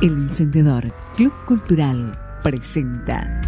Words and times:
El 0.00 0.12
Encendedor 0.12 0.94
Club 1.16 1.32
Cultural 1.44 2.16
presenta 2.44 3.40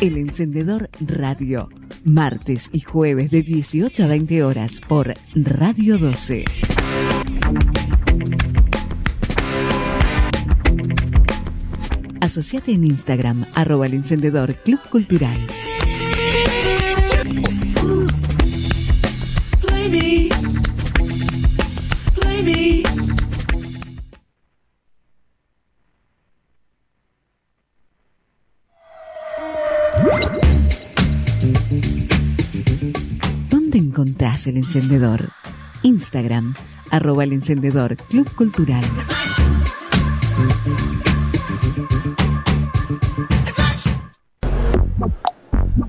El 0.00 0.16
Encendedor 0.16 0.88
Radio, 1.00 1.68
martes 2.04 2.70
y 2.72 2.80
jueves 2.80 3.32
de 3.32 3.42
18 3.42 4.04
a 4.04 4.06
20 4.06 4.44
horas 4.44 4.80
por 4.86 5.14
Radio 5.34 5.98
12. 5.98 6.44
Asociate 12.20 12.70
en 12.70 12.84
Instagram, 12.84 13.44
arroba 13.54 13.86
el 13.86 13.94
encendedor 13.94 14.54
Club 14.54 14.80
Cultural. 14.88 15.48
El 34.44 34.58
encendedor? 34.58 35.30
Instagram, 35.82 36.54
arroba 36.90 37.24
el 37.24 37.32
encendedor 37.32 37.96
Club 37.96 38.28
Cultural. 38.34 38.84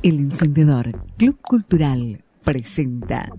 El 0.03 0.19
Encendedor 0.19 1.05
Club 1.17 1.37
Cultural 1.41 2.23
presenta 2.45 3.29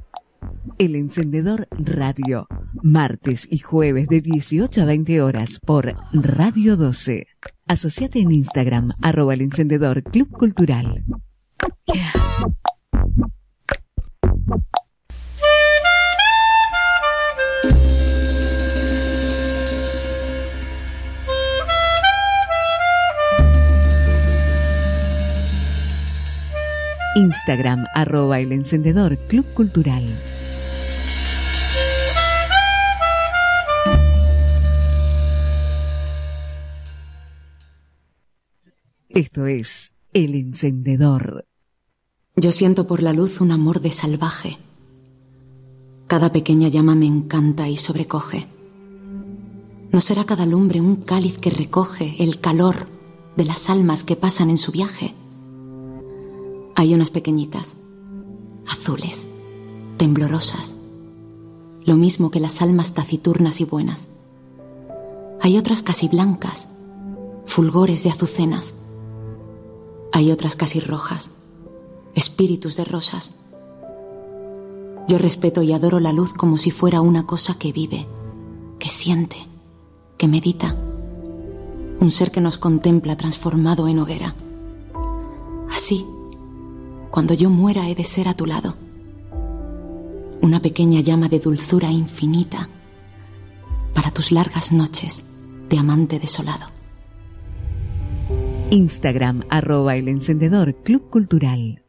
El 0.77 0.97
Encendedor 0.97 1.69
Radio, 1.71 2.47
martes 2.83 3.49
y 3.51 3.59
jueves 3.59 4.09
de 4.09 4.21
18 4.21 4.83
a 4.83 4.85
20 4.85 5.23
horas 5.23 5.61
por 5.65 5.97
Radio 6.13 6.77
12. 6.77 7.27
Asociate 7.67 8.21
en 8.21 8.33
Instagram, 8.33 8.93
arroba 9.01 9.33
el 9.33 9.41
encendedor 9.41 10.03
Club 10.03 10.29
Cultural. 10.31 11.05
Instagram, 27.19 27.87
arroba 27.97 28.39
el 28.39 28.53
encendedor 28.53 29.19
Club 29.27 29.45
Cultural. 29.53 30.05
Esto 39.09 39.49
es 39.49 39.91
El 40.13 40.37
Encendedor. 40.37 41.45
Yo 42.37 42.53
siento 42.53 42.87
por 42.87 43.03
la 43.03 43.13
luz 43.13 43.41
un 43.41 43.51
amor 43.51 43.81
de 43.81 43.91
salvaje. 43.91 44.57
Cada 46.07 46.31
pequeña 46.31 46.69
llama 46.69 46.95
me 46.95 47.07
encanta 47.07 47.69
y 47.69 47.77
sobrecoge. 47.77 48.47
¿No 49.91 50.01
será 50.01 50.23
cada 50.25 50.47
lumbre 50.47 50.81
un 50.81 50.95
cáliz 50.95 51.39
que 51.39 51.51
recoge 51.51 52.15
el 52.21 52.39
calor 52.39 52.87
de 53.37 53.45
las 53.45 53.71
almas 53.71 54.05
que 54.05 54.15
pasan 54.15 54.51
en 54.51 54.59
su 54.59 54.71
viaje? 54.71 55.17
Hay 56.79 56.95
unas 56.95 57.11
pequeñitas, 57.11 57.77
azules, 58.69 59.29
temblorosas, 59.97 60.77
lo 61.85 61.97
mismo 61.97 62.31
que 62.31 62.39
las 62.39 62.63
almas 62.63 62.95
taciturnas 62.95 63.61
y 63.61 63.65
buenas. 63.65 64.11
Hay 65.41 65.59
otras 65.59 65.83
casi 65.83 66.07
blancas, 66.07 66.69
fulgores 67.47 68.05
de 68.05 68.11
azucenas. 68.11 68.77
Hay 70.13 70.31
otras 70.31 70.55
casi 70.55 70.79
rojas, 70.79 71.33
espíritus 72.15 72.77
de 72.77 72.85
rosas. 72.85 73.33
Yo 75.09 75.19
respeto 75.19 75.63
y 75.63 75.73
adoro 75.73 75.99
la 75.99 76.13
luz 76.13 76.33
como 76.33 76.59
si 76.59 76.71
fuera 76.71 77.01
una 77.01 77.27
cosa 77.27 77.59
que 77.59 77.73
vive, 77.73 78.07
que 78.79 78.89
siente, 78.89 79.37
que 80.17 80.29
medita. 80.29 80.77
Un 81.99 82.13
ser 82.13 82.31
que 82.31 82.41
nos 82.41 82.57
contempla 82.57 83.17
transformado 83.17 83.89
en 83.89 83.99
hoguera. 83.99 84.37
Así, 85.73 86.07
cuando 87.11 87.35
yo 87.35 87.51
muera 87.51 87.89
he 87.89 87.95
de 87.95 88.05
ser 88.05 88.29
a 88.29 88.35
tu 88.35 88.47
lado. 88.47 88.77
Una 90.41 90.61
pequeña 90.61 91.01
llama 91.01 91.29
de 91.29 91.41
dulzura 91.41 91.91
infinita 91.91 92.69
para 93.95 94.11
tus 94.11 94.31
largas 94.31 94.73
noches 94.73 95.25
de 95.69 95.79
amante 95.79 96.19
desolado. 96.19 96.67
Instagram, 98.71 99.45
arroba 99.49 99.97
el 99.97 100.09
encendedor 100.09 100.77
Club 100.83 101.09
Cultural. 101.11 101.83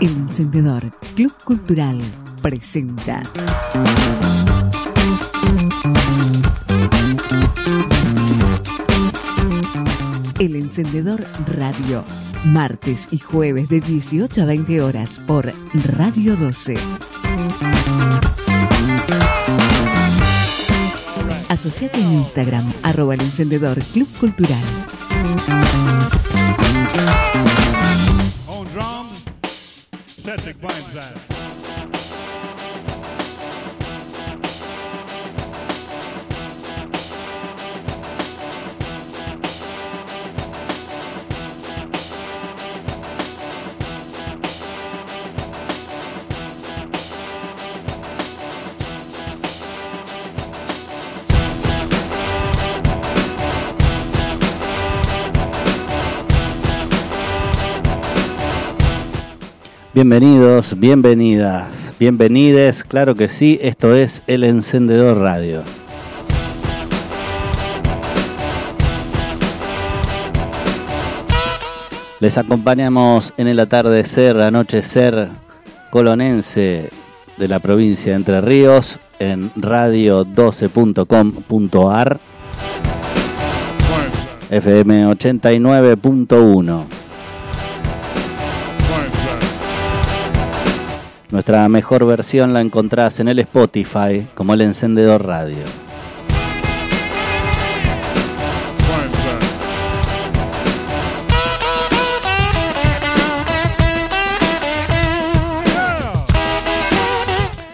El 0.00 0.10
encendedor 0.10 0.92
Club 1.14 1.32
Cultural 1.44 2.00
presenta. 2.42 3.22
El 10.38 10.56
Encendedor 10.56 11.24
Radio, 11.56 12.04
martes 12.44 13.06
y 13.12 13.18
jueves 13.18 13.68
de 13.68 13.80
18 13.80 14.42
a 14.42 14.44
20 14.44 14.82
horas 14.82 15.20
por 15.26 15.52
Radio 15.96 16.36
12. 16.36 16.74
Asociate 21.48 21.98
en 22.00 22.12
Instagram, 22.14 22.70
arroba 22.82 23.14
el 23.14 23.20
encendedor 23.20 23.80
Club 23.92 24.08
Cultural. 24.18 24.64
Bienvenidos, 59.94 60.80
bienvenidas, 60.80 61.68
bienvenides, 62.00 62.82
claro 62.82 63.14
que 63.14 63.28
sí, 63.28 63.58
esto 63.60 63.94
es 63.94 64.22
El 64.26 64.42
Encendedor 64.42 65.18
Radio. 65.18 65.62
Les 72.20 72.38
acompañamos 72.38 73.34
en 73.36 73.48
el 73.48 73.60
atardecer, 73.60 74.40
anochecer 74.40 75.28
colonense 75.90 76.88
de 77.36 77.48
la 77.48 77.58
provincia 77.58 78.12
de 78.12 78.16
Entre 78.16 78.40
Ríos 78.40 78.98
en 79.18 79.52
radio12.com.ar 79.52 82.18
FM 84.48 85.06
89.1. 85.06 87.01
Nuestra 91.32 91.66
mejor 91.70 92.04
versión 92.04 92.52
la 92.52 92.60
encontrás 92.60 93.18
en 93.18 93.26
el 93.26 93.38
Spotify 93.38 94.26
como 94.34 94.52
el 94.52 94.60
Encendedor 94.60 95.24
Radio. 95.24 95.64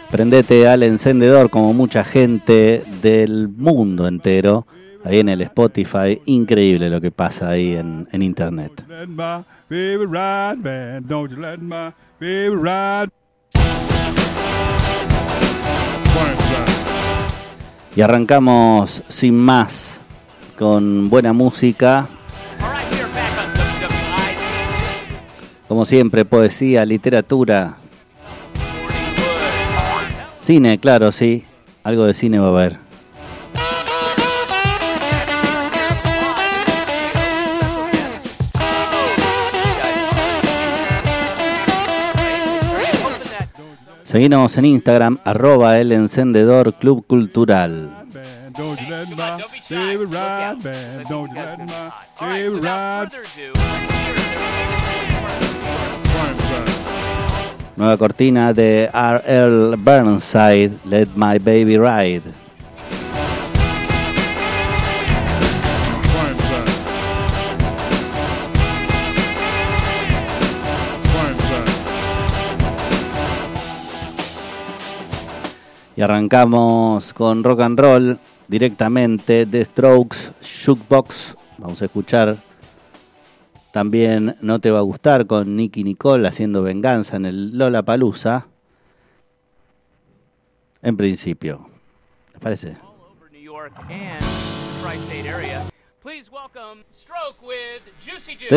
Prendete 0.08 0.68
al 0.68 0.84
encendedor 0.84 1.50
como 1.50 1.74
mucha 1.74 2.04
gente 2.04 2.84
del 3.02 3.48
mundo 3.48 4.06
entero. 4.06 4.68
Ahí 5.04 5.18
en 5.18 5.28
el 5.28 5.40
Spotify, 5.42 6.22
increíble 6.26 6.90
lo 6.90 7.00
que 7.00 7.10
pasa 7.10 7.50
ahí 7.50 7.74
en, 7.74 8.08
en 8.12 8.22
internet. 8.22 8.84
Y 17.94 18.00
arrancamos 18.00 19.02
sin 19.08 19.36
más 19.36 19.98
con 20.58 21.10
buena 21.10 21.32
música. 21.32 22.08
Como 25.66 25.84
siempre, 25.84 26.24
poesía, 26.24 26.84
literatura, 26.84 27.76
cine, 30.38 30.78
claro, 30.78 31.12
sí. 31.12 31.44
Algo 31.84 32.04
de 32.04 32.14
cine 32.14 32.38
va 32.38 32.46
a 32.46 32.50
haber. 32.50 32.87
Seguimos 44.08 44.56
en 44.56 44.64
Instagram, 44.64 45.18
arroba 45.22 45.78
el 45.78 45.92
encendedor 45.92 46.72
club 46.72 47.06
cultural. 47.06 47.90
Nueva 57.76 57.96
cortina 57.98 58.54
de 58.54 58.88
R.L. 58.94 59.76
Burnside, 59.76 60.72
Let 60.86 61.08
My 61.14 61.38
Baby 61.38 61.76
Ride. 61.76 62.47
Y 75.98 76.00
arrancamos 76.00 77.12
con 77.12 77.42
rock 77.42 77.60
and 77.62 77.80
roll 77.80 78.20
directamente 78.46 79.46
de 79.46 79.64
Strokes, 79.64 80.30
Shookbox. 80.40 81.34
Vamos 81.58 81.82
a 81.82 81.86
escuchar 81.86 82.36
también 83.72 84.36
No 84.40 84.60
Te 84.60 84.70
Va 84.70 84.78
a 84.78 84.82
Gustar 84.82 85.26
con 85.26 85.56
Nicky 85.56 85.82
Nicole 85.82 86.28
haciendo 86.28 86.62
venganza 86.62 87.16
en 87.16 87.26
el 87.26 87.58
Lola 87.58 87.82
Palusa. 87.82 88.46
En 90.82 90.96
principio. 90.96 91.68
¿Les 92.32 92.40
parece? 92.40 92.76
the 93.32 93.48
tri-state 94.80 95.26
area. 95.26 95.64
Please 96.00 96.30
welcome 96.30 96.84
Stroke 96.92 97.42
with 97.42 97.82
Juicy 98.00 98.36
Juice. 98.36 98.50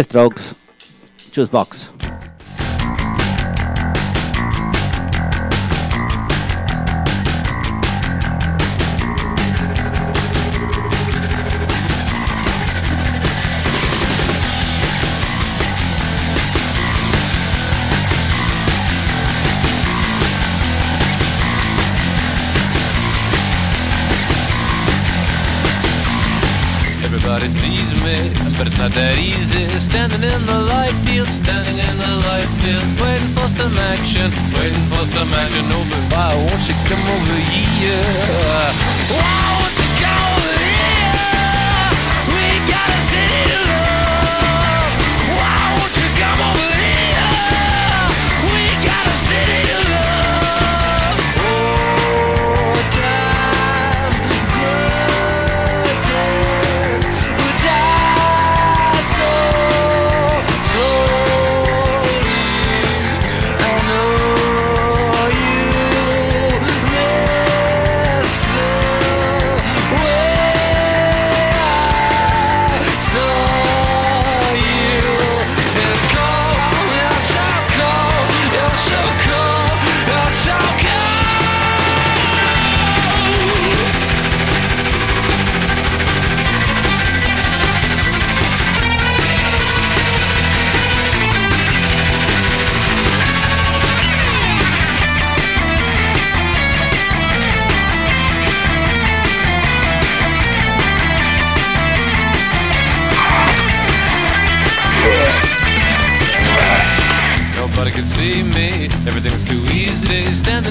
Everybody 27.31 27.59
sees 27.63 27.93
me, 28.03 28.27
but 28.57 28.67
it's 28.67 28.77
not 28.77 28.91
that 28.91 29.15
easy. 29.15 29.63
Standing 29.79 30.19
in 30.19 30.45
the 30.45 30.59
light 30.67 30.91
field, 31.07 31.31
standing 31.31 31.79
in 31.79 31.95
the 31.95 32.13
light 32.27 32.51
field, 32.59 32.83
waiting 32.99 33.31
for 33.31 33.47
some 33.47 33.71
action, 33.79 34.27
waiting 34.51 34.83
for 34.91 35.07
some 35.15 35.31
action. 35.31 35.63
But 35.71 36.11
why 36.11 36.35
won't 36.35 36.63
you 36.67 36.75
come 36.91 36.99
over 36.99 37.39
here? 37.47 38.03
Why 39.15 39.31
won't 39.63 39.75
you 39.79 39.90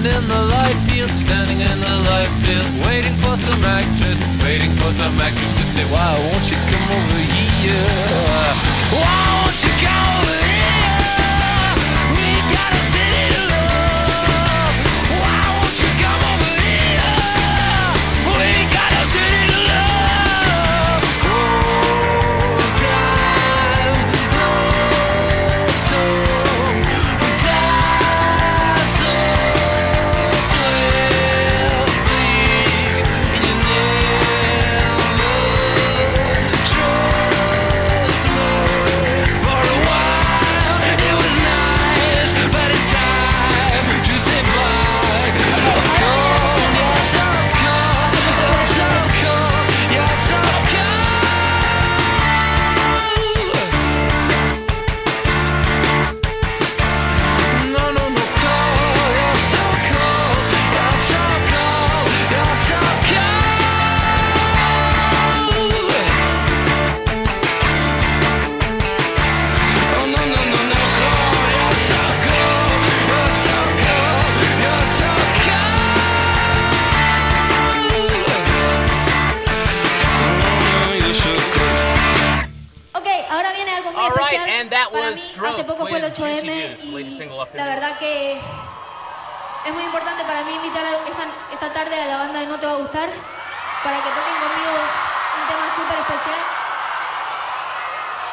Standing 0.01 0.23
in 0.23 0.29
the 0.31 0.45
light 0.47 0.81
field, 0.89 1.11
standing 1.11 1.61
in 1.61 1.79
the 1.79 1.97
light 2.09 2.33
field, 2.41 2.87
waiting 2.87 3.15
for 3.17 3.37
some 3.37 3.63
actress, 3.65 4.17
waiting 4.43 4.71
for 4.71 4.91
some 4.93 5.21
actress 5.21 5.53
to 5.59 5.65
say, 5.65 5.85
Why 5.93 6.19
won't 6.25 6.51
you 6.51 6.57
come 6.57 6.97
over 6.97 7.30
la 87.55 87.65
verdad 87.65 87.99
que 87.99 88.33
es 89.65 89.73
muy 89.73 89.85
importante 89.85 90.25
para 90.25 90.43
mí 90.43 90.55
invitar 90.55 90.85
a 90.85 90.91
esta, 90.91 91.25
esta 91.53 91.73
tarde 91.73 92.03
a 92.03 92.07
la 92.07 92.19
banda 92.19 92.41
de 92.41 92.47
No 92.47 92.59
Te 92.59 92.67
Va 92.67 92.73
a 92.73 92.77
Gustar 92.77 93.09
para 93.83 93.97
que 93.97 94.11
toquen 94.11 94.37
conmigo 94.45 94.73
un 94.77 95.49
tema 95.49 95.67
súper 95.75 95.99
especial. 96.01 96.43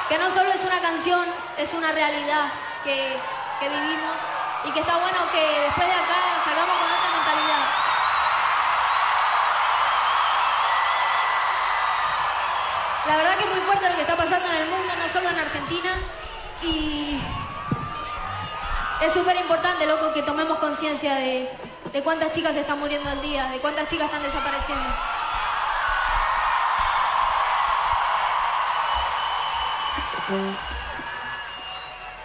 Que 0.09 0.17
no 0.19 0.29
solo 0.29 0.51
es 0.51 0.61
una 0.61 0.81
canción, 0.81 1.25
es 1.57 1.73
una 1.73 1.91
realidad 1.93 2.51
que, 2.83 3.15
que 3.59 3.69
vivimos 3.69 4.17
y 4.65 4.71
que 4.71 4.79
está 4.81 4.97
bueno 4.97 5.19
que 5.31 5.61
después 5.61 5.87
de 5.87 5.93
acá 5.93 6.19
salgamos 6.43 6.75
con 6.75 6.87
otra 6.91 7.09
mentalidad. 7.15 7.63
La 13.07 13.15
verdad 13.15 13.37
que 13.37 13.43
es 13.45 13.51
muy 13.51 13.61
fuerte 13.61 13.89
lo 13.89 13.95
que 13.95 14.01
está 14.01 14.17
pasando 14.17 14.47
en 14.49 14.55
el 14.55 14.69
mundo, 14.69 14.93
no 14.99 15.07
solo 15.07 15.29
en 15.29 15.39
Argentina. 15.39 15.95
Y 16.61 17.21
es 19.01 19.13
súper 19.13 19.35
importante, 19.35 19.85
loco, 19.85 20.13
que 20.13 20.23
tomemos 20.23 20.57
conciencia 20.59 21.15
de, 21.15 21.49
de 21.91 22.03
cuántas 22.03 22.31
chicas 22.31 22.53
se 22.53 22.61
están 22.61 22.79
muriendo 22.79 23.09
al 23.09 23.21
día, 23.21 23.47
de 23.49 23.59
cuántas 23.59 23.87
chicas 23.87 24.05
están 24.05 24.23
desapareciendo. 24.23 24.89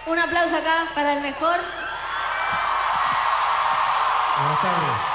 Un 0.07 0.19
aplauso 0.19 0.57
acá 0.57 0.87
para 0.95 1.13
el 1.13 1.21
mejor. 1.21 1.61
Buenas 4.39 4.63
tardes. 4.63 5.12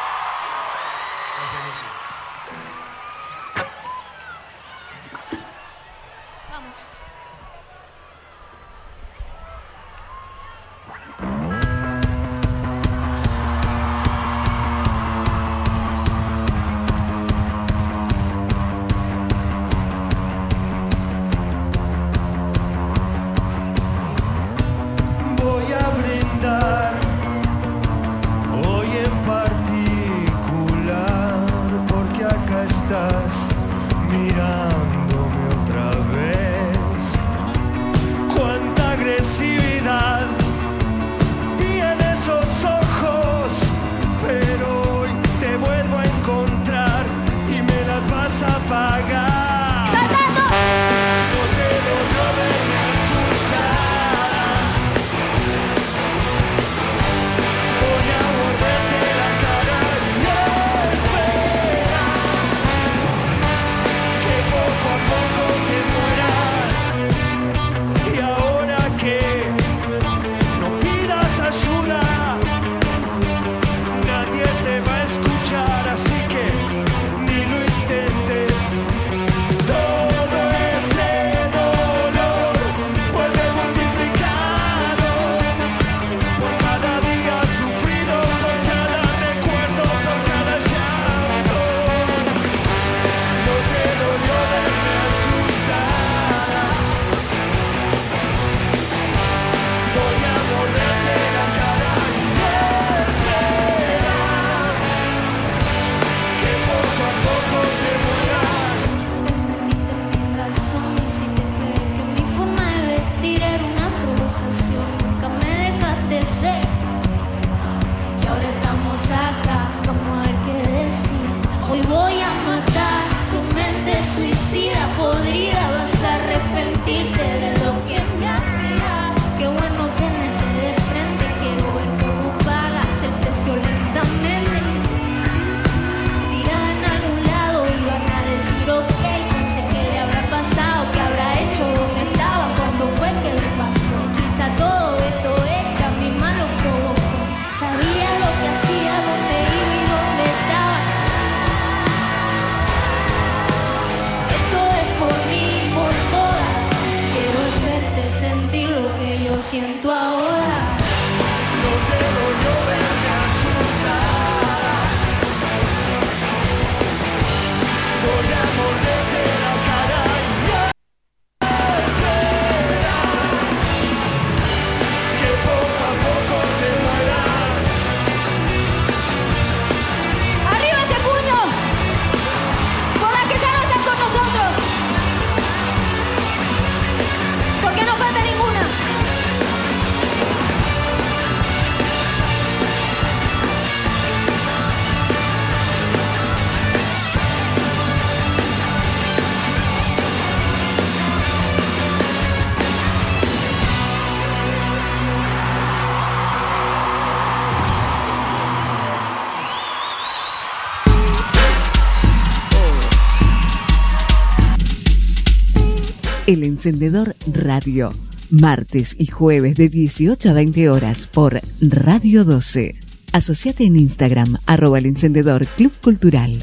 El 216.28 216.44
Encendedor 216.44 217.16
Radio, 217.26 217.94
martes 218.30 218.98
y 219.00 219.06
jueves 219.06 219.56
de 219.56 219.70
18 219.70 220.30
a 220.30 220.34
20 220.34 220.70
horas 220.70 221.08
por 221.08 221.40
Radio 221.62 222.26
12. 222.26 222.76
Asociate 223.14 223.64
en 223.64 223.78
Instagram, 223.78 224.36
arroba 224.46 224.80
el 224.80 224.88
encendedor 224.88 225.48
Club 225.56 225.72
Cultural. 225.82 226.38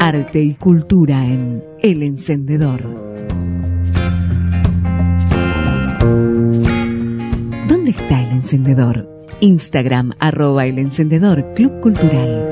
Arte 0.00 0.42
y 0.42 0.54
cultura 0.54 1.26
en 1.26 1.62
El 1.82 2.02
Encendedor. 2.02 2.82
¿Dónde 7.68 7.90
está 7.90 8.22
el 8.22 8.32
encendedor? 8.32 9.13
Instagram 9.40 10.12
arroba 10.18 10.66
el 10.66 10.78
encendedor 10.78 11.52
Club 11.54 11.80
Cultural. 11.80 12.48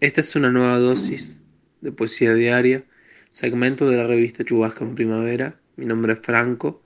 Esta 0.00 0.20
es 0.20 0.36
una 0.36 0.50
nueva 0.50 0.78
dosis 0.78 1.40
de 1.80 1.92
poesía 1.92 2.34
diaria, 2.34 2.84
segmento 3.28 3.88
de 3.88 3.96
la 3.96 4.06
revista 4.06 4.44
Chubasca 4.44 4.84
en 4.84 4.94
Primavera. 4.94 5.60
Mi 5.76 5.86
nombre 5.86 6.12
es 6.12 6.20
Franco 6.20 6.82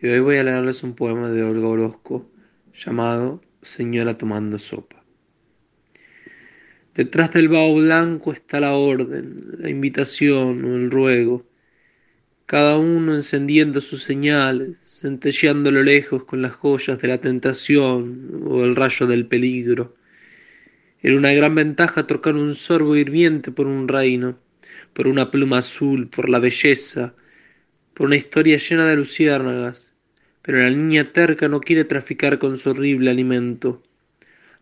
y 0.00 0.08
hoy 0.08 0.20
voy 0.20 0.36
a 0.36 0.44
leerles 0.44 0.82
un 0.82 0.94
poema 0.94 1.28
de 1.30 1.42
Olga 1.42 1.68
Orozco 1.68 2.30
llamado 2.74 3.40
Señora 3.62 4.18
tomando 4.18 4.58
sopa. 4.58 5.04
Detrás 6.94 7.32
del 7.32 7.48
vaho 7.48 7.76
blanco 7.76 8.32
está 8.32 8.60
la 8.60 8.74
orden, 8.74 9.56
la 9.58 9.70
invitación 9.70 10.64
o 10.64 10.76
el 10.76 10.90
ruego 10.90 11.47
cada 12.48 12.78
uno 12.78 13.14
encendiendo 13.14 13.82
sus 13.82 14.04
señales, 14.04 14.78
centelleando 14.88 15.68
a 15.68 15.72
lo 15.72 15.82
lejos 15.82 16.24
con 16.24 16.40
las 16.40 16.52
joyas 16.52 16.98
de 16.98 17.08
la 17.08 17.18
tentación 17.18 18.42
o 18.46 18.64
el 18.64 18.74
rayo 18.74 19.06
del 19.06 19.26
peligro. 19.26 19.94
Era 21.02 21.18
una 21.18 21.34
gran 21.34 21.54
ventaja 21.54 22.06
trocar 22.06 22.36
un 22.36 22.54
sorbo 22.54 22.96
hirviente 22.96 23.52
por 23.52 23.66
un 23.66 23.86
reino, 23.86 24.38
por 24.94 25.08
una 25.08 25.30
pluma 25.30 25.58
azul, 25.58 26.08
por 26.08 26.30
la 26.30 26.38
belleza, 26.38 27.14
por 27.92 28.06
una 28.06 28.16
historia 28.16 28.56
llena 28.56 28.88
de 28.88 28.96
luciérnagas. 28.96 29.92
Pero 30.40 30.62
la 30.62 30.70
niña 30.70 31.12
terca 31.12 31.48
no 31.48 31.60
quiere 31.60 31.84
traficar 31.84 32.38
con 32.38 32.56
su 32.56 32.70
horrible 32.70 33.10
alimento. 33.10 33.82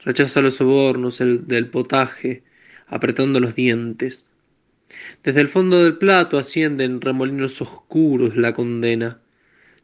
Rechaza 0.01 0.41
los 0.41 0.57
sobornos 0.57 1.21
el, 1.21 1.47
del 1.47 1.69
potaje, 1.69 2.43
apretando 2.89 3.39
los 3.39 3.55
dientes. 3.55 4.27
Desde 5.23 5.41
el 5.41 5.49
fondo 5.49 5.83
del 5.83 5.99
plato 5.99 6.39
ascienden 6.39 7.01
remolinos 7.01 7.61
oscuros 7.61 8.37
la 8.37 8.55
condena. 8.55 9.21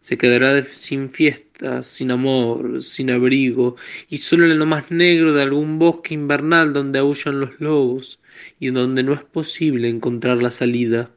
Se 0.00 0.18
quedará 0.18 0.62
sin 0.64 1.10
fiestas, 1.10 1.86
sin 1.86 2.10
amor, 2.10 2.82
sin 2.82 3.10
abrigo, 3.10 3.76
y 4.08 4.18
solo 4.18 4.46
en 4.46 4.58
lo 4.58 4.66
más 4.66 4.90
negro 4.90 5.32
de 5.32 5.42
algún 5.42 5.78
bosque 5.78 6.14
invernal 6.14 6.72
donde 6.72 6.98
aullan 6.98 7.40
los 7.40 7.60
lobos 7.60 8.20
y 8.58 8.70
donde 8.70 9.02
no 9.02 9.12
es 9.12 9.22
posible 9.22 9.88
encontrar 9.88 10.42
la 10.42 10.50
salida. 10.50 11.10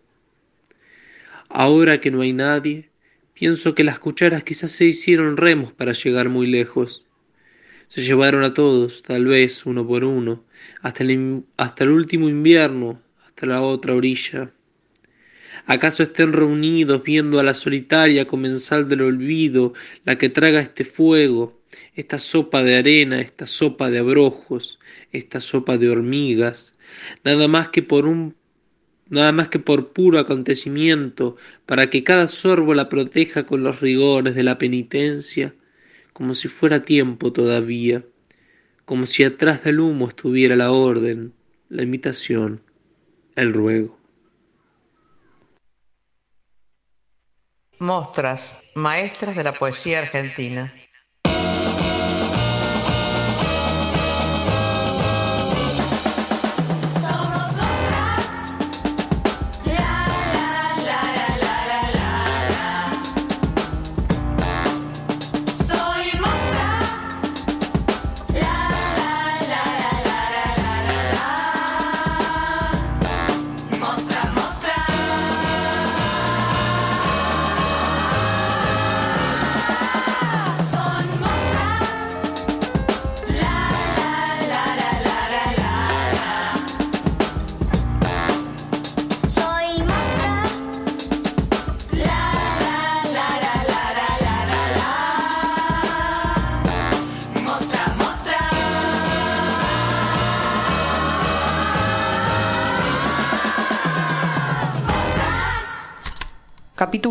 Ahora 1.50 2.02
que 2.02 2.12
no 2.12 2.22
hay 2.22 2.34
nadie, 2.34 2.90
pienso 3.34 3.76
que 3.76 3.84
las 3.84 4.00
cucharas 4.00 4.44
quizás 4.44 4.72
se 4.72 4.86
hicieron 4.86 5.38
remos 5.38 5.72
para 5.72 5.94
llegar 5.94 6.30
muy 6.30 6.48
lejos. 6.48 7.06
Se 7.88 8.02
llevaron 8.02 8.44
a 8.44 8.54
todos, 8.54 9.04
tal 9.04 9.26
vez 9.26 9.66
uno 9.66 9.88
por 9.88 10.04
uno, 10.04 10.44
hasta 10.82 11.04
el, 11.04 11.44
hasta 11.58 11.84
el 11.84 11.92
último 11.92 12.30
invierno, 12.30 13.02
la 13.42 13.62
otra 13.62 13.94
orilla. 13.94 14.52
¿Acaso 15.66 16.04
estén 16.04 16.32
reunidos 16.32 17.04
viendo 17.04 17.40
a 17.40 17.44
la 17.44 17.54
solitaria 17.54 18.28
comensal 18.28 18.88
del 18.88 19.02
olvido, 19.02 19.74
la 20.06 20.18
que 20.18 20.30
traga 20.30 20.60
este 20.62 20.86
fuego, 20.86 21.60
esta 21.96 22.20
sopa 22.20 22.64
de 22.64 22.78
arena, 22.78 23.20
esta 23.20 23.46
sopa 23.46 23.90
de 23.90 24.00
abrojos, 24.00 24.80
esta 25.12 25.42
sopa 25.42 25.78
de 25.78 25.90
hormigas, 25.90 26.78
nada 27.24 27.48
más 27.48 27.70
que 27.70 27.82
por 27.82 28.06
un 28.06 28.36
nada 29.08 29.32
más 29.32 29.50
que 29.50 29.60
por 29.60 29.94
puro 29.94 30.18
acontecimiento, 30.18 31.36
para 31.68 31.92
que 31.92 32.04
cada 32.04 32.28
sorbo 32.28 32.74
la 32.74 32.90
proteja 32.90 33.46
con 33.46 33.64
los 33.64 33.80
rigores 33.80 34.34
de 34.34 34.44
la 34.44 34.58
penitencia, 34.58 35.54
como 36.12 36.34
si 36.34 36.48
fuera 36.48 36.84
tiempo 36.84 37.32
todavía, 37.32 38.04
como 38.86 39.06
si 39.06 39.24
atrás 39.24 39.64
del 39.64 39.80
humo 39.80 40.08
estuviera 40.08 40.56
la 40.56 40.72
orden, 40.72 41.34
la 41.70 41.84
invitación, 41.84 42.62
el 43.36 43.54
ruego. 43.54 43.98
Mostras, 47.80 48.62
maestras 48.74 49.36
de 49.36 49.44
la 49.44 49.54
poesía 49.54 50.00
argentina. 50.00 50.74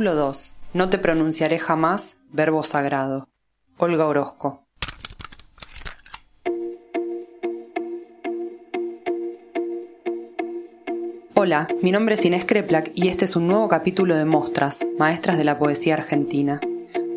Capítulo 0.04 0.22
2. 0.22 0.54
No 0.74 0.90
te 0.90 0.98
pronunciaré 0.98 1.58
jamás, 1.58 2.18
verbo 2.30 2.62
sagrado. 2.62 3.26
Olga 3.78 4.04
Orozco. 4.04 4.66
Hola, 11.32 11.68
mi 11.80 11.90
nombre 11.90 12.16
es 12.16 12.24
Inés 12.26 12.44
Kreplak 12.44 12.92
y 12.94 13.08
este 13.08 13.24
es 13.24 13.34
un 13.34 13.46
nuevo 13.46 13.66
capítulo 13.68 14.14
de 14.14 14.26
Mostras, 14.26 14.84
Maestras 14.98 15.38
de 15.38 15.44
la 15.44 15.58
Poesía 15.58 15.94
Argentina. 15.94 16.60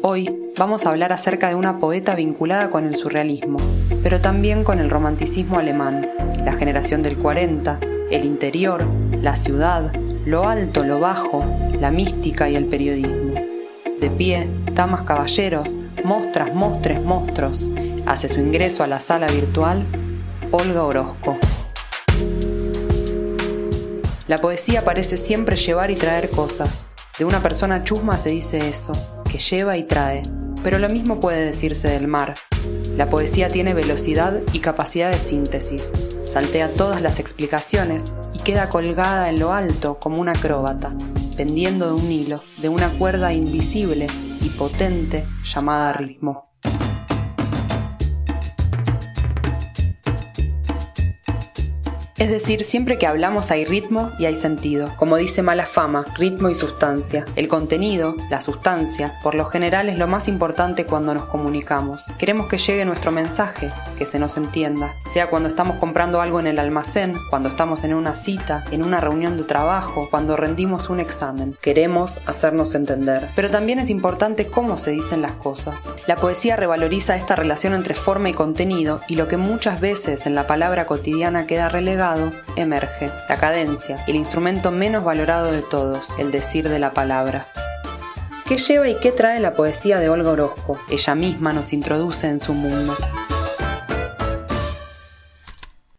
Hoy 0.02 0.34
vamos 0.58 0.86
a 0.86 0.90
hablar 0.92 1.12
acerca 1.12 1.50
de 1.50 1.56
una 1.56 1.80
poeta 1.80 2.16
vinculada 2.16 2.70
con 2.70 2.86
el 2.86 2.96
surrealismo, 2.96 3.60
pero 4.02 4.22
también 4.22 4.64
con 4.64 4.80
el 4.80 4.90
romanticismo 4.90 5.60
alemán, 5.60 6.10
la 6.46 6.54
generación 6.54 7.04
del 7.04 7.18
40, 7.18 7.82
el 8.12 8.24
interior, 8.24 8.86
la 9.12 9.36
ciudad, 9.36 9.92
lo 10.28 10.46
alto, 10.46 10.84
lo 10.84 11.00
bajo, 11.00 11.46
la 11.80 11.90
mística 11.90 12.50
y 12.50 12.58
el 12.58 12.66
periodismo. 12.66 13.34
De 14.02 14.10
pie, 14.10 14.50
damas 14.74 15.04
caballeros, 15.04 15.78
mostras, 16.04 16.54
mostres, 16.54 17.02
monstruos, 17.02 17.72
hace 18.06 18.28
su 18.28 18.42
ingreso 18.42 18.84
a 18.84 18.88
la 18.88 19.00
sala 19.00 19.28
virtual 19.28 19.86
Olga 20.52 20.84
Orozco. 20.84 21.38
La 24.28 24.38
poesía 24.40 24.84
parece 24.84 25.16
siempre 25.16 25.56
llevar 25.56 25.92
y 25.92 25.96
traer 25.96 26.30
cosas. 26.30 26.88
De 27.18 27.24
una 27.24 27.42
persona 27.42 27.86
chusma 27.86 28.18
se 28.18 28.30
dice 28.32 28.58
eso, 28.58 28.92
que 29.32 29.38
lleva 29.38 29.78
y 29.78 29.84
trae. 29.84 30.24
Pero 30.62 30.78
lo 30.78 30.90
mismo 30.90 31.22
puede 31.22 31.46
decirse 31.46 31.88
del 31.88 32.10
mar. 32.10 32.36
La 32.98 33.12
poesía 33.12 33.48
tiene 33.48 33.76
velocidad 33.76 34.42
y 34.54 34.60
capacidad 34.60 35.12
de 35.12 35.20
síntesis. 35.20 35.94
Saltea 36.24 36.74
todas 36.74 37.00
las 37.00 37.20
explicaciones 37.20 38.12
y 38.34 38.40
queda 38.40 38.70
colgada 38.70 39.30
en 39.30 39.40
lo 39.40 39.54
alto 39.54 40.00
como 40.00 40.20
una 40.20 40.32
acróbata, 40.32 40.96
pendiendo 41.38 41.90
de 41.90 41.94
un 41.94 42.12
hilo, 42.12 42.42
de 42.58 42.70
una 42.70 42.90
cuerda 42.98 43.34
invisible 43.34 44.08
y 44.42 44.50
potente 44.50 45.24
llamada 45.46 45.94
ritmo. 45.94 46.47
Es 52.18 52.32
decir, 52.32 52.64
siempre 52.64 52.98
que 52.98 53.06
hablamos 53.06 53.52
hay 53.52 53.64
ritmo 53.64 54.12
y 54.18 54.26
hay 54.26 54.36
sentido. 54.36 54.92
Como 54.96 55.18
dice 55.18 55.44
Mala 55.44 55.68
Fama, 55.68 56.04
ritmo 56.18 56.50
y 56.50 56.56
sustancia. 56.56 57.26
El 57.36 57.48
contenido, 57.48 58.16
la 58.32 58.42
sustancia, 58.42 59.14
por 59.22 59.36
lo 59.36 59.46
general 59.46 59.88
es 59.88 60.00
lo 60.00 60.08
más 60.08 60.28
importante 60.28 60.86
cuando 60.86 61.14
nos 61.14 61.26
comunicamos. 61.26 62.08
Queremos 62.18 62.48
que 62.48 62.58
llegue 62.58 62.86
nuestro 62.86 63.12
mensaje, 63.12 63.70
que 64.00 64.08
se 64.08 64.18
nos 64.18 64.36
entienda. 64.36 64.96
Sea 65.06 65.30
cuando 65.30 65.48
estamos 65.48 65.78
comprando 65.78 66.20
algo 66.20 66.40
en 66.40 66.48
el 66.48 66.58
almacén, 66.58 67.14
cuando 67.30 67.50
estamos 67.50 67.84
en 67.84 67.94
una 67.94 68.16
cita, 68.16 68.66
en 68.72 68.84
una 68.84 69.00
reunión 69.00 69.38
de 69.38 69.44
trabajo, 69.44 70.08
cuando 70.10 70.36
rendimos 70.36 70.90
un 70.90 71.00
examen. 71.00 71.56
Queremos 71.62 72.20
hacernos 72.26 72.74
entender. 72.74 73.30
Pero 73.36 73.52
también 73.52 73.78
es 73.78 73.92
importante 73.92 74.48
cómo 74.48 74.80
se 74.80 74.90
dicen 74.90 75.22
las 75.22 75.34
cosas. 75.34 75.96
La 76.08 76.16
poesía 76.16 76.56
revaloriza 76.56 77.16
esta 77.16 77.36
relación 77.36 77.76
entre 77.76 77.94
forma 77.94 78.30
y 78.30 78.34
contenido 78.34 79.02
y 79.08 79.18
lo 79.18 79.28
que 79.28 79.38
muchas 79.38 79.80
veces 79.80 80.26
en 80.26 80.34
la 80.34 80.48
palabra 80.48 80.88
cotidiana 80.88 81.46
queda 81.46 81.70
relegado 81.70 82.07
emerge, 82.56 83.12
la 83.28 83.38
cadencia, 83.38 84.04
el 84.08 84.16
instrumento 84.16 84.72
menos 84.72 85.04
valorado 85.04 85.52
de 85.52 85.62
todos, 85.62 86.08
el 86.18 86.32
decir 86.32 86.70
de 86.70 86.80
la 86.80 86.92
palabra. 86.92 87.48
¿Qué 88.48 88.58
lleva 88.58 88.88
y 88.88 88.98
qué 89.00 89.12
trae 89.12 89.40
la 89.40 89.54
poesía 89.54 90.00
de 90.00 90.10
Olga 90.10 90.32
Orozco? 90.32 90.80
Ella 90.90 91.16
misma 91.16 91.52
nos 91.52 91.74
introduce 91.74 92.28
en 92.28 92.40
su 92.40 92.54
mundo. 92.54 92.96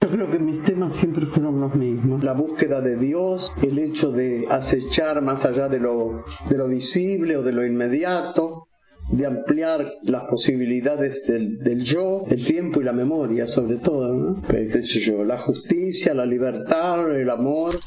Yo 0.01 0.09
creo 0.09 0.31
que 0.31 0.38
mis 0.38 0.62
temas 0.62 0.94
siempre 0.94 1.27
fueron 1.27 1.61
los 1.61 1.75
mismos. 1.75 2.25
La 2.25 2.33
búsqueda 2.33 2.81
de 2.81 2.97
Dios, 2.97 3.53
el 3.61 3.79
hecho 3.79 4.12
de 4.12 4.47
acechar 4.51 5.21
más 5.21 5.44
allá 5.44 5.68
de 5.68 5.81
lo, 5.81 6.25
de 6.49 6.57
lo 6.57 6.68
visible 6.68 7.37
o 7.37 7.42
de 7.42 7.53
lo 7.53 7.66
inmediato, 7.66 8.67
de 9.11 9.27
ampliar 9.27 9.94
las 10.03 10.25
posibilidades 10.25 11.27
del, 11.27 11.59
del 11.59 11.83
yo, 11.83 12.25
el 12.31 12.44
tiempo 12.44 12.81
y 12.81 12.85
la 12.85 12.92
memoria 12.92 13.49
sobre 13.49 13.77
todo, 13.77 14.12
¿no? 14.12 14.42
Pero, 14.47 14.73
qué 14.73 14.83
sé 14.83 15.01
yo, 15.01 15.25
la 15.25 15.38
justicia, 15.38 16.14
la 16.14 16.27
libertad, 16.27 17.11
el 17.14 17.31
amor. 17.31 17.79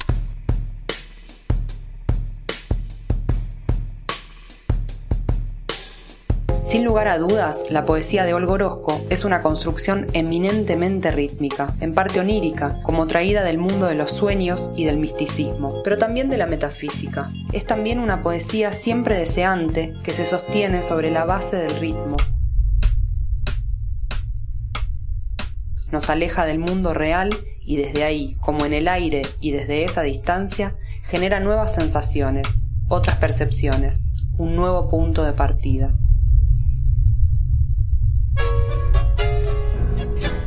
Sin 6.72 6.84
lugar 6.84 7.06
a 7.08 7.18
dudas, 7.18 7.66
la 7.68 7.84
poesía 7.84 8.24
de 8.24 8.32
Olga 8.32 8.52
Orozco 8.52 8.98
es 9.10 9.26
una 9.26 9.42
construcción 9.42 10.06
eminentemente 10.14 11.12
rítmica, 11.12 11.74
en 11.80 11.92
parte 11.92 12.18
onírica, 12.18 12.80
como 12.82 13.06
traída 13.06 13.44
del 13.44 13.58
mundo 13.58 13.88
de 13.88 13.94
los 13.94 14.10
sueños 14.10 14.70
y 14.74 14.86
del 14.86 14.96
misticismo, 14.96 15.82
pero 15.84 15.98
también 15.98 16.30
de 16.30 16.38
la 16.38 16.46
metafísica. 16.46 17.28
Es 17.52 17.66
también 17.66 17.98
una 17.98 18.22
poesía 18.22 18.72
siempre 18.72 19.18
deseante 19.18 19.92
que 20.02 20.14
se 20.14 20.24
sostiene 20.24 20.82
sobre 20.82 21.10
la 21.10 21.26
base 21.26 21.58
del 21.58 21.76
ritmo. 21.76 22.16
nos 25.90 26.08
aleja 26.08 26.46
del 26.46 26.58
mundo 26.58 26.94
real 26.94 27.28
y 27.66 27.76
desde 27.76 28.04
ahí, 28.04 28.36
como 28.40 28.64
en 28.64 28.72
el 28.72 28.88
aire 28.88 29.20
y 29.42 29.50
desde 29.50 29.84
esa 29.84 30.00
distancia, 30.00 30.74
genera 31.02 31.38
nuevas 31.38 31.74
sensaciones, 31.74 32.62
otras 32.88 33.18
percepciones, 33.18 34.06
un 34.38 34.56
nuevo 34.56 34.88
punto 34.88 35.22
de 35.22 35.34
partida. 35.34 35.92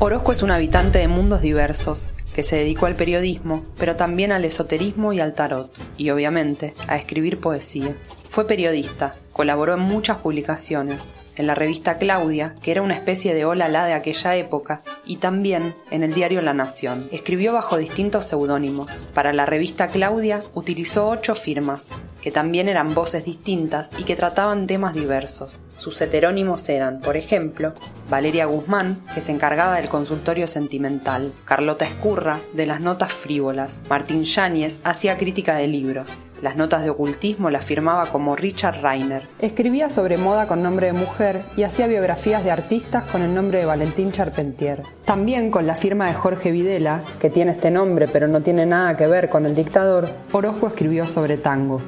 Orozco 0.06 0.34
es 0.34 0.44
un 0.44 0.52
habitante 0.52 1.00
de 1.00 1.08
mundos 1.08 1.42
diversos, 1.42 2.12
que 2.36 2.44
se 2.44 2.58
dedicó 2.58 2.86
al 2.86 2.96
periodismo, 2.96 3.66
pero 3.80 3.96
también 3.96 4.32
al 4.32 4.46
esoterismo 4.46 5.14
y 5.14 5.20
al 5.20 5.34
tarot, 5.34 5.76
y 5.98 6.12
obviamente 6.12 6.76
a 6.88 6.96
escribir 6.96 7.40
poesía. 7.40 7.96
Fue 8.30 8.46
periodista, 8.46 9.16
colaboró 9.32 9.74
en 9.74 9.80
muchas 9.80 10.18
publicaciones, 10.18 11.16
en 11.36 11.48
la 11.48 11.56
revista 11.56 11.98
Claudia, 11.98 12.56
que 12.62 12.72
era 12.72 12.82
una 12.82 12.94
especie 12.94 13.34
de 13.34 13.46
hola 13.46 13.68
la 13.68 13.86
de 13.86 13.94
aquella 13.94 14.36
época, 14.36 14.82
y 15.06 15.18
también 15.18 15.76
en 15.92 16.04
el 16.04 16.14
diario 16.14 16.42
La 16.42 16.54
Nación. 16.54 17.08
Escribió 17.12 17.54
bajo 17.54 17.78
distintos 17.78 18.26
seudónimos. 18.26 19.08
Para 19.14 19.34
la 19.34 19.46
revista 19.46 19.90
Claudia 19.90 20.44
utilizó 20.54 21.08
ocho 21.08 21.36
firmas, 21.36 21.98
que 22.22 22.32
también 22.32 22.70
eran 22.70 22.94
voces 22.94 23.26
distintas 23.26 23.92
y 23.98 24.04
que 24.04 24.16
trataban 24.16 24.68
temas 24.68 24.94
diversos. 24.94 25.68
Sus 25.78 26.02
heterónimos 26.02 26.68
eran, 26.70 27.00
por 27.02 27.18
ejemplo, 27.18 27.74
Valeria 28.10 28.46
Guzmán, 28.46 29.02
que 29.14 29.22
se 29.22 29.32
encargaba 29.32 29.76
del 29.76 29.90
consultorio 29.90 30.48
sentimental, 30.48 31.34
Carlota 31.44 31.86
Escurra, 31.86 32.40
de 32.54 32.66
las 32.66 32.82
notas 32.82 33.14
frívolas, 33.14 33.86
Martín 33.90 34.24
Yáñez 34.24 34.80
hacía 34.84 35.18
crítica 35.18 35.56
de 35.56 35.68
libros, 35.68 36.18
las 36.42 36.56
notas 36.56 36.84
de 36.84 36.90
ocultismo 36.90 37.50
las 37.50 37.66
firmaba 37.66 38.08
como 38.08 38.36
Richard 38.36 38.82
Reiner. 38.82 39.28
Escribía 39.40 39.90
sobre 39.90 40.18
moda 40.18 40.48
con 40.48 40.62
nombre 40.62 40.88
de 40.88 40.94
mujer 40.94 41.42
y 41.58 41.64
hacía 41.64 41.88
biografías 41.88 42.44
de 42.44 42.52
artistas 42.52 43.04
con 43.12 43.22
el 43.22 43.34
nombre 43.34 43.60
de 43.60 43.66
Valentín 43.66 44.12
Charpentier. 44.12 44.84
También 45.06 45.52
con 45.52 45.68
la 45.68 45.76
firma 45.76 46.08
de 46.08 46.14
Jorge 46.14 46.52
Videla, 46.52 47.02
que 47.20 47.30
tiene 47.30 47.52
este 47.52 47.72
nombre 47.72 48.08
pero 48.08 48.28
no 48.28 48.42
tiene 48.42 48.66
nada 48.66 48.98
que 48.98 49.08
ver 49.08 49.30
con 49.30 49.46
el 49.46 49.56
dictador, 49.56 50.10
Orozco 50.32 50.68
escribió 50.68 51.08
sobre 51.08 51.38
tango. 51.38 51.82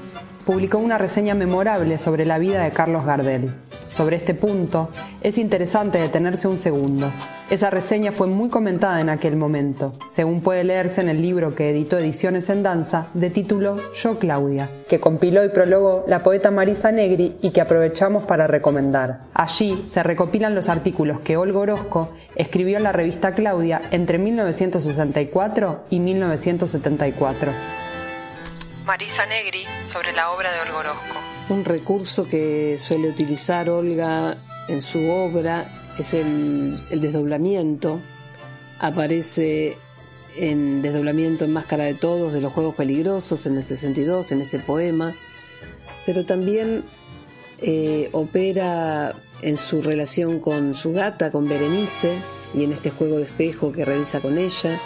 Publicó 0.45 0.77
una 0.77 0.97
reseña 0.97 1.35
memorable 1.35 1.99
sobre 1.99 2.25
la 2.25 2.37
vida 2.37 2.63
de 2.63 2.71
Carlos 2.71 3.05
Gardel. 3.05 3.66
Sobre 3.89 4.17
este 4.17 4.33
punto, 4.33 4.89
es 5.21 5.37
interesante 5.37 5.97
detenerse 5.97 6.47
un 6.47 6.57
segundo. 6.57 7.09
Esa 7.49 7.69
reseña 7.69 8.11
fue 8.11 8.27
muy 8.27 8.49
comentada 8.49 8.99
en 8.99 9.07
aquel 9.09 9.37
momento, 9.37 9.93
según 10.09 10.41
puede 10.41 10.65
leerse 10.65 10.99
en 10.99 11.07
el 11.07 11.21
libro 11.21 11.55
que 11.55 11.69
editó 11.69 11.97
Ediciones 11.97 12.49
en 12.49 12.61
Danza, 12.61 13.07
de 13.13 13.29
título 13.29 13.77
Yo 13.93 14.19
Claudia, 14.19 14.69
que 14.89 14.99
compiló 14.99 15.45
y 15.45 15.49
prologó 15.49 16.03
la 16.07 16.23
poeta 16.23 16.51
Marisa 16.51 16.91
Negri 16.91 17.37
y 17.41 17.51
que 17.51 17.61
aprovechamos 17.61 18.25
para 18.25 18.47
recomendar. 18.47 19.21
Allí 19.33 19.83
se 19.85 20.03
recopilan 20.03 20.55
los 20.55 20.67
artículos 20.67 21.21
que 21.21 21.37
Olga 21.37 21.59
Orozco 21.59 22.09
escribió 22.35 22.77
en 22.77 22.83
la 22.83 22.91
revista 22.91 23.33
Claudia 23.33 23.81
entre 23.91 24.17
1964 24.17 25.85
y 25.89 25.99
1974. 26.01 27.51
Marisa 28.85 29.25
Negri 29.25 29.65
sobre 29.85 30.11
la 30.11 30.31
obra 30.31 30.51
de 30.51 30.59
Olga 30.61 30.77
Orozco. 30.79 31.26
Un 31.49 31.63
recurso 31.63 32.25
que 32.25 32.77
suele 32.77 33.07
utilizar 33.07 33.69
Olga 33.69 34.37
en 34.67 34.81
su 34.81 35.09
obra 35.09 35.65
es 35.97 36.13
el, 36.13 36.77
desdoblamiento. 36.91 38.01
Aparece 38.79 39.77
en 40.35 40.81
Desdoblamiento 40.81 41.45
en 41.45 41.53
Máscara 41.53 41.85
de 41.85 41.93
Todos 41.93 42.33
de 42.33 42.41
los 42.41 42.51
Juegos 42.51 42.75
Peligrosos 42.75 43.45
en 43.45 43.55
el 43.55 43.63
62, 43.63 44.33
en 44.33 44.41
ese 44.41 44.59
poema, 44.59 45.15
pero 46.05 46.25
también 46.25 46.83
eh, 47.61 48.09
opera 48.11 49.15
en 49.41 49.55
su 49.55 49.81
relación 49.81 50.39
con 50.39 50.75
su 50.75 50.91
gata, 50.91 51.31
con 51.31 51.47
Berenice, 51.47 52.11
y 52.53 52.65
en 52.65 52.73
este 52.73 52.91
juego 52.91 53.17
de 53.17 53.23
espejo 53.23 53.71
que 53.71 53.85
realiza 53.85 54.19
con 54.19 54.37
ella. 54.37 54.77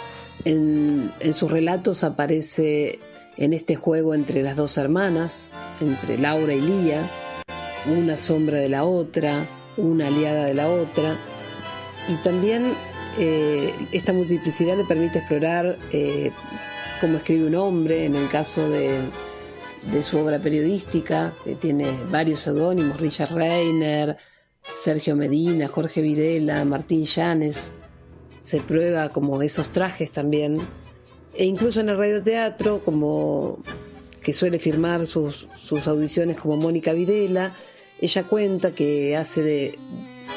En, 0.44 1.12
en 1.18 1.34
sus 1.34 1.50
relatos 1.50 2.04
aparece 2.04 3.00
en 3.36 3.52
este 3.52 3.76
juego 3.76 4.14
entre 4.14 4.42
las 4.42 4.56
dos 4.56 4.76
hermanas, 4.78 5.50
entre 5.80 6.18
Laura 6.18 6.54
y 6.54 6.60
Lía, 6.60 7.08
una 7.86 8.16
sombra 8.16 8.58
de 8.58 8.68
la 8.68 8.84
otra, 8.84 9.46
una 9.76 10.08
aliada 10.08 10.44
de 10.44 10.54
la 10.54 10.68
otra, 10.68 11.16
y 12.08 12.14
también 12.22 12.72
eh, 13.18 13.72
esta 13.92 14.12
multiplicidad 14.12 14.76
le 14.76 14.84
permite 14.84 15.18
explorar 15.18 15.78
eh, 15.92 16.30
cómo 17.00 17.18
escribe 17.18 17.46
un 17.46 17.54
hombre, 17.54 18.06
en 18.06 18.16
el 18.16 18.28
caso 18.28 18.68
de, 18.68 19.00
de 19.90 20.02
su 20.02 20.18
obra 20.18 20.38
periodística, 20.38 21.32
que 21.44 21.54
tiene 21.54 21.86
varios 22.10 22.40
seudónimos, 22.40 23.00
Richard 23.00 23.34
Reiner, 23.34 24.16
Sergio 24.74 25.16
Medina, 25.16 25.68
Jorge 25.68 26.02
Videla, 26.02 26.64
Martín 26.64 27.04
Llanes, 27.04 27.72
se 28.40 28.60
prueba 28.60 29.10
como 29.10 29.40
esos 29.42 29.70
trajes 29.70 30.12
también 30.12 30.60
e 31.34 31.44
incluso 31.44 31.80
en 31.80 31.88
el 31.88 31.98
radioteatro, 31.98 32.82
como 32.84 33.58
que 34.22 34.32
suele 34.32 34.58
firmar 34.58 35.06
sus, 35.06 35.48
sus 35.56 35.86
audiciones 35.88 36.36
como 36.36 36.56
Mónica 36.56 36.92
Videla, 36.92 37.54
ella 38.00 38.24
cuenta 38.24 38.72
que 38.72 39.16
hace 39.16 39.42
de, 39.42 39.78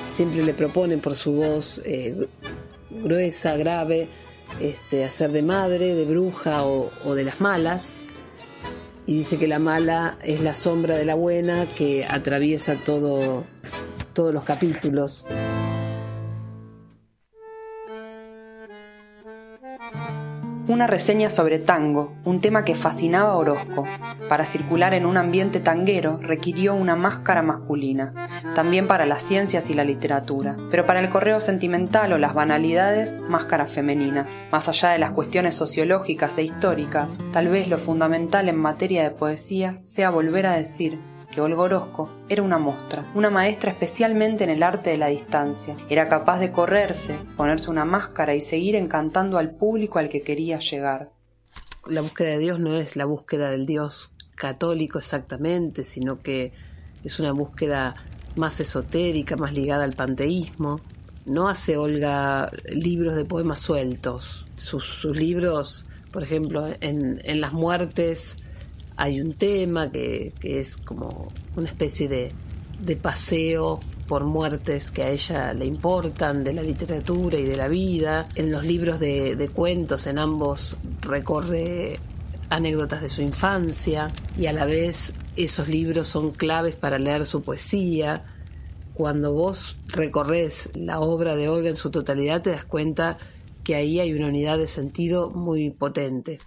siempre 0.08 0.44
le 0.44 0.54
proponen 0.54 1.00
por 1.00 1.16
su 1.16 1.34
voz 1.34 1.82
eh, 1.84 2.28
gruesa, 2.90 3.58
grave, 3.58 4.08
este, 4.60 5.04
hacer 5.04 5.32
de 5.32 5.42
madre, 5.42 5.94
de 5.96 6.06
bruja 6.06 6.66
o, 6.66 6.92
o, 7.04 7.16
de 7.16 7.24
las 7.24 7.42
malas. 7.42 7.96
Y 9.08 9.18
dice 9.18 9.38
que 9.38 9.48
la 9.48 9.60
mala 9.60 10.18
es 10.24 10.42
la 10.42 10.54
sombra 10.54 10.96
de 10.96 11.06
la 11.06 11.16
buena 11.16 11.68
que 11.76 12.06
atraviesa 12.06 12.76
todo, 12.76 13.44
todos 14.14 14.34
los 14.34 14.44
capítulos. 14.44 15.28
Una 20.68 20.88
reseña 20.88 21.30
sobre 21.30 21.60
tango, 21.60 22.14
un 22.24 22.42
tema 22.42 22.66
que 22.66 22.76
fascinaba 22.76 23.32
a 23.32 23.38
Orozco. 23.38 23.86
Para 24.28 24.46
circular 24.46 24.94
en 24.94 25.06
un 25.06 25.18
ambiente 25.18 25.60
tanguero 25.60 26.18
requirió 26.22 26.74
una 26.74 26.96
máscara 26.96 27.42
masculina, 27.42 28.14
también 28.56 28.88
para 28.88 29.06
las 29.06 29.22
ciencias 29.22 29.70
y 29.70 29.76
la 29.76 29.84
literatura, 29.84 30.58
pero 30.72 30.86
para 30.86 31.00
el 31.00 31.10
correo 31.10 31.40
sentimental 31.40 32.14
o 32.14 32.18
las 32.18 32.34
banalidades, 32.34 33.20
máscaras 33.28 33.70
femeninas. 33.70 34.46
Más 34.52 34.68
allá 34.68 34.90
de 34.90 35.00
las 35.00 35.12
cuestiones 35.12 35.56
sociológicas 35.56 36.38
e 36.38 36.44
históricas, 36.44 37.20
tal 37.32 37.48
vez 37.48 37.68
lo 37.68 37.78
fundamental 37.78 38.50
en 38.50 38.58
materia 38.58 39.04
de 39.04 39.12
poesía 39.12 39.82
sea 39.84 40.10
volver 40.10 40.48
a 40.48 40.56
decir 40.56 41.00
que 41.36 41.42
Olga 41.42 41.64
Orozco 41.64 42.10
era 42.30 42.42
una 42.42 42.58
mostra, 42.58 43.06
una 43.14 43.30
maestra 43.30 43.72
especialmente 43.72 44.46
en 44.46 44.50
el 44.50 44.64
arte 44.64 44.92
de 44.92 44.98
la 44.98 45.08
distancia. 45.08 45.76
Era 45.90 46.08
capaz 46.08 46.40
de 46.40 46.54
correrse, 46.54 47.18
ponerse 47.36 47.70
una 47.70 47.84
máscara 47.84 48.34
y 48.36 48.40
seguir 48.40 48.78
encantando 48.78 49.38
al 49.38 49.52
público 49.52 50.00
al 50.00 50.08
que 50.08 50.22
quería 50.22 50.60
llegar. 50.60 51.12
La 51.88 52.00
búsqueda 52.00 52.30
de 52.30 52.38
Dios 52.38 52.60
no 52.62 52.74
es 52.78 52.96
la 52.96 53.04
búsqueda 53.04 53.50
del 53.50 53.66
Dios 53.66 54.12
católico 54.36 54.98
exactamente, 54.98 55.84
sino 55.84 56.22
que 56.22 56.54
es 57.04 57.20
una 57.20 57.34
búsqueda 57.34 57.96
más 58.38 58.62
esotérica, 58.62 59.36
más 59.36 59.52
ligada 59.52 59.84
al 59.84 59.94
panteísmo. 59.94 60.80
No 61.26 61.50
hace 61.50 61.76
Olga 61.76 62.50
libros 62.70 63.14
de 63.16 63.26
poemas 63.26 63.60
sueltos. 63.60 64.48
Sus, 64.56 65.04
libros, 65.04 65.86
por 66.14 66.24
ejemplo, 66.24 66.66
en 66.80 67.42
las 67.42 67.52
muertes 67.52 68.38
hay 68.98 69.22
un 69.22 69.34
tema 69.34 69.92
que, 69.92 70.34
es 70.42 70.78
como 70.78 71.28
una 71.56 71.68
especie 71.68 72.08
de, 72.08 72.32
de, 72.80 72.96
paseo 72.96 73.80
por 74.08 74.24
muertes 74.24 74.92
que 74.92 75.04
a 75.04 75.10
ella 75.10 75.54
le 75.54 75.66
importan, 75.66 76.44
de 76.44 76.54
la 76.54 76.62
literatura 76.62 77.38
y 77.38 77.44
de 77.44 77.58
la 77.58 77.68
vida. 77.68 78.28
En 78.36 78.52
los 78.52 78.66
libros 78.66 79.00
de, 79.00 79.36
de 79.36 79.50
cuentos, 79.50 80.08
en 80.08 80.20
ambos 80.20 80.78
recorre 81.02 82.00
anécdotas 82.50 83.02
de 83.02 83.10
su 83.10 83.22
infancia 83.22 84.12
y 84.38 84.46
a 84.46 84.54
la 84.54 84.66
vez 84.66 85.14
esos 85.36 85.68
libros 85.68 86.08
son 86.08 86.32
claves 86.32 86.76
para 86.76 87.00
leer 87.00 87.26
su 87.26 87.42
poesía. 87.42 88.24
Cuando 88.94 89.34
vos 89.34 89.78
recorres 89.88 90.70
la 90.76 91.00
obra 91.00 91.36
de 91.36 91.50
Olga 91.50 91.70
en 91.70 91.76
su 91.76 91.92
totalidad 91.92 92.42
te 92.42 92.52
das 92.52 92.64
cuenta 92.64 93.18
que 93.64 93.76
ahí 93.76 94.00
hay 94.00 94.14
una 94.14 94.28
unidad 94.28 94.58
de 94.58 94.68
sentido 94.68 95.32
muy 95.32 95.72
potente. 95.72 96.38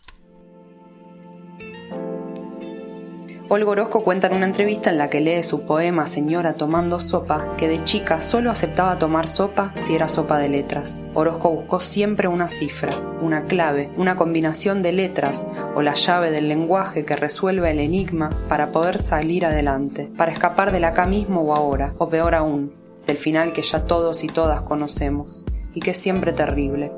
Olga 3.51 3.71
Orozco 3.71 4.03
cuenta 4.03 4.27
en 4.27 4.35
una 4.35 4.45
entrevista 4.45 4.91
en 4.91 4.99
la 4.99 5.09
que 5.09 5.23
lee 5.23 5.43
su 5.43 5.63
poema 5.63 6.07
Señora 6.07 6.53
tomando 6.53 7.01
sopa 7.01 7.55
que 7.57 7.67
de 7.67 7.83
chica 7.83 8.21
solo 8.21 8.51
aceptaba 8.51 8.99
tomar 8.99 9.27
sopa 9.27 9.73
si 9.75 9.95
era 9.95 10.11
sopa 10.11 10.37
de 10.37 10.51
letras. 10.51 11.07
Orozco 11.15 11.49
buscó 11.49 11.81
siempre 11.81 12.29
una 12.29 12.51
cifra, 12.51 12.93
una 13.23 13.47
clave, 13.47 13.91
una 13.97 14.17
combinación 14.17 14.83
de 14.83 14.93
letras 14.93 15.49
o 15.75 15.81
la 15.81 15.95
llave 15.95 16.31
del 16.31 16.47
lenguaje 16.47 17.07
que 17.07 17.17
resuelve 17.17 17.71
el 17.71 17.79
enigma 17.79 18.29
para 18.51 18.71
poder 18.71 18.99
salir 18.99 19.47
adelante, 19.47 20.11
para 20.15 20.31
escapar 20.31 20.71
del 20.71 20.85
acá 20.85 21.07
mismo 21.07 21.41
o 21.41 21.55
ahora, 21.55 21.95
o 21.97 22.11
peor 22.11 22.35
aún, 22.35 22.75
del 23.07 23.17
final 23.17 23.55
que 23.55 23.63
ya 23.63 23.87
todos 23.87 24.25
y 24.25 24.27
todas 24.27 24.61
conocemos 24.61 25.47
y 25.73 25.81
que 25.81 25.93
es 25.93 25.97
siempre 25.97 26.35
terrible. 26.35 26.93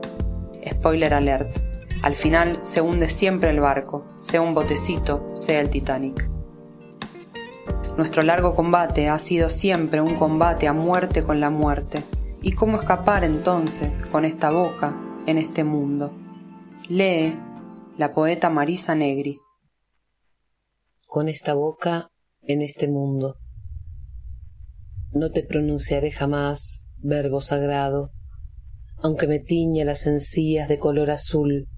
Spoiler 0.69 1.15
alert. 1.15 1.61
Al 2.03 2.17
final 2.17 2.59
se 2.65 2.81
hunde 2.81 3.09
siempre 3.09 3.51
el 3.51 3.61
barco, 3.61 4.05
sea 4.19 4.41
un 4.41 4.53
botecito, 4.53 5.31
sea 5.35 5.61
el 5.61 5.71
Titanic. 5.71 6.40
Nuestro 8.01 8.23
largo 8.23 8.57
combate 8.57 9.11
ha 9.11 9.19
sido 9.19 9.51
siempre 9.51 10.01
un 10.01 10.17
combate 10.17 10.67
a 10.67 10.73
muerte 10.73 11.23
con 11.23 11.39
la 11.39 11.51
muerte, 11.51 12.03
¿Y 12.41 12.53
cómo 12.53 12.79
escapar 12.79 13.25
entonces 13.25 14.01
con 14.11 14.25
esta 14.25 14.51
boca 14.51 14.97
en 15.27 15.37
este 15.37 15.65
mundo? 15.65 16.11
Lee 16.89 17.37
la 17.99 18.15
poeta 18.15 18.49
Marisa 18.49 18.95
Negri. 18.95 19.39
Con 21.09 21.29
esta 21.29 21.53
boca 21.53 22.09
en 22.41 22.63
este 22.63 22.89
mundo. 22.89 23.37
No 25.13 25.31
te 25.31 25.43
pronunciaré 25.43 26.11
jamás 26.11 26.87
verbo 27.03 27.43
sagrado, 27.43 28.09
aunque 29.03 29.27
me 29.27 29.41
tiña 29.41 29.85
las 29.85 30.07
encías 30.07 30.71
de 30.71 30.79
color 30.79 31.11
azul, 31.11 31.69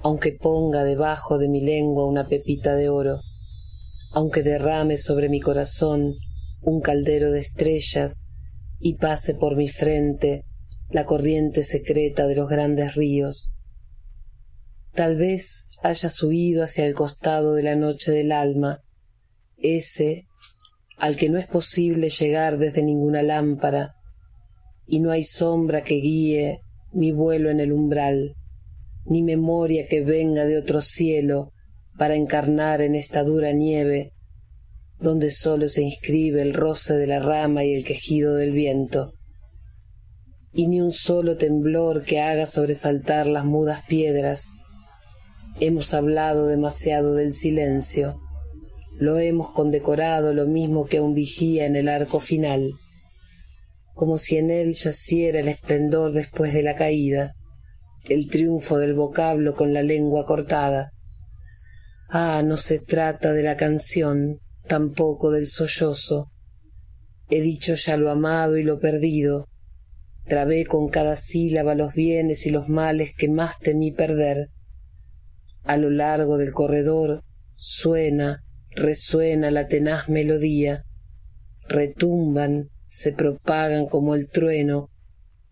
aunque 0.00 0.30
ponga 0.30 0.84
debajo 0.84 1.38
de 1.38 1.48
mi 1.48 1.60
lengua 1.60 2.06
una 2.06 2.22
pepita 2.22 2.76
de 2.76 2.88
oro, 2.88 3.16
aunque 4.14 4.42
derrame 4.42 4.96
sobre 4.96 5.28
mi 5.28 5.40
corazón 5.40 6.14
un 6.62 6.80
caldero 6.80 7.32
de 7.32 7.40
estrellas 7.40 8.26
y 8.78 8.94
pase 8.94 9.34
por 9.34 9.56
mi 9.56 9.68
frente 9.68 10.44
la 10.90 11.04
corriente 11.04 11.62
secreta 11.62 12.26
de 12.26 12.36
los 12.36 12.48
grandes 12.48 12.94
ríos. 12.94 13.52
Tal 14.94 15.16
vez 15.16 15.68
haya 15.82 16.08
subido 16.08 16.62
hacia 16.62 16.86
el 16.86 16.94
costado 16.94 17.54
de 17.54 17.64
la 17.64 17.74
noche 17.74 18.12
del 18.12 18.30
alma, 18.30 18.82
ese 19.56 20.26
al 20.96 21.16
que 21.16 21.28
no 21.28 21.38
es 21.38 21.48
posible 21.48 22.08
llegar 22.08 22.58
desde 22.58 22.84
ninguna 22.84 23.22
lámpara, 23.22 23.96
y 24.86 25.00
no 25.00 25.10
hay 25.10 25.24
sombra 25.24 25.82
que 25.82 25.96
guíe 25.96 26.60
mi 26.92 27.10
vuelo 27.10 27.50
en 27.50 27.58
el 27.58 27.72
umbral, 27.72 28.36
ni 29.06 29.22
memoria 29.22 29.86
que 29.88 30.02
venga 30.02 30.44
de 30.44 30.56
otro 30.56 30.80
cielo 30.80 31.53
para 31.98 32.16
encarnar 32.16 32.82
en 32.82 32.94
esta 32.94 33.22
dura 33.22 33.52
nieve, 33.52 34.12
donde 34.98 35.30
sólo 35.30 35.68
se 35.68 35.82
inscribe 35.82 36.42
el 36.42 36.54
roce 36.54 36.94
de 36.94 37.06
la 37.06 37.20
rama 37.20 37.64
y 37.64 37.74
el 37.74 37.84
quejido 37.84 38.34
del 38.34 38.52
viento, 38.52 39.12
y 40.52 40.68
ni 40.68 40.80
un 40.80 40.92
solo 40.92 41.36
temblor 41.36 42.04
que 42.04 42.20
haga 42.20 42.46
sobresaltar 42.46 43.26
las 43.26 43.44
mudas 43.44 43.84
piedras. 43.86 44.52
Hemos 45.60 45.94
hablado 45.94 46.46
demasiado 46.46 47.14
del 47.14 47.32
silencio, 47.32 48.20
lo 48.98 49.18
hemos 49.18 49.50
condecorado 49.50 50.32
lo 50.32 50.46
mismo 50.46 50.86
que 50.86 51.00
un 51.00 51.14
vigía 51.14 51.66
en 51.66 51.76
el 51.76 51.88
arco 51.88 52.20
final 52.20 52.74
como 53.94 54.18
si 54.18 54.36
en 54.36 54.50
él 54.50 54.72
yaciera 54.72 55.40
el 55.40 55.48
esplendor 55.48 56.12
después 56.12 56.52
de 56.52 56.62
la 56.62 56.74
caída, 56.74 57.32
el 58.08 58.28
triunfo 58.28 58.78
del 58.78 58.94
vocablo 58.94 59.54
con 59.54 59.72
la 59.72 59.82
lengua 59.82 60.24
cortada. 60.24 60.90
Ah, 62.16 62.44
no 62.44 62.56
se 62.58 62.78
trata 62.78 63.32
de 63.32 63.42
la 63.42 63.56
canción, 63.56 64.36
tampoco 64.68 65.32
del 65.32 65.48
sollozo. 65.48 66.28
He 67.28 67.40
dicho 67.40 67.74
ya 67.74 67.96
lo 67.96 68.08
amado 68.08 68.56
y 68.56 68.62
lo 68.62 68.78
perdido. 68.78 69.48
Trabé 70.24 70.64
con 70.64 70.90
cada 70.90 71.16
sílaba 71.16 71.74
los 71.74 71.92
bienes 71.92 72.46
y 72.46 72.50
los 72.50 72.68
males 72.68 73.16
que 73.18 73.28
más 73.28 73.58
temí 73.58 73.90
perder. 73.90 74.46
A 75.64 75.76
lo 75.76 75.90
largo 75.90 76.38
del 76.38 76.52
corredor 76.52 77.24
suena, 77.56 78.38
resuena 78.76 79.50
la 79.50 79.66
tenaz 79.66 80.08
melodía. 80.08 80.84
Retumban, 81.66 82.68
se 82.86 83.10
propagan 83.10 83.86
como 83.86 84.14
el 84.14 84.28
trueno 84.28 84.88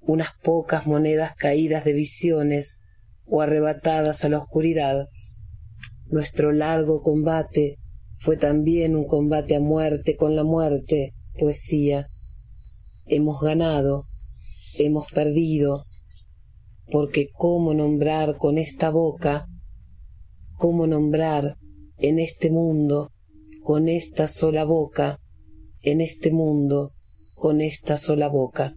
unas 0.01 0.29
pocas 0.45 0.87
monedas 0.87 1.35
caídas 1.35 1.85
de 1.85 1.93
visiones 1.93 2.83
o 3.27 3.43
arrebatadas 3.43 4.25
a 4.25 4.29
la 4.29 4.39
oscuridad. 4.39 5.09
Nuestro 6.13 6.53
largo 6.53 7.01
combate 7.01 7.79
fue 8.17 8.37
también 8.37 8.97
un 8.97 9.07
combate 9.07 9.57
a 9.57 9.61
muerte 9.61 10.15
con 10.15 10.37
la 10.37 10.45
muerte, 10.45 11.15
poesía. 11.41 12.07
Hemos 13.07 13.41
ganado, 13.41 14.05
hemos 14.75 15.11
perdido, 15.11 15.83
porque 16.91 17.29
cómo 17.33 17.73
nombrar 17.73 18.37
con 18.37 18.59
esta 18.59 18.91
boca, 18.91 19.47
cómo 20.59 20.87
nombrar 20.87 21.57
en 21.97 22.19
este 22.19 22.51
mundo, 22.51 23.11
con 23.63 23.89
esta 23.89 24.27
sola 24.27 24.65
boca, 24.65 25.19
en 25.83 26.03
este 26.03 26.31
mundo, 26.31 26.91
con 27.37 27.63
esta 27.63 27.97
sola 27.97 28.29
boca. 28.29 28.75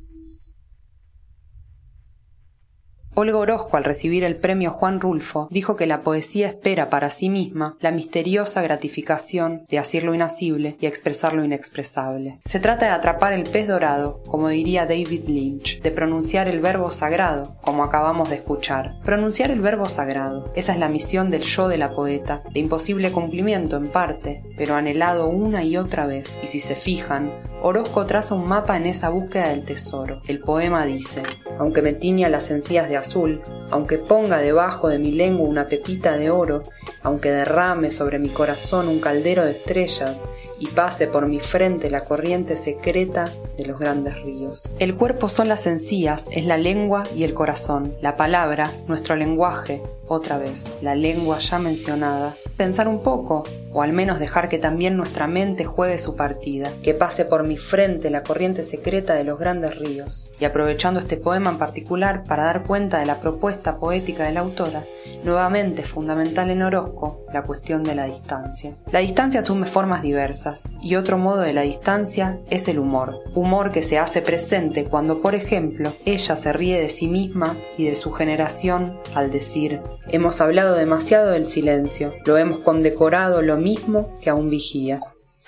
Olga 3.18 3.38
Orozco, 3.38 3.78
al 3.78 3.86
recibir 3.86 4.26
el 4.26 4.36
premio 4.36 4.72
Juan 4.72 5.00
Rulfo, 5.00 5.48
dijo 5.50 5.78
que 5.78 5.88
la 5.88 6.02
poesía 6.02 6.50
espera 6.50 6.90
para 6.90 7.10
sí 7.10 7.30
misma 7.30 7.78
la 7.80 7.92
misteriosa 7.92 8.62
gratificación 8.62 9.64
de 9.70 9.80
hacer 9.80 10.04
lo 10.04 10.14
inasible 10.14 10.76
y 10.82 10.86
expresar 10.86 11.34
lo 11.34 11.46
inexpresable. 11.46 12.42
Se 12.44 12.60
trata 12.60 12.88
de 12.88 12.92
atrapar 12.92 13.32
el 13.32 13.44
pez 13.44 13.70
dorado, 13.70 14.18
como 14.28 14.50
diría 14.50 14.86
David 14.86 15.30
Lynch, 15.30 15.82
de 15.82 15.92
pronunciar 15.92 16.50
el 16.50 16.60
verbo 16.60 16.92
sagrado, 16.92 17.56
como 17.62 17.86
acabamos 17.86 18.30
de 18.30 18.36
escuchar. 18.36 19.00
Pronunciar 19.06 19.50
el 19.50 19.62
verbo 19.62 19.88
sagrado, 19.88 20.52
esa 20.54 20.74
es 20.74 20.80
la 20.80 20.90
misión 20.90 21.32
del 21.32 21.44
yo 21.44 21.70
de 21.70 21.78
la 21.78 21.96
poeta, 21.96 22.44
de 22.54 22.60
imposible 22.60 23.14
cumplimiento 23.14 23.78
en 23.78 23.88
parte, 23.88 24.44
pero 24.58 24.76
anhelado 24.76 25.30
una 25.30 25.64
y 25.64 25.78
otra 25.78 26.06
vez, 26.06 26.42
y 26.44 26.48
si 26.48 26.60
se 26.60 26.76
fijan, 26.76 27.32
Orozco 27.62 28.06
traza 28.06 28.36
un 28.36 28.46
mapa 28.46 28.78
en 28.78 28.86
esa 28.86 29.10
búsqueda 29.10 29.50
del 29.50 29.64
tesoro. 29.64 30.22
El 30.28 30.40
poema 30.40 30.86
dice, 30.86 31.24
aunque 31.58 31.82
me 31.82 31.94
tiña 31.94 32.30
las 32.30 32.52
encías 32.52 32.90
de 32.90 32.98
azul, 33.06 33.42
aunque 33.70 33.98
ponga 33.98 34.40
debajo 34.40 34.90
de 34.90 34.98
mi 34.98 35.12
lengua 35.12 35.48
una 35.48 35.68
pepita 35.68 36.18
de 36.18 36.32
oro, 36.32 36.64
aunque 37.04 37.32
derrame 37.32 37.92
sobre 37.92 38.20
mi 38.20 38.30
corazón 38.30 38.88
un 38.88 39.00
caldero 39.00 39.46
de 39.46 39.52
estrellas 39.52 40.28
y 40.60 40.68
pase 40.68 41.08
por 41.08 41.28
mi 41.28 41.40
frente 41.40 41.90
la 41.90 42.04
corriente 42.04 42.58
secreta 42.58 43.30
de 43.58 43.66
los 43.66 43.80
grandes 43.80 44.22
ríos. 44.24 44.70
El 44.80 44.96
cuerpo 44.96 45.30
son 45.30 45.48
las 45.48 45.68
encías, 45.68 46.28
es 46.32 46.46
la 46.46 46.58
lengua 46.58 47.04
y 47.16 47.24
el 47.24 47.34
corazón, 47.34 47.94
la 48.02 48.18
palabra, 48.18 48.72
nuestro 48.88 49.16
lenguaje, 49.16 49.84
otra 50.08 50.38
vez, 50.38 50.78
la 50.82 50.96
lengua 50.96 51.40
ya 51.40 51.60
mencionada, 51.60 52.38
pensar 52.58 52.88
un 52.88 53.02
poco, 53.02 53.44
o 53.76 53.82
al 53.82 53.92
menos 53.92 54.20
dejar 54.20 54.48
que 54.48 54.58
también 54.58 54.96
nuestra 54.96 55.28
mente 55.28 55.66
juegue 55.66 56.00
su 56.00 56.16
partida, 56.16 56.72
que 56.82 56.94
pase 56.94 57.26
por 57.26 57.46
mi 57.46 57.58
frente 57.58 58.10
la 58.10 58.24
corriente 58.24 58.64
secreta 58.64 59.16
de 59.16 59.26
los 59.26 59.38
grandes 59.38 59.76
ríos. 59.76 60.32
Y 60.40 60.46
aprovechando 60.46 61.02
este 61.02 61.18
poema 61.18 61.50
en 61.52 61.58
particular 61.58 62.24
para 62.24 62.46
dar 62.46 62.64
cuenta 62.64 63.00
de 63.00 63.06
la 63.06 63.20
propuesta 63.20 63.78
poética 63.78 64.24
de 64.24 64.32
la 64.32 64.40
autora, 64.40 64.86
nuevamente 65.26 65.84
fundamental 65.84 66.52
en 66.52 66.62
Orozco 66.62 67.26
la 67.34 67.44
cuestión 67.44 67.84
de 67.84 67.96
la 67.96 68.06
distancia. 68.06 68.76
La 68.94 69.00
distancia 69.00 69.42
asume 69.42 69.68
formas 69.68 70.02
diversas, 70.02 70.72
y 70.82 70.96
otro 70.96 71.18
modo 71.18 71.42
de 71.42 71.52
la 71.52 71.64
distancia 71.64 72.40
es 72.50 72.70
el 72.70 72.80
humor. 72.80 73.24
Humor 73.34 73.74
que 73.74 73.84
se 73.84 74.00
hace 74.00 74.22
presente 74.22 74.86
cuando, 74.86 75.22
por 75.22 75.36
ejemplo, 75.36 75.92
ella 76.06 76.38
se 76.38 76.54
ríe 76.54 76.80
de 76.80 76.90
sí 76.90 77.10
misma 77.10 77.58
y 77.78 77.90
de 77.90 77.98
su 77.98 78.14
generación 78.14 78.98
al 79.16 79.32
decir 79.32 79.82
Hemos 80.08 80.40
hablado 80.40 80.76
demasiado 80.76 81.32
del 81.32 81.48
silencio, 81.48 82.14
lo 82.26 82.38
hemos 82.38 82.60
condecorado 82.60 83.42
lo 83.42 83.58
mismo 83.66 84.14
que 84.22 84.30
a 84.30 84.36
un 84.36 84.52
vigía. 84.52 85.02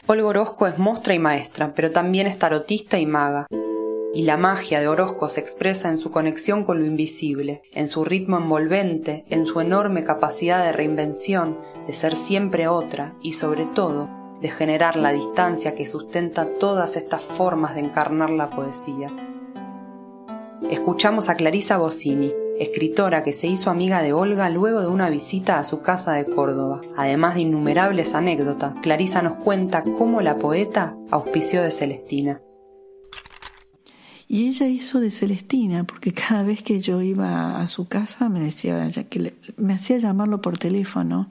Olga 0.08 0.25
Orozco 0.25 0.65
es 0.65 0.80
mostra 0.80 1.13
y 1.13 1.19
maestra, 1.19 1.73
pero 1.75 1.91
también 1.91 2.25
es 2.25 2.39
tarotista 2.39 2.97
y 2.97 3.06
maga. 3.06 3.45
Y 4.12 4.23
la 4.23 4.38
magia 4.38 4.80
de 4.80 4.88
Orozco 4.88 5.30
se 5.30 5.39
expresa 5.39 5.88
en 5.89 5.99
su 5.99 6.10
conexión 6.10 6.63
con 6.63 6.80
lo 6.80 6.86
invisible, 6.88 7.62
en 7.73 7.88
su 7.88 8.03
ritmo 8.03 8.38
envolvente, 8.38 9.23
en 9.30 9.45
su 9.45 9.62
enorme 9.62 10.03
capacidad 10.03 10.63
de 10.63 10.71
reinvención, 10.71 11.60
de 11.86 11.93
ser 11.93 12.15
siempre 12.15 12.67
otra 12.67 13.13
y 13.21 13.34
sobre 13.34 13.65
todo 13.67 14.10
de 14.41 14.49
generar 14.49 14.95
la 14.95 15.12
distancia 15.12 15.75
que 15.75 15.86
sustenta 15.86 16.47
todas 16.58 16.97
estas 16.97 17.23
formas 17.23 17.75
de 17.75 17.82
encarnar 17.82 18.32
la 18.32 18.49
poesía. 18.49 19.12
Escuchamos 20.71 21.30
a 21.30 21.36
Clarisa 21.36 21.77
Bossini, 21.77 22.34
escritora 22.60 23.24
que 23.24 23.34
se 23.34 23.48
hizo 23.48 23.70
amiga 23.70 24.02
de 24.02 24.13
Olga 24.13 24.50
luego 24.50 24.82
de 24.82 24.88
una 24.88 25.10
visita 25.10 25.60
a 25.60 25.63
su 25.63 25.82
casa 25.82 26.13
de 26.13 26.26
Córdoba. 26.26 26.82
Además 26.96 27.36
de 27.36 27.41
innumerables 27.41 28.13
anécdotas, 28.13 28.80
Clarisa 28.80 29.22
nos 29.22 29.36
cuenta 29.36 29.84
cómo 29.84 30.22
la 30.22 30.38
poeta 30.38 30.96
auspició 31.12 31.62
de 31.62 31.72
Celestina. 31.72 32.41
Y 34.28 34.50
ella 34.50 34.67
hizo 34.67 35.00
de 35.00 35.10
Celestina, 35.10 35.86
porque 35.86 36.12
cada 36.12 36.43
vez 36.43 36.62
que 36.62 36.82
yo 36.82 37.02
iba 37.02 37.62
a 37.62 37.67
su 37.67 37.88
casa 37.88 38.28
me 38.28 38.41
decía 38.41 38.89
que 39.10 39.34
me 39.56 39.74
hacía 39.74 39.98
llamarlo 40.00 40.41
por 40.41 40.58
teléfono 40.58 41.30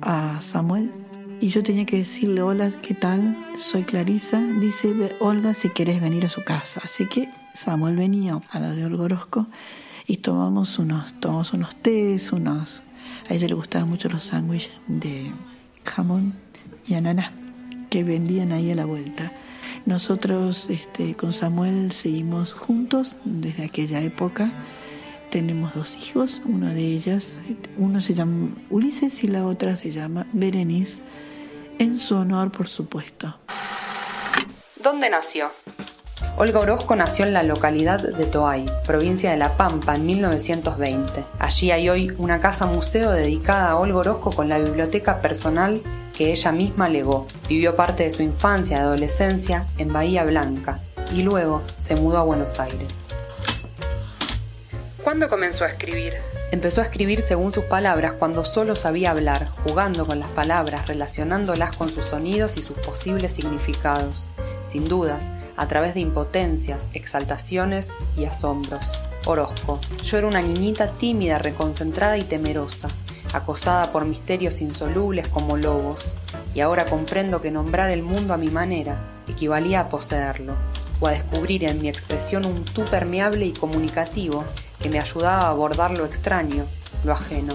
a 0.00 0.40
Samuel 0.42 0.90
y 1.42 1.48
yo 1.48 1.64
tenía 1.64 1.84
que 1.86 1.98
decirle 1.98 2.40
hola, 2.40 2.70
¿qué 2.82 2.94
tal? 2.94 3.36
Soy 3.56 3.82
Clarisa. 3.82 4.40
Dice 4.40 5.16
Olga 5.18 5.54
si 5.54 5.70
querés 5.70 6.00
venir 6.00 6.24
a 6.24 6.28
su 6.28 6.44
casa. 6.44 6.80
Así 6.84 7.08
que 7.08 7.28
Samuel 7.52 7.96
venía 7.96 8.40
a 8.50 8.60
la 8.60 8.70
de 8.70 8.84
Olga 8.84 9.02
Orozco 9.02 9.48
y 10.06 10.18
tomamos 10.18 10.78
unos, 10.78 11.18
tomamos 11.20 11.52
unos 11.52 11.76
tés, 11.76 12.32
unos... 12.32 12.82
A 13.28 13.34
ella 13.34 13.48
le 13.48 13.54
gustaban 13.54 13.88
mucho 13.88 14.08
los 14.08 14.24
sándwiches 14.24 14.72
de 14.86 15.32
jamón 15.84 16.34
y 16.86 16.94
ananá 16.94 17.32
que 17.90 18.04
vendían 18.04 18.52
ahí 18.52 18.70
a 18.70 18.74
la 18.74 18.84
vuelta. 18.84 19.32
Nosotros 19.84 20.70
este, 20.70 21.14
con 21.14 21.32
Samuel 21.32 21.92
seguimos 21.92 22.54
juntos 22.54 23.16
desde 23.24 23.64
aquella 23.64 24.00
época. 24.00 24.50
Tenemos 25.30 25.74
dos 25.74 25.96
hijos, 25.96 26.42
una 26.44 26.72
de 26.72 26.86
ellas, 26.86 27.38
uno 27.76 28.00
se 28.00 28.14
llama 28.14 28.48
Ulises 28.70 29.24
y 29.24 29.28
la 29.28 29.46
otra 29.46 29.76
se 29.76 29.90
llama 29.90 30.26
Berenice, 30.32 31.02
en 31.78 31.98
su 31.98 32.16
honor, 32.16 32.52
por 32.52 32.68
supuesto. 32.68 33.34
¿Dónde 34.82 35.08
nació? 35.08 35.50
Olga 36.36 36.60
Orozco 36.60 36.96
nació 36.96 37.26
en 37.26 37.32
la 37.32 37.42
localidad 37.42 38.00
de 38.00 38.24
Toay, 38.24 38.66
provincia 38.86 39.30
de 39.30 39.36
La 39.36 39.56
Pampa, 39.56 39.94
en 39.94 40.06
1920. 40.06 41.24
Allí 41.38 41.70
hay 41.70 41.88
hoy 41.88 42.14
una 42.18 42.40
casa 42.40 42.66
museo 42.66 43.10
dedicada 43.10 43.70
a 43.70 43.76
Olga 43.76 43.98
Orozco 43.98 44.30
con 44.30 44.48
la 44.48 44.58
biblioteca 44.58 45.20
personal 45.20 45.80
que 46.16 46.32
ella 46.32 46.52
misma 46.52 46.88
legó. 46.88 47.26
Vivió 47.48 47.76
parte 47.76 48.04
de 48.04 48.10
su 48.10 48.22
infancia 48.22 48.78
y 48.78 48.80
adolescencia 48.80 49.66
en 49.78 49.92
Bahía 49.92 50.24
Blanca 50.24 50.80
y 51.14 51.22
luego 51.22 51.62
se 51.78 51.96
mudó 51.96 52.18
a 52.18 52.22
Buenos 52.22 52.58
Aires. 52.58 53.04
¿Cuándo 55.02 55.28
comenzó 55.28 55.64
a 55.64 55.68
escribir? 55.68 56.14
Empezó 56.52 56.80
a 56.80 56.84
escribir 56.84 57.22
según 57.22 57.50
sus 57.50 57.64
palabras 57.64 58.14
cuando 58.18 58.44
solo 58.44 58.76
sabía 58.76 59.10
hablar, 59.10 59.48
jugando 59.64 60.06
con 60.06 60.20
las 60.20 60.28
palabras, 60.30 60.86
relacionándolas 60.86 61.76
con 61.76 61.88
sus 61.88 62.04
sonidos 62.04 62.56
y 62.56 62.62
sus 62.62 62.78
posibles 62.78 63.32
significados. 63.32 64.30
Sin 64.60 64.84
dudas, 64.86 65.32
a 65.62 65.68
través 65.68 65.94
de 65.94 66.00
impotencias, 66.00 66.88
exaltaciones 66.92 67.96
y 68.16 68.24
asombros. 68.24 68.84
Orozco. 69.26 69.78
Yo 70.02 70.18
era 70.18 70.26
una 70.26 70.42
niñita 70.42 70.90
tímida, 70.90 71.38
reconcentrada 71.38 72.18
y 72.18 72.24
temerosa, 72.24 72.88
acosada 73.32 73.92
por 73.92 74.04
misterios 74.04 74.60
insolubles 74.60 75.28
como 75.28 75.56
lobos, 75.56 76.16
y 76.52 76.62
ahora 76.62 76.84
comprendo 76.86 77.40
que 77.40 77.52
nombrar 77.52 77.92
el 77.92 78.02
mundo 78.02 78.34
a 78.34 78.38
mi 78.38 78.48
manera 78.48 78.96
equivalía 79.28 79.78
a 79.78 79.88
poseerlo, 79.88 80.54
o 80.98 81.06
a 81.06 81.12
descubrir 81.12 81.62
en 81.62 81.80
mi 81.80 81.88
expresión 81.88 82.44
un 82.44 82.64
tú 82.64 82.84
permeable 82.84 83.46
y 83.46 83.52
comunicativo 83.52 84.44
que 84.80 84.88
me 84.88 84.98
ayudaba 84.98 85.42
a 85.42 85.50
abordar 85.50 85.96
lo 85.96 86.04
extraño, 86.04 86.64
lo 87.04 87.12
ajeno. 87.12 87.54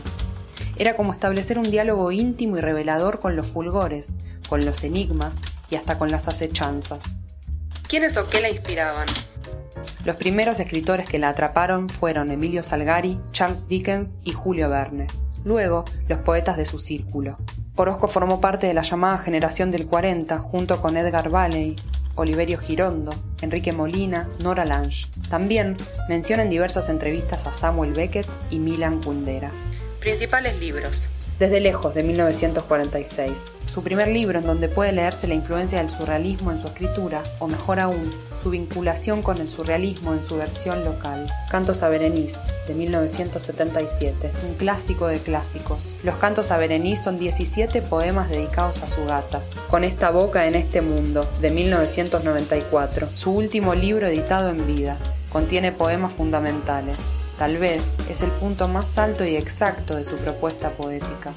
Era 0.77 0.95
como 0.95 1.11
establecer 1.11 1.59
un 1.59 1.69
diálogo 1.69 2.09
íntimo 2.13 2.57
y 2.57 2.61
revelador 2.61 3.19
con 3.19 3.35
los 3.35 3.47
fulgores, 3.47 4.15
con 4.47 4.65
los 4.65 4.85
enigmas 4.85 5.39
y 5.69 5.75
hasta 5.75 5.97
con 5.97 6.09
las 6.09 6.29
acechanzas. 6.29 7.19
¿Quiénes 7.87 8.17
o 8.17 8.27
qué 8.27 8.41
la 8.41 8.49
inspiraban? 8.49 9.07
Los 10.03 10.17
primeros 10.17 10.59
escritores 10.59 11.07
que 11.07 11.19
la 11.19 11.29
atraparon 11.29 11.87
fueron 11.87 12.31
Emilio 12.31 12.61
Salgari, 12.61 13.17
Charles 13.31 13.69
Dickens 13.69 14.17
y 14.25 14.33
Julio 14.33 14.69
Verne. 14.69 15.07
Luego, 15.45 15.85
los 16.09 16.19
poetas 16.19 16.57
de 16.57 16.65
su 16.65 16.79
círculo. 16.79 17.37
Orozco 17.77 18.09
formó 18.09 18.41
parte 18.41 18.67
de 18.67 18.73
la 18.73 18.81
llamada 18.81 19.17
generación 19.17 19.71
del 19.71 19.87
40 19.87 20.37
junto 20.37 20.81
con 20.81 20.97
Edgar 20.97 21.29
Valley, 21.29 21.77
Oliverio 22.15 22.57
Girondo, 22.57 23.13
Enrique 23.41 23.71
Molina, 23.71 24.27
Nora 24.43 24.65
Lange. 24.65 25.05
También 25.29 25.77
menciona 26.09 26.43
en 26.43 26.49
diversas 26.49 26.89
entrevistas 26.89 27.47
a 27.47 27.53
Samuel 27.53 27.93
Beckett 27.93 28.27
y 28.49 28.59
Milan 28.59 29.01
Kundera. 29.01 29.51
Principales 30.01 30.59
libros. 30.59 31.07
Desde 31.39 31.59
lejos, 31.59 31.93
de 31.93 32.01
1946. 32.01 33.45
Su 33.71 33.83
primer 33.83 34.07
libro 34.07 34.39
en 34.39 34.45
donde 34.47 34.69
puede 34.69 34.91
leerse 34.91 35.27
la 35.27 35.35
influencia 35.35 35.77
del 35.77 35.89
surrealismo 35.89 36.51
en 36.51 36.59
su 36.59 36.65
escritura, 36.65 37.21
o 37.37 37.47
mejor 37.47 37.79
aún, 37.79 38.11
su 38.41 38.49
vinculación 38.49 39.21
con 39.21 39.37
el 39.37 39.47
surrealismo 39.47 40.13
en 40.13 40.23
su 40.27 40.37
versión 40.37 40.83
local. 40.83 41.31
Cantos 41.51 41.83
a 41.83 41.89
Berenice, 41.89 42.43
de 42.67 42.73
1977, 42.73 44.31
un 44.47 44.55
clásico 44.55 45.05
de 45.05 45.19
clásicos. 45.19 45.93
Los 46.03 46.15
Cantos 46.15 46.49
a 46.49 46.57
Berenice 46.57 47.03
son 47.03 47.19
17 47.19 47.83
poemas 47.83 48.29
dedicados 48.29 48.81
a 48.81 48.89
su 48.89 49.05
gata. 49.05 49.43
Con 49.69 49.83
esta 49.83 50.09
boca 50.09 50.47
en 50.47 50.55
este 50.55 50.81
mundo, 50.81 51.29
de 51.39 51.51
1994, 51.51 53.09
su 53.13 53.31
último 53.31 53.75
libro 53.75 54.07
editado 54.07 54.49
en 54.49 54.65
vida. 54.65 54.97
Contiene 55.31 55.71
poemas 55.71 56.13
fundamentales. 56.13 56.97
Tal 57.37 57.57
vez 57.57 57.97
es 58.09 58.21
el 58.21 58.31
punto 58.31 58.67
más 58.67 58.97
alto 58.97 59.23
y 59.23 59.35
exacto 59.35 59.95
de 59.95 60.05
su 60.05 60.15
propuesta 60.15 60.71
poética. 60.71 61.33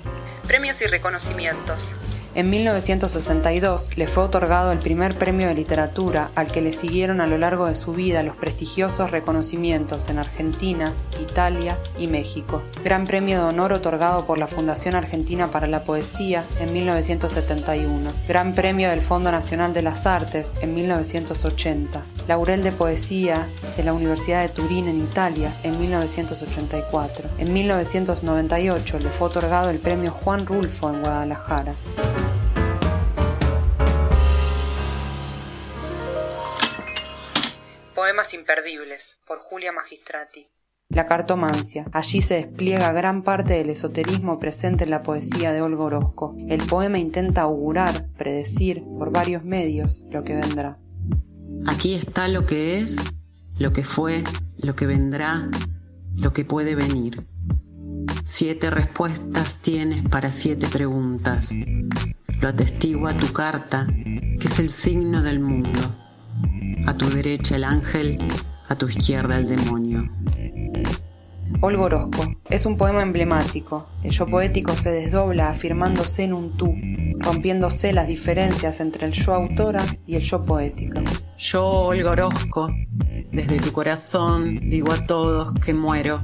Premios 0.46 0.80
y 0.80 0.86
reconocimientos. 0.86 1.92
En 2.32 2.48
1962 2.48 3.88
le 3.96 4.06
fue 4.06 4.22
otorgado 4.22 4.70
el 4.70 4.78
primer 4.78 5.18
premio 5.18 5.48
de 5.48 5.54
literatura 5.54 6.30
al 6.36 6.46
que 6.46 6.60
le 6.60 6.72
siguieron 6.72 7.20
a 7.20 7.26
lo 7.26 7.36
largo 7.38 7.66
de 7.66 7.74
su 7.74 7.92
vida 7.92 8.22
los 8.22 8.36
prestigiosos 8.36 9.10
reconocimientos 9.10 10.08
en 10.08 10.18
Argentina, 10.18 10.92
Italia 11.20 11.76
y 11.98 12.06
México. 12.06 12.62
Gran 12.84 13.04
premio 13.04 13.40
de 13.40 13.44
honor 13.46 13.72
otorgado 13.72 14.26
por 14.26 14.38
la 14.38 14.46
Fundación 14.46 14.94
Argentina 14.94 15.48
para 15.48 15.66
la 15.66 15.82
Poesía 15.82 16.44
en 16.60 16.72
1971. 16.72 18.12
Gran 18.28 18.54
premio 18.54 18.90
del 18.90 19.02
Fondo 19.02 19.32
Nacional 19.32 19.74
de 19.74 19.82
las 19.82 20.06
Artes 20.06 20.54
en 20.60 20.72
1980. 20.72 22.00
Laurel 22.28 22.62
de 22.62 22.70
Poesía 22.70 23.48
de 23.76 23.82
la 23.82 23.92
Universidad 23.92 24.42
de 24.42 24.50
Turín 24.50 24.86
en 24.86 25.02
Italia 25.02 25.52
en 25.64 25.76
1984. 25.80 27.28
En 27.38 27.52
1998 27.52 28.98
le 29.00 29.08
fue 29.08 29.26
otorgado 29.26 29.68
el 29.70 29.80
premio 29.80 30.12
Juan 30.12 30.46
Rulfo 30.46 30.90
en 30.90 31.00
Guadalajara. 31.00 31.74
Poemas 38.00 38.32
imperdibles 38.32 39.20
por 39.26 39.40
Julia 39.40 39.72
Magistrati. 39.72 40.48
La 40.88 41.04
cartomancia. 41.04 41.84
Allí 41.92 42.22
se 42.22 42.36
despliega 42.36 42.92
gran 42.92 43.22
parte 43.22 43.52
del 43.52 43.68
esoterismo 43.68 44.38
presente 44.38 44.84
en 44.84 44.90
la 44.90 45.02
poesía 45.02 45.52
de 45.52 45.60
Olga 45.60 45.84
Orozco. 45.84 46.34
El 46.48 46.64
poema 46.64 46.98
intenta 46.98 47.42
augurar, 47.42 48.06
predecir, 48.16 48.82
por 48.98 49.12
varios 49.12 49.44
medios, 49.44 50.02
lo 50.10 50.24
que 50.24 50.34
vendrá. 50.34 50.78
Aquí 51.66 51.92
está 51.92 52.26
lo 52.28 52.46
que 52.46 52.78
es, 52.78 52.96
lo 53.58 53.74
que 53.74 53.84
fue, 53.84 54.24
lo 54.56 54.74
que 54.74 54.86
vendrá, 54.86 55.50
lo 56.16 56.32
que 56.32 56.46
puede 56.46 56.74
venir. 56.74 57.26
Siete 58.24 58.70
respuestas 58.70 59.58
tienes 59.60 60.08
para 60.08 60.30
siete 60.30 60.68
preguntas. 60.68 61.52
Lo 62.40 62.48
atestigua 62.48 63.14
tu 63.14 63.30
carta, 63.34 63.86
que 63.92 64.46
es 64.46 64.58
el 64.58 64.70
signo 64.70 65.22
del 65.22 65.40
mundo. 65.40 65.78
A 66.86 66.94
tu 66.94 67.08
derecha 67.10 67.56
el 67.56 67.64
ángel, 67.64 68.18
a 68.68 68.76
tu 68.76 68.88
izquierda 68.88 69.38
el 69.38 69.48
demonio. 69.48 70.08
Olga 71.62 71.82
Orozco 71.82 72.24
es 72.48 72.64
un 72.64 72.76
poema 72.76 73.02
emblemático. 73.02 73.86
El 74.02 74.12
yo 74.12 74.26
poético 74.26 74.74
se 74.74 74.90
desdobla 74.90 75.50
afirmándose 75.50 76.24
en 76.24 76.32
un 76.32 76.56
tú, 76.56 76.74
rompiéndose 77.18 77.92
las 77.92 78.06
diferencias 78.06 78.80
entre 78.80 79.06
el 79.06 79.12
yo 79.12 79.34
autora 79.34 79.84
y 80.06 80.14
el 80.14 80.22
yo 80.22 80.44
poético. 80.44 81.00
Yo, 81.36 81.64
Olga 81.64 82.12
Orozco, 82.12 82.70
desde 83.30 83.58
tu 83.58 83.72
corazón 83.72 84.70
digo 84.70 84.92
a 84.92 85.04
todos 85.06 85.52
que 85.60 85.74
muero. 85.74 86.22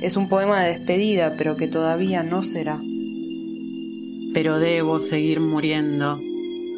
Es 0.00 0.16
un 0.16 0.28
poema 0.28 0.62
de 0.62 0.70
despedida, 0.70 1.34
pero 1.36 1.56
que 1.56 1.68
todavía 1.68 2.22
no 2.22 2.42
será. 2.42 2.80
Pero 4.32 4.58
debo 4.58 4.98
seguir 4.98 5.40
muriendo 5.40 6.18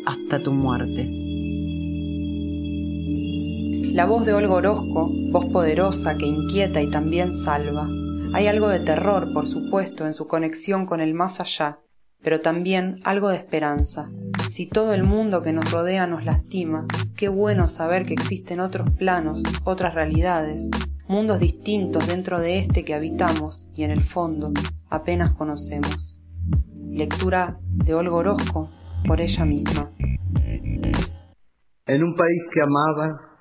hasta 0.06 0.42
tu 0.42 0.52
muerte. 0.52 1.08
La 3.92 4.06
voz 4.06 4.24
de 4.24 4.32
Olga 4.32 4.54
Orozco, 4.54 5.10
voz 5.30 5.46
poderosa 5.46 6.16
que 6.16 6.24
inquieta 6.26 6.80
y 6.80 6.90
también 6.90 7.34
salva. 7.34 7.88
Hay 8.32 8.46
algo 8.46 8.68
de 8.68 8.80
terror, 8.80 9.32
por 9.34 9.46
supuesto, 9.46 10.06
en 10.06 10.14
su 10.14 10.26
conexión 10.26 10.86
con 10.86 11.02
el 11.02 11.12
más 11.12 11.40
allá, 11.40 11.80
pero 12.22 12.40
también 12.40 13.00
algo 13.04 13.28
de 13.28 13.36
esperanza. 13.36 14.10
Si 14.48 14.64
todo 14.66 14.94
el 14.94 15.04
mundo 15.04 15.42
que 15.42 15.52
nos 15.52 15.70
rodea 15.70 16.06
nos 16.06 16.24
lastima, 16.24 16.86
qué 17.16 17.28
bueno 17.28 17.68
saber 17.68 18.06
que 18.06 18.14
existen 18.14 18.60
otros 18.60 18.94
planos, 18.94 19.42
otras 19.64 19.92
realidades, 19.92 20.70
mundos 21.06 21.40
distintos 21.40 22.06
dentro 22.06 22.40
de 22.40 22.58
este 22.58 22.84
que 22.84 22.94
habitamos 22.94 23.68
y 23.74 23.84
en 23.84 23.90
el 23.90 24.00
fondo 24.00 24.52
apenas 24.88 25.32
conocemos. 25.32 26.18
Lectura 26.90 27.58
de 27.70 27.94
Olga 27.94 28.14
Orozco 28.14 28.70
por 29.06 29.20
ella 29.20 29.44
misma. 29.44 29.90
En 31.86 32.02
un 32.02 32.14
país 32.14 32.42
que 32.52 32.62
amaba, 32.62 33.32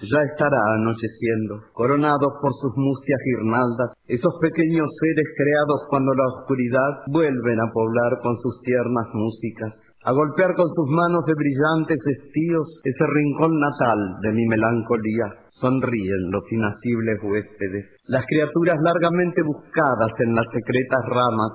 ya 0.00 0.20
estará 0.24 0.56
anocheciendo, 0.80 1.60
coronados 1.74 2.32
por 2.40 2.52
sus 2.54 2.72
mustias 2.76 3.20
guirnaldas, 3.20 3.92
esos 4.06 4.32
pequeños 4.40 4.88
seres 4.96 5.28
creados 5.36 5.84
cuando 5.90 6.14
la 6.14 6.26
oscuridad 6.26 7.04
vuelven 7.08 7.60
a 7.60 7.70
poblar 7.70 8.18
con 8.22 8.36
sus 8.40 8.62
tiernas 8.62 9.08
músicas, 9.12 9.76
a 10.02 10.12
golpear 10.12 10.56
con 10.56 10.68
sus 10.72 10.88
manos 10.88 11.20
de 11.26 11.34
brillantes 11.36 12.00
estíos 12.00 12.80
ese 12.84 13.04
rincón 13.04 13.60
natal 13.60 13.98
de 14.22 14.32
mi 14.32 14.46
melancolía. 14.46 15.44
Sonríen 15.50 16.30
los 16.32 16.44
inacibles 16.50 17.20
huéspedes, 17.22 18.00
las 18.06 18.24
criaturas 18.24 18.78
largamente 18.80 19.42
buscadas 19.42 20.16
en 20.20 20.34
las 20.34 20.46
secretas 20.50 21.04
ramas, 21.04 21.52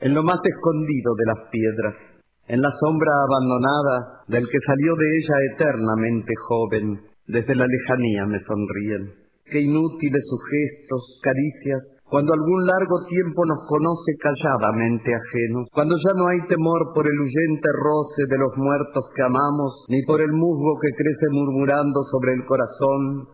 en 0.00 0.14
lo 0.14 0.22
más 0.22 0.40
escondido 0.42 1.14
de 1.14 1.26
las 1.26 1.50
piedras, 1.52 2.13
en 2.46 2.60
la 2.60 2.70
sombra 2.78 3.10
abandonada 3.26 4.24
del 4.28 4.48
que 4.48 4.58
salió 4.66 4.94
de 4.96 5.08
ella 5.16 5.36
eternamente 5.54 6.34
joven, 6.48 7.00
desde 7.26 7.54
la 7.54 7.66
lejanía 7.66 8.26
me 8.26 8.40
sonríen. 8.44 9.24
Qué 9.44 9.60
inútiles 9.60 10.24
sus 10.28 10.40
gestos, 10.48 11.20
caricias, 11.22 11.94
cuando 12.04 12.32
algún 12.32 12.66
largo 12.66 13.04
tiempo 13.08 13.44
nos 13.44 13.64
conoce 13.66 14.12
calladamente 14.20 15.12
ajenos, 15.14 15.68
cuando 15.72 15.96
ya 15.96 16.12
no 16.14 16.28
hay 16.28 16.46
temor 16.48 16.92
por 16.94 17.06
el 17.06 17.18
huyente 17.18 17.68
roce 17.72 18.28
de 18.28 18.38
los 18.38 18.52
muertos 18.56 19.10
que 19.16 19.22
amamos, 19.22 19.84
ni 19.88 20.02
por 20.04 20.20
el 20.20 20.32
musgo 20.32 20.78
que 20.80 20.92
crece 20.96 21.26
murmurando 21.32 22.00
sobre 22.12 22.34
el 22.34 22.44
corazón, 22.44 23.28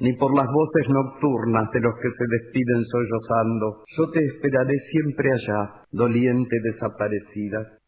ni 0.00 0.16
por 0.16 0.34
las 0.34 0.46
voces 0.46 0.88
nocturnas 0.88 1.70
de 1.72 1.80
los 1.80 1.94
que 2.00 2.10
se 2.10 2.26
despiden 2.30 2.82
sollozando. 2.86 3.84
Yo 3.86 4.10
te 4.10 4.24
esperaré 4.24 4.78
siempre 4.90 5.30
allá, 5.32 5.84
doliente 5.90 6.56
desaparecida. 6.62 7.80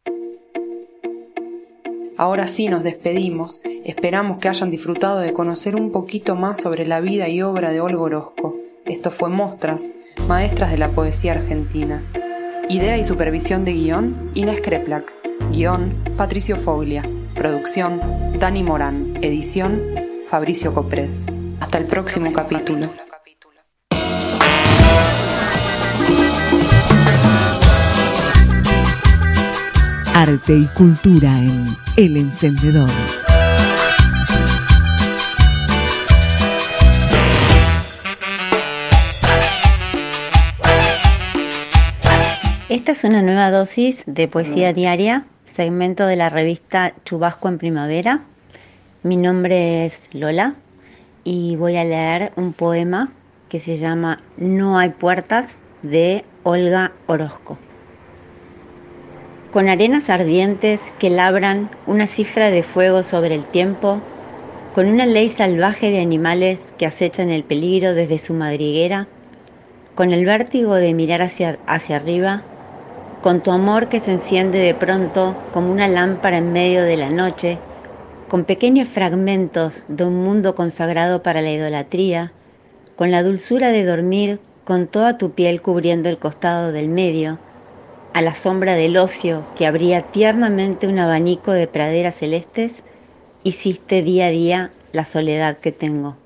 Ahora 2.16 2.46
sí 2.46 2.68
nos 2.68 2.82
despedimos. 2.82 3.60
Esperamos 3.84 4.38
que 4.38 4.48
hayan 4.48 4.70
disfrutado 4.70 5.20
de 5.20 5.32
conocer 5.32 5.76
un 5.76 5.92
poquito 5.92 6.36
más 6.36 6.60
sobre 6.60 6.86
la 6.86 7.00
vida 7.00 7.28
y 7.28 7.42
obra 7.42 7.70
de 7.70 7.80
Olga 7.80 8.00
Orozco. 8.00 8.56
Esto 8.84 9.10
fue 9.10 9.28
Mostras, 9.28 9.92
Maestras 10.28 10.70
de 10.70 10.78
la 10.78 10.88
Poesía 10.88 11.32
Argentina. 11.32 12.02
Idea 12.68 12.96
y 12.98 13.04
supervisión 13.04 13.64
de 13.64 13.72
guion, 13.72 14.30
Inés 14.34 14.60
Kreplak. 14.60 15.12
Guión, 15.50 15.94
Patricio 16.16 16.56
Foglia. 16.56 17.08
Producción, 17.34 18.00
Dani 18.38 18.62
Morán. 18.62 19.18
Edición, 19.22 19.82
Fabricio 20.28 20.74
Coprés. 20.74 21.28
Hasta 21.60 21.78
el 21.78 21.86
próximo, 21.86 22.32
capítulo. 22.32 22.86
Arte 30.14 30.54
y 30.54 30.66
cultura 30.66 31.38
en 31.38 31.64
El 31.96 32.18
Encendedor. 32.18 32.88
Esta 42.68 42.92
es 42.92 43.04
una 43.04 43.22
nueva 43.22 43.50
dosis 43.50 44.04
de 44.06 44.28
poesía 44.28 44.74
diaria, 44.74 45.24
segmento 45.46 46.04
de 46.06 46.16
la 46.16 46.28
revista 46.28 46.92
Chubasco 47.06 47.48
en 47.48 47.56
Primavera. 47.56 48.20
Mi 49.02 49.16
nombre 49.16 49.86
es 49.86 50.10
Lola 50.12 50.56
y 51.24 51.56
voy 51.56 51.78
a 51.78 51.84
leer 51.84 52.32
un 52.36 52.52
poema 52.52 53.10
que 53.48 53.60
se 53.60 53.78
llama 53.78 54.18
No 54.36 54.78
hay 54.78 54.90
puertas 54.90 55.56
de 55.82 56.26
Olga 56.42 56.92
Orozco. 57.06 57.56
Con 59.52 59.68
arenas 59.68 60.08
ardientes 60.08 60.80
que 60.98 61.10
labran 61.10 61.68
una 61.86 62.06
cifra 62.06 62.48
de 62.48 62.62
fuego 62.62 63.02
sobre 63.02 63.34
el 63.34 63.44
tiempo, 63.44 64.00
con 64.74 64.86
una 64.86 65.04
ley 65.04 65.28
salvaje 65.28 65.90
de 65.90 66.00
animales 66.00 66.72
que 66.78 66.86
acechan 66.86 67.28
el 67.28 67.44
peligro 67.44 67.92
desde 67.92 68.18
su 68.18 68.32
madriguera, 68.32 69.08
con 69.94 70.10
el 70.10 70.24
vértigo 70.24 70.76
de 70.76 70.94
mirar 70.94 71.20
hacia, 71.20 71.58
hacia 71.66 71.96
arriba, 71.96 72.44
con 73.20 73.42
tu 73.42 73.50
amor 73.50 73.90
que 73.90 74.00
se 74.00 74.12
enciende 74.12 74.58
de 74.58 74.72
pronto 74.72 75.36
como 75.52 75.70
una 75.70 75.86
lámpara 75.86 76.38
en 76.38 76.50
medio 76.54 76.82
de 76.82 76.96
la 76.96 77.10
noche, 77.10 77.58
con 78.28 78.44
pequeños 78.44 78.88
fragmentos 78.88 79.84
de 79.86 80.06
un 80.06 80.14
mundo 80.14 80.54
consagrado 80.54 81.22
para 81.22 81.42
la 81.42 81.52
idolatría, 81.52 82.32
con 82.96 83.10
la 83.10 83.22
dulzura 83.22 83.68
de 83.68 83.84
dormir 83.84 84.40
con 84.64 84.86
toda 84.86 85.18
tu 85.18 85.32
piel 85.32 85.60
cubriendo 85.60 86.08
el 86.08 86.16
costado 86.16 86.72
del 86.72 86.88
medio, 86.88 87.38
a 88.12 88.20
la 88.20 88.34
sombra 88.34 88.74
del 88.74 88.98
ocio 88.98 89.44
que 89.56 89.66
abría 89.66 90.02
tiernamente 90.02 90.86
un 90.86 90.98
abanico 90.98 91.52
de 91.52 91.66
praderas 91.66 92.16
celestes, 92.16 92.82
hiciste 93.42 94.02
día 94.02 94.26
a 94.26 94.30
día 94.30 94.70
la 94.92 95.04
soledad 95.04 95.58
que 95.58 95.72
tengo. 95.72 96.16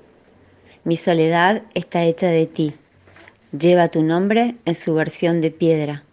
Mi 0.83 0.97
soledad 0.97 1.61
está 1.73 2.03
hecha 2.03 2.27
de 2.27 2.45
ti. 2.45 2.73
Lleva 3.57 3.87
tu 3.87 4.03
nombre 4.03 4.55
en 4.65 4.75
su 4.75 4.93
versión 4.93 5.39
de 5.39 5.51
piedra, 5.51 6.03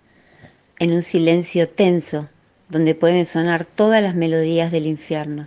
en 0.79 0.93
un 0.93 1.03
silencio 1.03 1.69
tenso 1.69 2.29
donde 2.69 2.95
pueden 2.95 3.27
sonar 3.27 3.65
todas 3.65 4.03
las 4.03 4.15
melodías 4.15 4.71
del 4.71 4.87
infierno. 4.87 5.47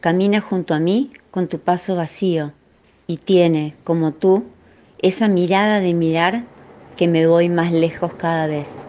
Camina 0.00 0.40
junto 0.40 0.74
a 0.74 0.78
mí 0.78 1.10
con 1.32 1.48
tu 1.48 1.58
paso 1.58 1.96
vacío 1.96 2.52
y 3.08 3.16
tiene, 3.16 3.74
como 3.82 4.12
tú, 4.12 4.44
esa 4.98 5.26
mirada 5.26 5.80
de 5.80 5.94
mirar 5.94 6.44
que 6.96 7.08
me 7.08 7.26
voy 7.26 7.48
más 7.48 7.72
lejos 7.72 8.12
cada 8.14 8.46
vez 8.46 8.84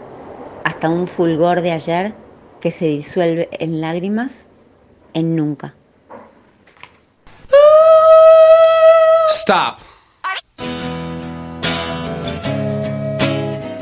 hasta 0.63 0.89
un 0.89 1.07
fulgor 1.07 1.61
de 1.61 1.71
ayer 1.71 2.13
que 2.61 2.71
se 2.71 2.85
disuelve 2.85 3.49
en 3.51 3.81
lágrimas 3.81 4.45
en 5.13 5.35
nunca. 5.35 5.75
Stop. 9.29 9.79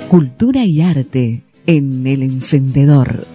Cultura 0.10 0.62
y 0.66 0.82
arte 0.82 1.44
en 1.66 2.06
el 2.06 2.24
encendedor. 2.24 3.31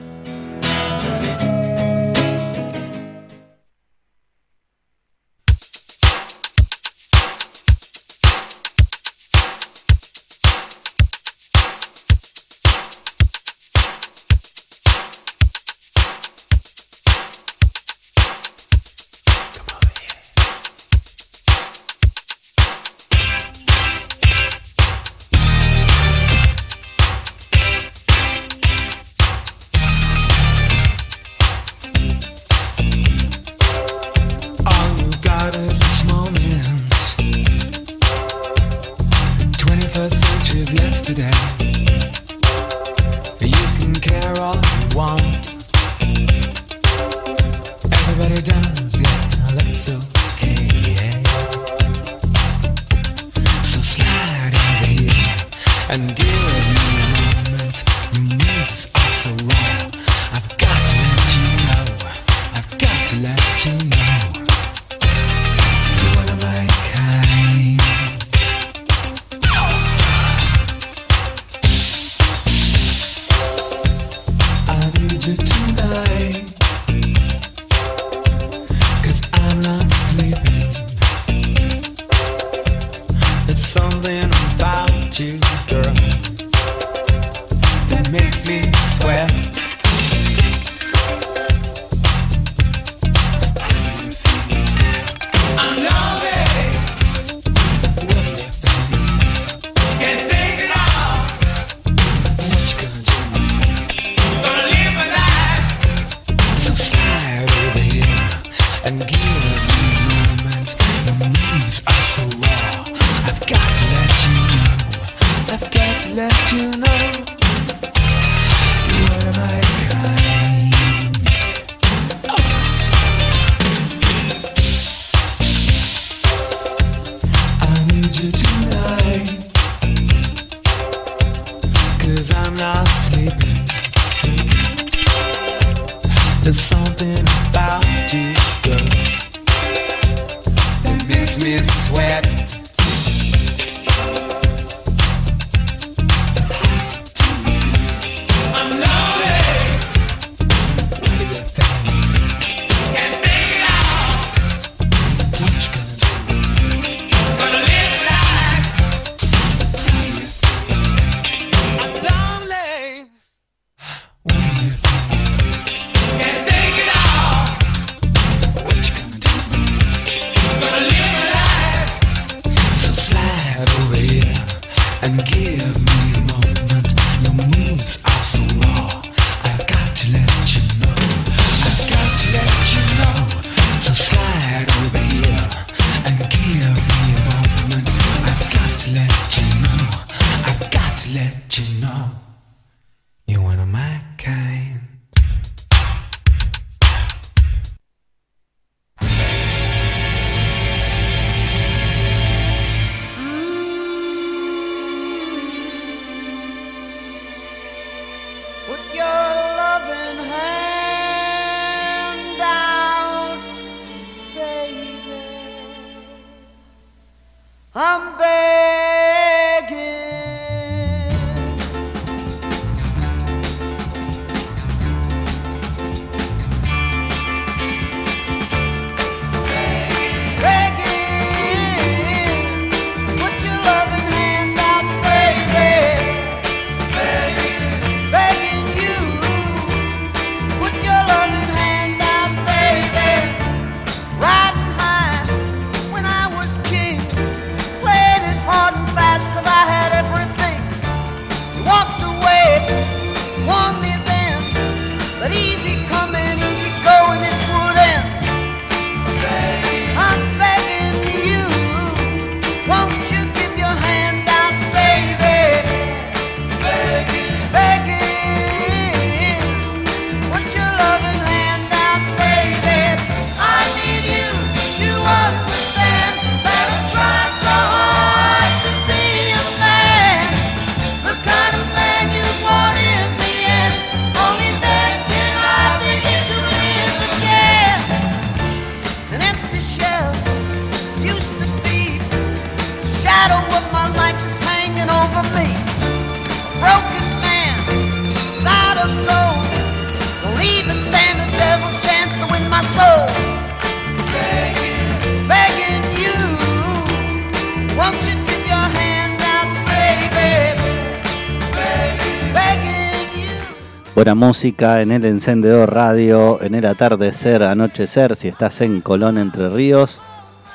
Música 314.27 314.83
en 314.83 314.91
el 314.91 315.05
encendedor 315.05 315.73
radio, 315.73 316.43
en 316.43 316.57
el 316.57 316.67
atardecer, 316.67 317.45
anochecer, 317.45 318.17
si 318.17 318.27
estás 318.27 318.61
en 318.61 318.81
Colón 318.81 319.19
Entre 319.19 319.49
Ríos, 319.49 319.99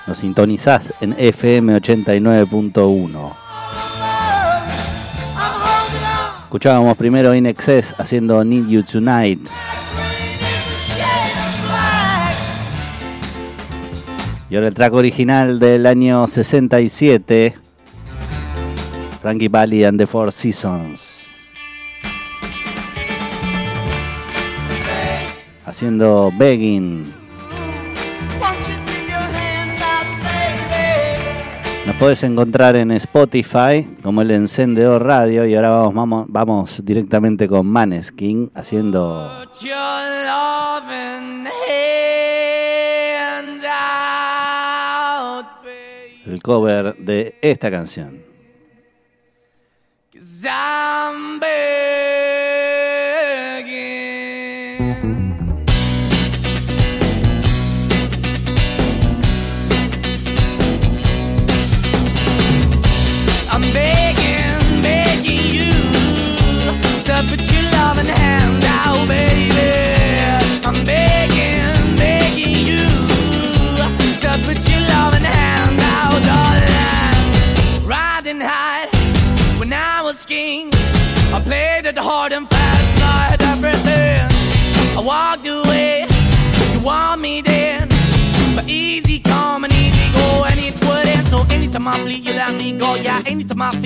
nos 0.07 0.17
sintonizás 0.17 0.93
en 0.99 1.15
FM 1.17 1.77
89.1. 1.77 3.33
Escuchábamos 6.43 6.97
primero 6.97 7.33
In 7.33 7.45
Excess 7.45 7.95
haciendo 7.97 8.43
Need 8.43 8.67
You 8.67 8.83
Tonight. 8.83 9.39
Y 14.49 14.55
ahora 14.55 14.67
el 14.67 14.73
track 14.73 14.93
original 14.93 15.59
del 15.59 15.85
año 15.85 16.27
67, 16.27 17.55
Frankie 19.21 19.47
Valli 19.47 19.85
and 19.85 19.97
the 19.97 20.05
Four 20.05 20.33
Seasons. 20.33 21.10
Haciendo 25.81 26.31
Begging. 26.37 27.11
Nos 31.87 31.95
podés 31.95 32.21
encontrar 32.21 32.75
en 32.75 32.91
Spotify 32.91 33.97
como 34.03 34.21
el 34.21 34.29
encendedor 34.29 35.03
radio 35.03 35.43
y 35.47 35.55
ahora 35.55 35.71
vamos, 35.71 36.25
vamos, 36.27 36.85
directamente 36.85 37.47
con 37.47 37.65
Maneskin 37.65 38.51
haciendo 38.53 39.27
el 46.27 46.43
cover 46.43 46.95
de 46.97 47.39
esta 47.41 47.71
canción. 47.71 48.21
'cause 50.13 50.47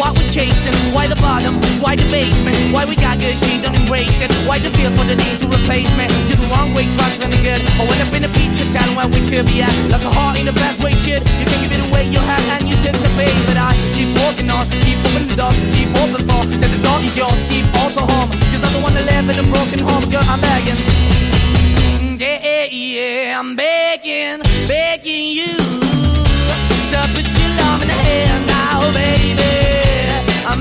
Why 0.00 0.16
we 0.16 0.24
chasing? 0.32 0.72
Why 0.96 1.12
the 1.12 1.20
bottom? 1.20 1.60
Why 1.76 1.92
the 1.94 2.08
basement? 2.08 2.56
Why 2.72 2.88
we 2.88 2.96
got 2.96 3.20
good, 3.20 3.36
she 3.36 3.60
don't 3.60 3.76
embrace 3.76 4.24
it? 4.24 4.32
Why 4.48 4.56
the 4.58 4.72
feel 4.72 4.88
for 4.96 5.04
the 5.04 5.12
need 5.12 5.36
to 5.44 5.46
replace 5.46 5.92
me? 5.92 6.08
You're 6.24 6.40
the 6.40 6.48
wrong 6.48 6.72
way, 6.72 6.88
trying 6.88 7.20
to 7.20 7.28
be 7.28 7.36
good. 7.44 7.60
I 7.76 7.84
went 7.84 8.00
up 8.00 8.08
in 8.16 8.24
a 8.24 8.32
feature 8.32 8.64
town 8.72 8.96
where 8.96 9.12
we 9.12 9.20
could 9.28 9.44
be 9.44 9.60
at. 9.60 9.68
Like 9.92 10.00
a 10.00 10.08
heart 10.08 10.40
in 10.40 10.46
the 10.46 10.56
best 10.56 10.80
way, 10.80 10.96
shit. 11.04 11.20
You 11.36 11.44
can 11.44 11.60
give 11.60 11.72
it 11.76 11.84
away, 11.84 12.08
you 12.08 12.16
have, 12.16 12.44
and 12.48 12.64
you 12.64 12.76
tend 12.80 12.96
to 12.96 13.10
pay. 13.20 13.28
But 13.44 13.60
I 13.60 13.76
keep 13.92 14.08
walking 14.24 14.48
on, 14.48 14.64
keep 14.80 15.04
opening 15.04 15.36
the 15.36 15.48
keep 15.76 15.92
open 15.92 16.24
for 16.24 16.48
that 16.48 16.70
the 16.72 16.80
door 16.80 17.00
is 17.04 17.12
yours. 17.12 17.36
Keep 17.52 17.68
also 17.84 18.00
home, 18.00 18.32
cause 18.48 18.64
I'm 18.64 18.72
the 18.72 18.80
one 18.80 18.96
that 18.96 19.04
live 19.04 19.28
in 19.28 19.36
a 19.36 19.44
broken 19.52 19.84
home, 19.84 20.08
girl. 20.08 20.24
I'm 20.24 20.40
begging. 20.40 20.80
You 21.12 22.16
the 22.16 22.40
hand 22.40 22.72
now, 22.72 22.88
baby. 22.88 23.36
I'm 23.36 23.52
begging, 23.52 24.40
begging 24.64 25.28
you 25.36 25.52
to 26.88 27.00
put 27.12 27.28
your 27.36 27.52
love 27.60 27.84
in 27.84 27.88
the 27.92 28.00
hand 28.00 28.46
now, 28.48 28.80
darling. 28.96 29.79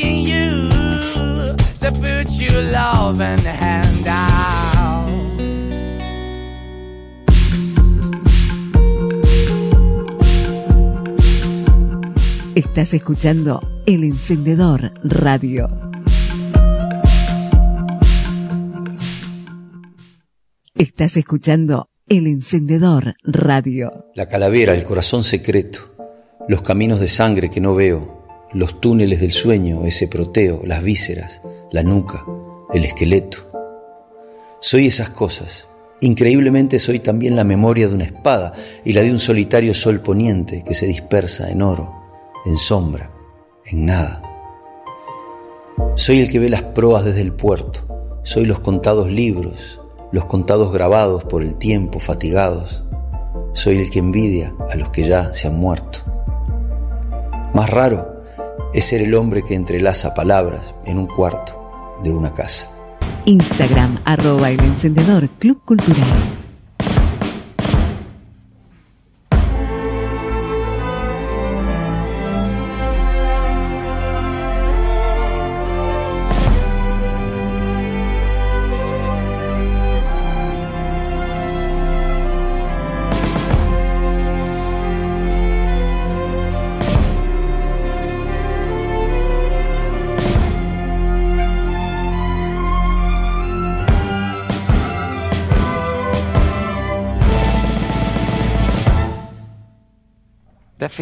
begging 0.00 0.24
you. 0.26 1.56
To 1.80 1.92
put 1.92 2.30
your 2.38 2.62
loving 2.62 3.44
hand 3.44 4.06
out. 4.06 5.10
Estás 12.54 12.94
escuchando 12.94 13.60
El 13.86 14.04
Encendedor 14.04 14.92
Radio. 15.02 15.68
Estás 20.74 21.16
escuchando 21.16 21.90
El 22.08 22.26
Encendedor 22.26 23.14
Radio. 23.22 24.06
La 24.14 24.26
calavera, 24.26 24.74
el 24.74 24.84
corazón 24.84 25.24
secreto, 25.24 25.80
los 26.48 26.62
caminos 26.62 27.00
de 27.00 27.08
sangre 27.08 27.50
que 27.50 27.60
no 27.60 27.74
veo, 27.74 28.19
los 28.52 28.80
túneles 28.80 29.20
del 29.20 29.32
sueño, 29.32 29.84
ese 29.84 30.08
proteo, 30.08 30.62
las 30.64 30.82
vísceras, 30.82 31.40
la 31.70 31.82
nuca, 31.82 32.24
el 32.72 32.84
esqueleto. 32.84 33.38
Soy 34.60 34.86
esas 34.86 35.10
cosas. 35.10 35.68
Increíblemente 36.00 36.78
soy 36.78 36.98
también 36.98 37.36
la 37.36 37.44
memoria 37.44 37.88
de 37.88 37.94
una 37.94 38.04
espada 38.04 38.52
y 38.84 38.92
la 38.92 39.02
de 39.02 39.10
un 39.10 39.18
solitario 39.18 39.74
sol 39.74 40.00
poniente 40.00 40.64
que 40.64 40.74
se 40.74 40.86
dispersa 40.86 41.50
en 41.50 41.62
oro, 41.62 41.94
en 42.46 42.56
sombra, 42.56 43.10
en 43.66 43.86
nada. 43.86 44.22
Soy 45.94 46.20
el 46.20 46.30
que 46.30 46.38
ve 46.38 46.48
las 46.48 46.62
proas 46.62 47.04
desde 47.04 47.20
el 47.20 47.32
puerto, 47.32 48.18
soy 48.22 48.46
los 48.46 48.60
contados 48.60 49.10
libros, 49.10 49.80
los 50.12 50.26
contados 50.26 50.72
grabados 50.72 51.24
por 51.24 51.42
el 51.42 51.56
tiempo, 51.56 52.00
fatigados. 52.00 52.84
Soy 53.52 53.76
el 53.76 53.90
que 53.90 53.98
envidia 53.98 54.54
a 54.70 54.76
los 54.76 54.90
que 54.90 55.04
ya 55.04 55.32
se 55.34 55.48
han 55.48 55.54
muerto. 55.58 56.00
Más 57.52 57.68
raro 57.68 58.09
es 58.72 58.84
ser 58.84 59.00
el 59.02 59.14
hombre 59.14 59.42
que 59.42 59.54
entrelaza 59.54 60.14
palabras 60.14 60.74
en 60.84 60.98
un 60.98 61.06
cuarto 61.06 61.98
de 62.02 62.12
una 62.12 62.32
casa. 62.32 62.70
Instagram 63.24 63.98
arroba 64.04 64.50
El 64.50 64.60
Encendedor 64.60 65.28
Club 65.38 65.60
Cultural. 65.64 66.39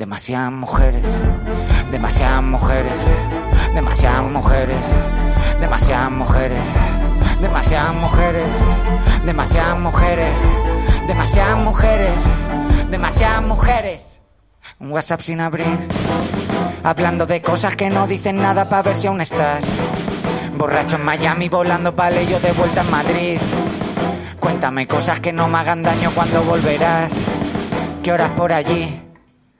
Demasiadas 0.00 0.50
mujeres, 0.50 1.04
demasiadas 1.90 2.42
mujeres, 2.42 2.94
demasiadas 3.74 4.22
mujeres, 4.22 4.78
demasiadas 5.60 6.10
mujeres, 6.10 6.58
demasiadas 7.38 7.94
mujeres, 7.96 8.46
demasiadas 9.26 9.78
mujeres, 9.78 10.32
demasiadas 11.06 11.58
mujeres, 11.58 12.14
demasiadas 12.90 13.42
mujeres. 13.42 14.22
Un 14.78 14.90
WhatsApp 14.90 15.20
sin 15.20 15.38
abrir, 15.38 15.78
hablando 16.82 17.26
de 17.26 17.42
cosas 17.42 17.76
que 17.76 17.90
no 17.90 18.06
dicen 18.06 18.40
nada 18.40 18.70
para 18.70 18.84
ver 18.84 18.96
si 18.96 19.06
aún 19.06 19.20
estás. 19.20 19.62
Borracho 20.56 20.96
en 20.96 21.04
Miami, 21.04 21.50
volando 21.50 21.94
para 21.94 22.22
yo 22.22 22.40
de 22.40 22.52
vuelta 22.52 22.80
en 22.80 22.90
Madrid. 22.90 23.38
Cuéntame 24.40 24.86
cosas 24.86 25.20
que 25.20 25.34
no 25.34 25.46
me 25.48 25.58
hagan 25.58 25.82
daño 25.82 26.10
cuando 26.14 26.42
volverás. 26.44 27.10
¿Qué 28.02 28.12
horas 28.12 28.30
por 28.30 28.54
allí? 28.54 29.09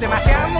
Demasiadas 0.00 0.50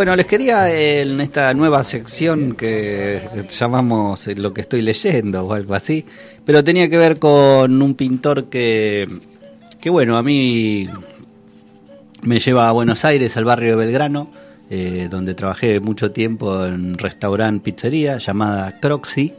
bueno, 0.00 0.16
les 0.16 0.24
quería 0.24 0.74
eh, 0.74 1.02
en 1.02 1.20
esta 1.20 1.52
nueva 1.52 1.84
sección 1.84 2.54
que 2.54 3.20
llamamos 3.50 4.28
eh, 4.28 4.34
lo 4.34 4.54
que 4.54 4.62
estoy 4.62 4.80
leyendo 4.80 5.44
o 5.44 5.52
algo 5.52 5.74
así, 5.74 6.06
pero 6.42 6.64
tenía 6.64 6.88
que 6.88 6.96
ver 6.96 7.18
con 7.18 7.82
un 7.82 7.94
pintor 7.94 8.46
que, 8.46 9.06
que 9.78 9.90
bueno, 9.90 10.16
a 10.16 10.22
mí 10.22 10.88
me 12.22 12.38
lleva 12.38 12.70
a 12.70 12.72
Buenos 12.72 13.04
Aires, 13.04 13.36
al 13.36 13.44
barrio 13.44 13.72
de 13.72 13.76
Belgrano, 13.76 14.30
eh, 14.70 15.08
donde 15.10 15.34
trabajé 15.34 15.80
mucho 15.80 16.12
tiempo 16.12 16.64
en 16.64 16.96
restaurante 16.96 17.62
pizzería 17.62 18.16
llamada 18.16 18.80
Croxy. 18.80 19.34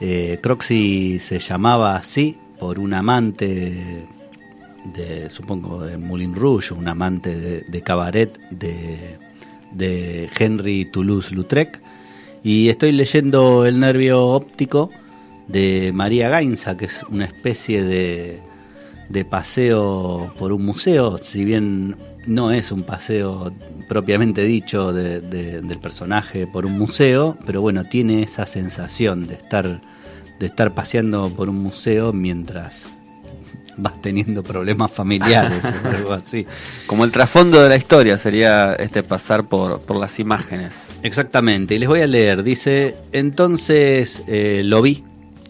Eh, 0.00 0.40
Croxy 0.42 1.20
se 1.20 1.38
llamaba 1.38 1.94
así 1.94 2.36
por 2.58 2.80
un 2.80 2.92
amante 2.92 4.04
de, 4.96 5.30
supongo, 5.30 5.84
de 5.84 5.96
Moulin 5.96 6.34
Rouge, 6.34 6.74
un 6.74 6.88
amante 6.88 7.62
de 7.68 7.82
cabaret 7.82 8.36
de, 8.50 9.21
de 9.74 10.28
Henry 10.38 10.84
Toulouse-Lautrec. 10.86 11.80
Y 12.44 12.68
estoy 12.68 12.92
leyendo 12.92 13.66
El 13.66 13.78
nervio 13.80 14.26
óptico 14.26 14.90
de 15.48 15.92
María 15.94 16.28
Gainza, 16.28 16.76
que 16.76 16.86
es 16.86 17.02
una 17.08 17.24
especie 17.24 17.82
de, 17.84 18.40
de 19.08 19.24
paseo 19.24 20.32
por 20.38 20.52
un 20.52 20.64
museo, 20.64 21.18
si 21.18 21.44
bien 21.44 21.96
no 22.26 22.52
es 22.52 22.70
un 22.72 22.82
paseo 22.84 23.52
propiamente 23.88 24.44
dicho 24.44 24.92
de- 24.92 25.20
de- 25.20 25.60
del 25.60 25.78
personaje 25.78 26.46
por 26.46 26.64
un 26.66 26.78
museo, 26.78 27.36
pero 27.46 27.60
bueno, 27.60 27.84
tiene 27.84 28.22
esa 28.22 28.46
sensación 28.46 29.26
de 29.26 29.34
estar, 29.34 29.80
de 30.38 30.46
estar 30.46 30.72
paseando 30.74 31.28
por 31.30 31.48
un 31.48 31.56
museo 31.58 32.12
mientras 32.12 32.86
vas 33.76 34.00
teniendo 34.02 34.42
problemas 34.42 34.90
familiares 34.90 35.64
o 35.64 35.88
algo 35.88 36.12
así. 36.12 36.46
Como 36.86 37.04
el 37.04 37.10
trasfondo 37.10 37.62
de 37.62 37.68
la 37.68 37.76
historia 37.76 38.18
sería 38.18 38.74
este 38.74 39.02
pasar 39.02 39.48
por, 39.48 39.80
por 39.80 39.96
las 39.96 40.18
imágenes. 40.18 40.88
Exactamente, 41.02 41.74
y 41.74 41.78
les 41.78 41.88
voy 41.88 42.00
a 42.00 42.06
leer. 42.06 42.42
Dice, 42.42 42.96
entonces 43.12 44.22
eh, 44.26 44.62
lo 44.64 44.82
vi, 44.82 45.04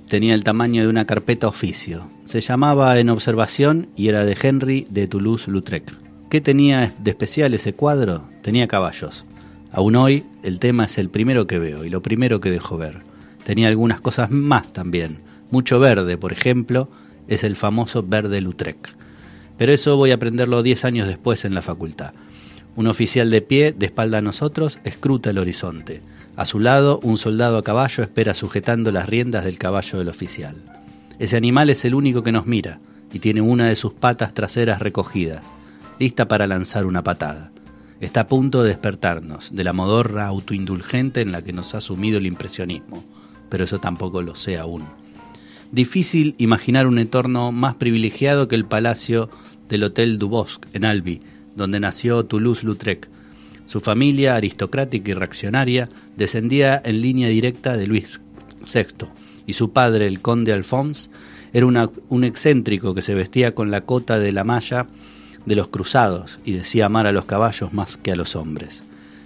tenía 0.09 0.35
el 0.35 0.45
tamaño 0.45 0.83
de 0.83 0.89
una 0.89 1.07
carpeta 1.07 1.49
oficio. 1.49 2.07
Se 2.27 2.41
llamaba 2.41 2.99
En 2.99 3.11
Observación 3.11 3.89
y 3.97 4.09
era 4.09 4.25
de 4.25 4.37
Henry 4.41 4.87
de 4.91 5.07
Toulouse-Lautrec. 5.07 5.93
¿Qué 6.31 6.41
tenía 6.41 6.93
de 6.99 7.11
especial 7.11 7.53
ese 7.53 7.75
cuadro? 7.75 8.25
Tenía 8.43 8.67
caballos. 8.67 9.27
Aún 9.71 9.97
hoy 9.97 10.25
el 10.43 10.59
tema 10.59 10.85
es 10.85 10.97
el 10.99 11.11
primero 11.11 11.47
que 11.47 11.59
veo 11.59 11.85
y 11.85 11.91
lo 11.91 12.03
primero 12.03 12.41
que 12.41 12.51
dejo 12.51 12.79
ver. 12.79 13.01
Tenía 13.45 13.69
algunas 13.69 14.01
cosas 14.01 14.31
más 14.31 14.73
también. 14.73 15.19
Mucho 15.51 15.79
verde, 15.79 16.17
por 16.17 16.33
ejemplo, 16.33 16.89
es 17.33 17.45
el 17.45 17.57
famoso 17.57 18.03
verde 18.03 18.41
Lautrec. 18.41 18.95
Pero 19.57 19.73
eso 19.73 19.97
voy 19.97 20.11
a 20.11 20.15
aprenderlo 20.15 20.63
10 20.63 20.85
años 20.85 21.09
después 21.09 21.45
en 21.45 21.55
la 21.55 21.63
facultad. 21.63 22.13
Un 22.77 22.87
oficial 22.87 23.31
de 23.31 23.43
pie, 23.43 23.73
de 23.73 23.87
espalda 23.87 24.19
a 24.19 24.23
nosotros, 24.23 24.79
escruta 24.85 25.31
el 25.31 25.39
horizonte. 25.39 26.03
A 26.37 26.45
su 26.45 26.59
lado, 26.59 27.01
un 27.03 27.17
soldado 27.19 27.59
a 27.59 27.63
caballo 27.63 28.03
espera 28.03 28.35
sujetando 28.35 28.91
las 28.91 29.09
riendas 29.09 29.45
del 29.45 29.59
caballo 29.59 29.99
del 29.99 30.09
oficial. 30.09 30.57
Ese 31.19 31.37
animal 31.37 31.71
es 31.71 31.85
el 31.85 31.95
único 31.95 32.23
que 32.23 32.33
nos 32.33 32.47
mira 32.47 32.81
y 33.13 33.19
tiene 33.19 33.41
una 33.41 33.69
de 33.69 33.77
sus 33.77 33.93
patas 33.93 34.35
traseras 34.35 34.81
recogidas, 34.81 35.43
lista 35.99 36.29
para 36.29 36.47
lanzar 36.47 36.87
una 36.87 37.03
patada. 37.03 37.51
Está 38.01 38.23
a 38.23 38.27
punto 38.27 38.63
de 38.63 38.71
despertarnos 38.71 39.55
de 39.55 39.65
la 39.65 39.73
modorra 39.73 40.27
autoindulgente 40.27 41.21
en 41.21 41.33
la 41.33 41.43
que 41.43 41.53
nos 41.53 41.75
ha 41.75 41.81
sumido 41.81 42.19
el 42.19 42.27
impresionismo, 42.27 43.05
pero 43.49 43.65
eso 43.65 43.79
tampoco 43.79 44.23
lo 44.23 44.35
sé 44.35 44.59
aún. 44.59 44.85
Difícil 45.73 46.35
imaginar 46.37 46.87
un 46.87 46.99
entorno 46.99 47.51
más 47.51 47.77
privilegiado 47.77 48.47
que 48.47 48.55
el 48.55 48.67
palacio 48.67 49.31
del 49.71 49.85
Hotel 49.85 50.19
du 50.19 50.29
Bosque 50.29 50.69
en 50.75 50.85
Albi, 50.85 51.23
donde 51.57 51.81
nació 51.81 52.27
Toulouse-Lautrec. 52.27 53.09
Su 53.65 53.81
familia, 53.81 54.37
aristocrática 54.37 55.11
y 55.11 55.15
reaccionaria, 55.15 55.89
descendía 56.15 56.81
en 56.85 57.01
línea 57.01 57.29
directa 57.29 57.79
de 57.79 57.87
Luis 57.87 58.21
VI, 58.71 59.07
y 59.47 59.55
su 59.55 59.73
padre, 59.73 60.07
el 60.07 60.21
conde 60.21 60.53
Alphonse, 60.53 61.09
era 61.55 61.67
un 61.67 62.25
excéntrico 62.25 62.95
que 62.95 63.01
se 63.01 63.15
vestía 63.15 63.55
con 63.55 63.71
la 63.71 63.81
cota 63.81 64.19
de 64.19 64.33
la 64.33 64.45
malla 64.45 64.89
de 65.47 65.57
los 65.57 65.69
cruzados 65.69 66.39
y 66.45 66.53
decía 66.53 66.87
amar 66.87 67.07
a 67.07 67.13
los 67.13 67.25
caballos 67.25 67.73
más 67.73 67.97
que 67.97 68.13
a 68.13 68.17
los 68.17 68.37
hombres. 68.37 68.83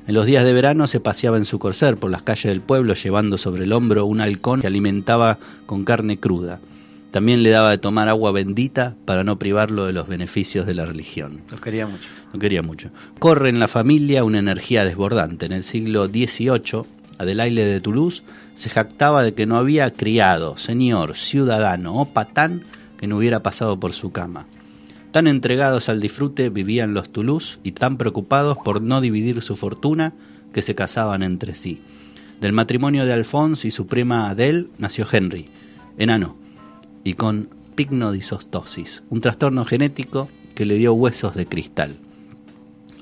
En 0.06 0.14
los 0.14 0.24
días 0.24 0.44
de 0.44 0.52
verano 0.52 0.86
se 0.86 1.00
paseaba 1.00 1.36
en 1.36 1.44
su 1.44 1.58
corcer 1.58 1.96
por 1.96 2.12
las 2.12 2.22
calles 2.22 2.44
del 2.44 2.60
pueblo 2.60 2.94
llevando 2.94 3.36
sobre 3.38 3.64
el 3.64 3.72
hombro 3.72 4.06
un 4.06 4.20
halcón 4.20 4.60
que 4.60 4.68
alimentaba 4.68 5.38
con 5.66 5.84
carne 5.84 6.18
cruda. 6.18 6.60
También 7.10 7.42
le 7.42 7.50
daba 7.50 7.70
de 7.70 7.78
tomar 7.78 8.08
agua 8.08 8.30
bendita 8.30 8.94
para 9.04 9.24
no 9.24 9.36
privarlo 9.36 9.84
de 9.84 9.92
los 9.92 10.06
beneficios 10.06 10.64
de 10.64 10.74
la 10.74 10.86
religión. 10.86 11.40
Los 11.50 11.60
quería 11.60 11.88
mucho. 11.88 12.08
Lo 12.32 12.38
quería 12.38 12.62
mucho. 12.62 12.90
Corre 13.18 13.48
en 13.48 13.58
la 13.58 13.66
familia 13.66 14.22
una 14.22 14.38
energía 14.38 14.84
desbordante. 14.84 15.46
En 15.46 15.52
el 15.52 15.64
siglo 15.64 16.06
XVIII, 16.06 16.84
Adelaide 17.18 17.64
de 17.64 17.80
Toulouse 17.80 18.22
se 18.54 18.70
jactaba 18.70 19.24
de 19.24 19.34
que 19.34 19.46
no 19.46 19.56
había 19.56 19.90
criado, 19.90 20.56
señor, 20.56 21.16
ciudadano 21.16 21.96
o 21.96 22.04
patán 22.04 22.62
que 22.96 23.08
no 23.08 23.16
hubiera 23.16 23.42
pasado 23.42 23.80
por 23.80 23.92
su 23.92 24.12
cama. 24.12 24.46
Tan 25.16 25.28
entregados 25.28 25.88
al 25.88 25.98
disfrute 25.98 26.50
vivían 26.50 26.92
los 26.92 27.08
Toulouse 27.08 27.58
y 27.62 27.72
tan 27.72 27.96
preocupados 27.96 28.58
por 28.62 28.82
no 28.82 29.00
dividir 29.00 29.40
su 29.40 29.56
fortuna 29.56 30.12
que 30.52 30.60
se 30.60 30.74
casaban 30.74 31.22
entre 31.22 31.54
sí. 31.54 31.80
Del 32.42 32.52
matrimonio 32.52 33.06
de 33.06 33.14
Alphonse 33.14 33.66
y 33.66 33.70
su 33.70 33.86
prima 33.86 34.28
Adele 34.28 34.66
nació 34.76 35.06
Henry, 35.10 35.48
enano, 35.96 36.36
y 37.02 37.14
con 37.14 37.48
pignodisostosis, 37.76 39.04
un 39.08 39.22
trastorno 39.22 39.64
genético 39.64 40.28
que 40.54 40.66
le 40.66 40.74
dio 40.74 40.92
huesos 40.92 41.34
de 41.34 41.46
cristal. 41.46 41.94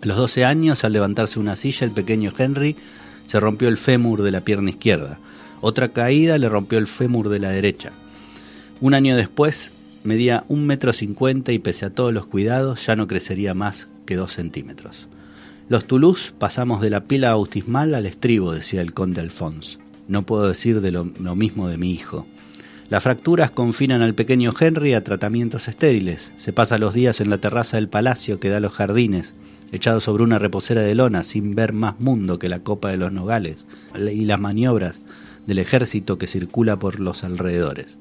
A 0.00 0.06
los 0.06 0.16
12 0.16 0.44
años, 0.44 0.84
al 0.84 0.92
levantarse 0.92 1.40
una 1.40 1.56
silla, 1.56 1.84
el 1.84 1.90
pequeño 1.90 2.32
Henry 2.38 2.76
se 3.26 3.40
rompió 3.40 3.66
el 3.66 3.76
fémur 3.76 4.22
de 4.22 4.30
la 4.30 4.42
pierna 4.42 4.70
izquierda. 4.70 5.18
Otra 5.60 5.88
caída 5.88 6.38
le 6.38 6.48
rompió 6.48 6.78
el 6.78 6.86
fémur 6.86 7.28
de 7.28 7.40
la 7.40 7.48
derecha. 7.48 7.90
Un 8.80 8.94
año 8.94 9.16
después, 9.16 9.72
medía 10.05 10.44
un 10.48 10.66
metro 10.66 10.92
cincuenta 10.92 11.52
y 11.52 11.59
pese 11.59 11.86
a 11.86 11.90
todos 11.90 12.12
los 12.12 12.26
cuidados 12.26 12.86
ya 12.86 12.94
no 12.94 13.09
crecería 13.09 13.55
más 13.55 13.88
que 14.07 14.16
dos 14.16 14.32
centímetros. 14.34 15.09
Los 15.68 15.86
Toulouse 15.86 16.32
pasamos 16.38 16.80
de 16.80 16.90
la 16.90 17.05
pila 17.05 17.30
bautismal 17.30 17.94
al 17.94 18.07
estribo, 18.07 18.52
decía 18.52 18.82
el 18.82 18.92
conde 18.92 19.22
Alphonse. 19.22 19.78
No 20.07 20.22
puedo 20.22 20.46
decir 20.46 20.82
de 20.82 20.92
lo, 20.92 21.11
lo 21.18 21.34
mismo 21.34 21.68
de 21.68 21.78
mi 21.78 21.90
hijo. 21.90 22.26
Las 22.90 23.02
fracturas 23.02 23.50
confinan 23.50 24.02
al 24.02 24.12
pequeño 24.12 24.52
Henry 24.59 24.92
a 24.92 25.02
tratamientos 25.02 25.68
estériles. 25.68 26.30
Se 26.36 26.52
pasa 26.52 26.76
los 26.76 26.92
días 26.92 27.22
en 27.22 27.30
la 27.30 27.38
terraza 27.38 27.78
del 27.78 27.88
palacio 27.88 28.38
que 28.38 28.50
da 28.50 28.59
a 28.59 28.61
los 28.61 28.74
jardines, 28.74 29.34
echado 29.72 30.00
sobre 30.00 30.22
una 30.22 30.38
reposera 30.38 30.82
de 30.82 30.94
lona 30.94 31.22
sin 31.22 31.55
ver 31.55 31.72
más 31.72 31.98
mundo 31.98 32.38
que 32.38 32.50
la 32.50 32.61
copa 32.61 32.90
de 32.90 32.98
los 32.98 33.11
nogales 33.11 33.64
y 33.96 34.26
las 34.26 34.38
maniobras 34.38 35.00
del 35.46 35.59
ejército 35.59 36.18
que 36.18 36.26
circula 36.26 36.78
por 36.78 37.00
los 37.00 37.24
alrededores. 37.24 37.96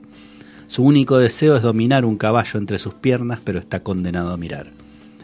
Su 0.67 0.83
único 0.83 1.17
deseo 1.17 1.55
es 1.55 1.61
dominar 1.61 2.05
un 2.05 2.17
caballo 2.17 2.59
entre 2.59 2.77
sus 2.77 2.93
piernas, 2.93 3.39
pero 3.43 3.59
está 3.59 3.81
condenado 3.81 4.31
a 4.31 4.37
mirar. 4.37 4.71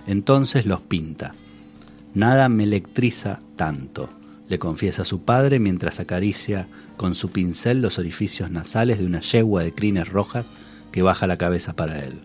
Entonces 0.08 0.66
los 0.66 0.82
pinta. 0.82 1.34
Nada 2.14 2.50
me 2.50 2.64
electriza 2.64 3.40
tanto, 3.56 4.10
le 4.48 4.58
confiesa 4.60 5.06
su 5.06 5.22
padre 5.22 5.60
mientras 5.60 6.00
acaricia 6.00 6.68
con 6.98 7.16
su 7.16 7.30
pincel 7.30 7.82
los 7.82 8.00
orificios 8.00 8.50
nasales 8.50 9.00
de 9.00 9.06
una 9.06 9.22
yegua 9.22 9.64
de 9.64 9.74
crines 9.74 10.10
rojas 10.10 10.46
que 10.92 11.02
baja 11.02 11.28
la 11.28 11.38
cabeza 11.38 11.76
para 11.76 12.04
él. 12.04 12.16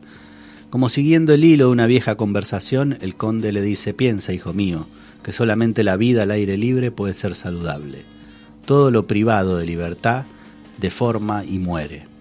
Como 0.71 0.89
siguiendo 0.89 1.33
el 1.33 1.45
hilo 1.45 1.67
de 1.67 1.73
una 1.73 1.87
vieja 1.87 2.17
conversación, 2.17 2.99
el 3.01 3.15
conde 3.15 3.53
le 3.53 3.63
dice, 3.63 3.95
piensa, 3.95 4.33
hijo 4.33 4.53
mío, 4.53 4.87
que 5.23 5.33
solamente 5.33 5.85
la 5.85 5.97
vida 5.97 6.25
al 6.25 6.31
aire 6.31 6.57
libre 6.57 6.91
puede 6.91 7.15
ser 7.15 7.35
saludable. 7.35 8.03
Todo 8.67 8.91
lo 8.91 9.07
privado 9.07 9.59
de 9.59 9.67
libertad 9.67 10.25
deforma 10.79 11.45
y 11.45 11.59
muere. 11.59 12.14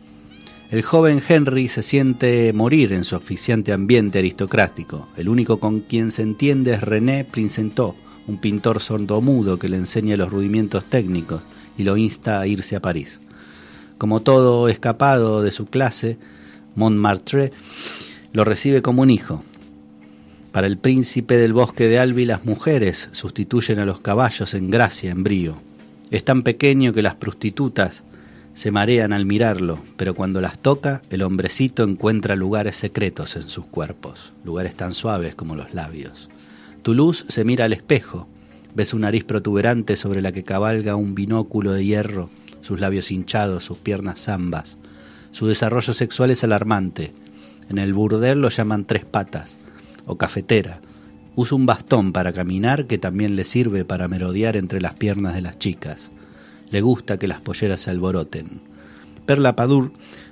El 0.74 0.82
joven 0.82 1.22
Henry 1.30 1.68
se 1.68 1.84
siente 1.84 2.52
morir 2.52 2.94
en 2.94 3.04
su 3.04 3.16
asfixiante 3.16 3.74
ambiente 3.74 4.18
aristocrático. 4.18 5.08
El 5.16 5.30
único 5.30 5.60
con 5.60 5.82
quien 5.82 6.10
se 6.10 6.24
entiende 6.24 6.74
es 6.74 6.82
René 6.82 7.26
Princentot, 7.26 7.96
un 8.26 8.40
pintor 8.40 8.80
sordomudo 8.80 9.60
que 9.60 9.70
le 9.70 9.78
enseña 9.78 10.18
los 10.18 10.32
rudimientos 10.32 10.86
técnicos 10.86 11.44
y 11.78 11.84
lo 11.84 11.96
insta 11.96 12.40
a 12.40 12.48
irse 12.48 12.76
a 12.76 12.82
París. 12.82 13.20
Como 14.00 14.24
todo 14.24 14.68
escapado 14.68 15.44
de 15.44 15.52
su 15.52 15.68
clase, 15.68 16.18
Montmartre 16.74 17.52
lo 18.32 18.44
recibe 18.44 18.82
como 18.82 19.04
un 19.04 19.12
hijo. 19.12 19.44
Para 20.52 20.66
el 20.66 20.80
príncipe 20.80 21.38
del 21.38 21.54
bosque 21.54 21.88
de 21.88 22.00
Albi 22.00 22.26
las 22.26 22.46
mujeres 22.46 23.10
sustituyen 23.12 23.78
a 23.78 23.86
los 23.86 24.00
caballos 24.00 24.56
en 24.56 24.72
gracia, 24.72 25.12
en 25.12 25.24
brío. 25.24 25.54
Es 26.10 26.26
tan 26.26 26.42
pequeño 26.42 26.94
que 26.94 27.04
las 27.04 27.14
prostitutas 27.14 28.02
se 28.54 28.72
marean 28.72 29.14
al 29.14 29.26
mirarlo, 29.26 29.80
pero 29.98 30.14
cuando 30.14 30.40
las 30.40 30.60
toca, 30.60 31.02
el 31.10 31.24
hombrecito 31.24 31.84
encuentra 31.84 32.36
lugares 32.36 32.76
secretos 32.76 33.36
en 33.36 33.50
sus 33.50 33.66
cuerpos, 33.66 34.32
lugares 34.44 34.76
tan 34.76 34.94
suaves 34.94 35.36
como 35.36 35.56
los 35.56 35.74
labios. 35.74 36.30
Toulouse 36.84 37.26
se 37.30 37.44
mira 37.46 37.66
al 37.66 37.74
espejo, 37.74 38.28
ve 38.76 38.86
su 38.86 39.00
nariz 39.00 39.24
protuberante 39.24 39.96
sobre 39.96 40.22
la 40.22 40.32
que 40.32 40.44
cabalga 40.44 40.96
un 40.96 41.16
binóculo 41.16 41.74
de 41.74 41.86
hierro, 41.86 42.30
sus 42.62 42.80
labios 42.80 43.12
hinchados, 43.12 43.64
sus 43.64 43.78
piernas 43.78 44.22
zambas. 44.22 44.78
Su 45.32 45.48
desarrollo 45.48 45.94
sexual 45.94 46.32
es 46.32 46.44
alarmante. 46.44 47.12
En 47.70 47.78
el 47.78 47.94
burdel 47.94 48.42
lo 48.42 48.50
llaman 48.50 48.86
tres 48.86 49.06
patas. 49.06 49.58
o 50.06 50.18
cafetera. 50.18 50.82
Usa 51.36 51.56
un 51.56 51.66
bastón 51.66 52.12
para 52.12 52.34
caminar 52.34 52.88
que 52.88 52.98
también 52.98 53.38
le 53.38 53.46
sirve 53.46 53.86
para 53.86 54.10
merodear 54.10 54.58
entre 54.58 54.82
las 54.82 54.96
piernas 54.96 55.34
de 55.34 55.42
las 55.42 55.58
chicas. 55.58 56.12
Le 56.74 56.82
gusta 56.82 57.20
que 57.20 57.28
las 57.28 57.40
polleras 57.40 57.82
se 57.82 57.92
alboroten. 57.92 58.60
Perla 59.28 59.56
Padur, 59.56 59.92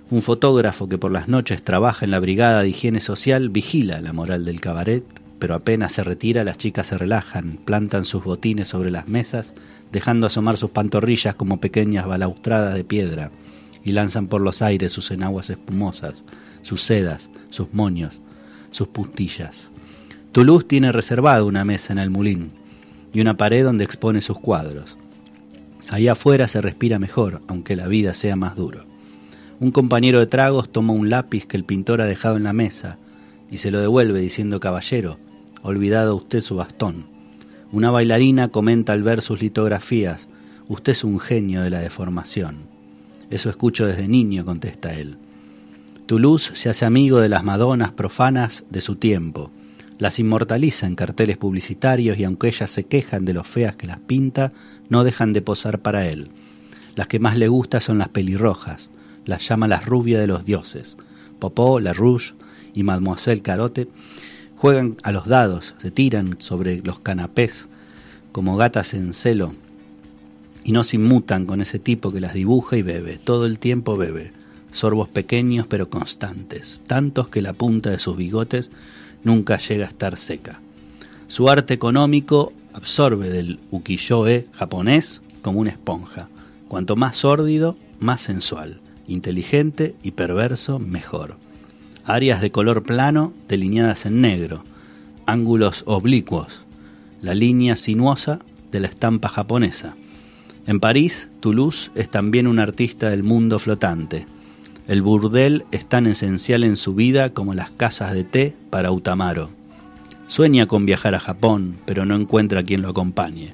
un 0.10 0.24
fotógrafo 0.24 0.90
que 0.90 0.98
por 0.98 1.12
las 1.12 1.28
noches 1.28 1.64
trabaja 1.64 2.04
en 2.04 2.10
la 2.10 2.20
brigada 2.20 2.64
de 2.64 2.70
higiene 2.70 3.00
social, 3.00 3.50
vigila 3.50 4.02
la 4.02 4.12
moral 4.12 4.44
del 4.44 4.60
cabaret, 4.60 5.04
pero 5.38 5.54
apenas 5.54 5.94
se 5.94 6.04
retira 6.04 6.44
las 6.44 6.58
chicas 6.58 6.88
se 6.88 6.98
relajan, 6.98 7.60
plantan 7.64 8.06
sus 8.06 8.24
botines 8.24 8.68
sobre 8.68 8.90
las 8.90 9.08
mesas, 9.08 9.54
dejando 9.92 10.26
asomar 10.26 10.58
sus 10.58 10.72
pantorrillas 10.72 11.36
como 11.36 11.60
pequeñas 11.60 12.08
balaustradas 12.08 12.74
de 12.74 12.86
piedra, 12.86 13.30
y 13.86 13.92
lanzan 13.92 14.26
por 14.26 14.42
los 14.42 14.64
aires 14.64 14.92
sus 14.92 15.12
enaguas 15.12 15.52
espumosas, 15.52 16.26
sus 16.64 16.82
sedas, 16.82 17.30
sus 17.52 17.72
moños, 17.72 18.20
sus 18.72 18.88
puntillas. 18.88 19.70
Toulouse 20.32 20.66
tiene 20.66 20.92
reservada 20.92 21.44
una 21.44 21.66
mesa 21.66 21.94
en 21.94 22.00
el 22.00 22.10
mulín 22.10 22.52
y 23.14 23.22
una 23.22 23.38
pared 23.38 23.64
donde 23.64 23.84
expone 23.84 24.22
sus 24.22 24.40
cuadros. 24.40 24.98
Ahí 25.92 26.08
afuera 26.08 26.48
se 26.48 26.62
respira 26.62 27.00
mejor, 27.00 27.42
aunque 27.48 27.76
la 27.76 27.90
vida 27.90 28.14
sea 28.14 28.38
más 28.38 28.56
duro. 28.56 28.86
Un 29.60 29.72
compañero 29.72 30.22
de 30.22 30.26
tragos 30.26 30.72
toma 30.72 30.94
un 30.94 31.10
lápiz 31.10 31.46
que 31.46 31.58
el 31.58 31.66
pintor 31.66 32.02
ha 32.02 32.06
dejado 32.06 32.38
en 32.38 32.46
la 32.46 32.54
mesa 32.54 32.98
y 33.52 33.58
se 33.58 33.72
lo 33.72 33.82
devuelve 33.82 34.22
diciendo 34.22 34.62
caballero, 34.62 35.20
olvidado 35.64 36.16
usted 36.16 36.40
su 36.40 36.56
bastón. 36.56 37.08
Una 37.74 37.92
bailarina 37.92 38.48
comenta 38.48 38.94
al 38.94 39.04
ver 39.04 39.22
sus 39.22 39.42
litografías, 39.42 40.30
usted 40.70 40.94
es 40.94 41.04
un 41.04 41.20
genio 41.20 41.62
de 41.62 41.70
la 41.70 41.82
deformación. 41.82 42.70
Eso 43.30 43.50
escucho 43.50 43.86
desde 43.86 44.08
niño, 44.08 44.46
contesta 44.46 44.94
él. 44.94 45.18
Toulouse 46.06 46.52
se 46.56 46.70
hace 46.70 46.86
amigo 46.86 47.20
de 47.20 47.28
las 47.28 47.44
madonas 47.44 47.92
profanas 47.92 48.64
de 48.70 48.80
su 48.80 48.96
tiempo. 48.96 49.52
Las 49.98 50.20
inmortaliza 50.20 50.88
en 50.88 50.96
carteles 50.96 51.38
publicitarios 51.38 52.18
y 52.18 52.24
aunque 52.24 52.48
ellas 52.48 52.72
se 52.72 52.86
quejan 52.86 53.26
de 53.26 53.34
lo 53.34 53.44
feas 53.44 53.76
que 53.76 53.88
las 53.88 54.00
pinta, 54.00 54.54
no 54.92 55.06
dejan 55.06 55.32
de 55.34 55.42
posar 55.42 55.80
para 55.80 56.08
él. 56.08 56.28
Las 56.96 57.08
que 57.08 57.18
más 57.18 57.38
le 57.38 57.48
gusta 57.48 57.80
son 57.80 57.98
las 57.98 58.10
pelirrojas, 58.10 58.90
las 59.26 59.48
llama 59.48 59.70
las 59.70 59.86
rubias 59.86 60.20
de 60.20 60.28
los 60.28 60.44
dioses. 60.46 60.98
Popó, 61.40 61.80
La 61.80 61.94
Rouge 61.94 62.34
y 62.74 62.84
Mademoiselle 62.84 63.42
Carotte 63.42 63.88
juegan 64.58 64.98
a 65.04 65.14
los 65.14 65.28
dados, 65.28 65.76
se 65.78 65.92
tiran 65.92 66.36
sobre 66.40 66.82
los 66.84 67.00
canapés 67.00 67.68
como 68.34 68.58
gatas 68.58 68.94
en 68.94 69.14
celo 69.14 69.56
y 70.66 70.74
no 70.74 70.84
se 70.84 70.98
inmutan 70.98 71.46
con 71.46 71.62
ese 71.62 71.80
tipo 71.80 72.12
que 72.12 72.20
las 72.20 72.34
dibuja 72.34 72.76
y 72.76 72.82
bebe, 72.82 73.18
todo 73.18 73.46
el 73.46 73.60
tiempo 73.60 73.96
bebe, 73.96 74.34
sorbos 74.72 75.08
pequeños 75.08 75.68
pero 75.68 75.90
constantes, 75.90 76.82
tantos 76.86 77.30
que 77.30 77.42
la 77.42 77.54
punta 77.54 77.92
de 77.92 78.00
sus 78.00 78.18
bigotes 78.18 78.72
nunca 79.24 79.58
llega 79.58 79.86
a 79.86 79.90
estar 79.90 80.18
seca. 80.18 80.60
Su 81.30 81.50
arte 81.50 81.74
económico 81.74 82.52
absorbe 82.74 83.30
del 83.30 83.60
ukiyo-e 83.72 84.48
japonés 84.54 85.22
como 85.42 85.60
una 85.60 85.72
esponja. 85.72 86.28
Cuanto 86.68 86.96
más 86.96 87.18
sórdido, 87.18 87.78
más 88.00 88.22
sensual. 88.22 88.80
Inteligente 89.08 89.96
y 90.04 90.12
perverso, 90.12 90.80
mejor. 90.80 91.36
Áreas 92.06 92.42
de 92.42 92.52
color 92.52 92.84
plano 92.84 93.34
delineadas 93.48 94.06
en 94.06 94.22
negro. 94.22 94.64
Ángulos 95.26 95.84
oblicuos. 95.86 96.64
La 97.22 97.36
línea 97.36 97.76
sinuosa 97.76 98.40
de 98.72 98.80
la 98.80 98.88
estampa 98.88 99.30
japonesa. 99.30 99.96
En 100.68 100.80
París, 100.80 101.30
Toulouse 101.40 101.92
es 101.96 102.10
también 102.10 102.48
un 102.48 102.60
artista 102.60 103.10
del 103.10 103.24
mundo 103.24 103.60
flotante. 103.60 104.26
El 104.88 105.02
burdel 105.02 105.66
es 105.72 105.86
tan 105.86 106.08
esencial 106.08 106.64
en 106.64 106.78
su 106.78 106.94
vida 106.96 107.32
como 107.32 107.54
las 107.54 107.70
casas 107.72 108.14
de 108.14 108.24
té 108.24 108.56
para 108.70 108.92
Utamaro. 108.92 109.50
Sueña 110.32 110.66
con 110.66 110.86
viajar 110.86 111.14
a 111.14 111.20
Japón, 111.20 111.76
pero 111.86 112.06
no 112.06 112.16
encuentra 112.16 112.64
quien 112.64 112.82
lo 112.82 112.88
acompañe. 112.92 113.54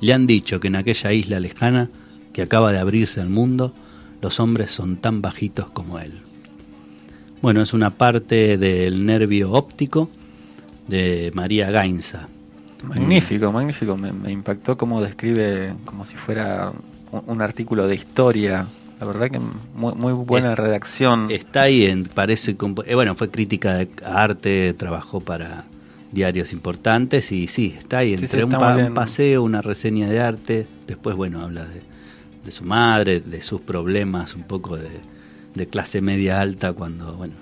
Le 0.00 0.14
han 0.14 0.26
dicho 0.26 0.58
que 0.58 0.68
en 0.68 0.76
aquella 0.76 1.12
isla 1.12 1.38
lejana, 1.38 1.90
que 2.32 2.40
acaba 2.40 2.72
de 2.72 2.78
abrirse 2.78 3.20
al 3.20 3.28
mundo, 3.28 3.74
los 4.22 4.40
hombres 4.40 4.70
son 4.70 4.96
tan 4.96 5.20
bajitos 5.20 5.68
como 5.68 5.98
él. 5.98 6.12
Bueno, 7.42 7.60
es 7.60 7.74
una 7.74 7.90
parte 7.90 8.56
del 8.56 9.04
nervio 9.04 9.52
óptico 9.52 10.08
de 10.86 11.30
María 11.34 11.70
Gainza. 11.70 12.26
Magnífico, 12.84 13.52
magnífico. 13.52 13.98
Me, 13.98 14.10
me 14.10 14.32
impactó 14.32 14.78
cómo 14.78 15.02
describe 15.02 15.74
como 15.84 16.06
si 16.06 16.16
fuera 16.16 16.72
un, 17.12 17.22
un 17.26 17.42
artículo 17.42 17.86
de 17.86 17.96
historia. 17.96 18.66
La 18.98 19.06
verdad 19.06 19.30
que 19.30 19.40
muy, 19.74 19.94
muy 19.94 20.14
buena 20.14 20.54
Es- 20.54 20.58
redacción. 20.58 21.30
Está 21.30 21.62
ahí, 21.64 21.84
en, 21.84 22.04
parece, 22.06 22.56
eh, 22.86 22.94
bueno, 22.94 23.14
fue 23.14 23.30
crítica 23.30 23.74
de 23.74 23.90
arte, 24.06 24.72
trabajó 24.72 25.20
para 25.20 25.64
diarios 26.12 26.52
importantes 26.52 27.32
y 27.32 27.46
sí, 27.48 27.74
está 27.78 27.98
ahí, 27.98 28.14
entre 28.14 28.28
sí, 28.28 28.42
un, 28.42 28.50
pa- 28.50 28.74
bien. 28.76 28.94
paseo, 28.94 29.42
una 29.42 29.60
reseña 29.62 30.08
de 30.08 30.20
arte, 30.20 30.66
después, 30.86 31.16
bueno, 31.16 31.42
habla 31.42 31.64
de, 31.66 31.82
de 32.44 32.52
su 32.52 32.64
madre, 32.64 33.20
de 33.20 33.42
sus 33.42 33.60
problemas, 33.60 34.34
un 34.34 34.44
poco 34.44 34.76
de, 34.76 34.88
de 35.54 35.66
clase 35.66 36.00
media 36.00 36.40
alta, 36.40 36.72
cuando, 36.72 37.12
bueno, 37.14 37.34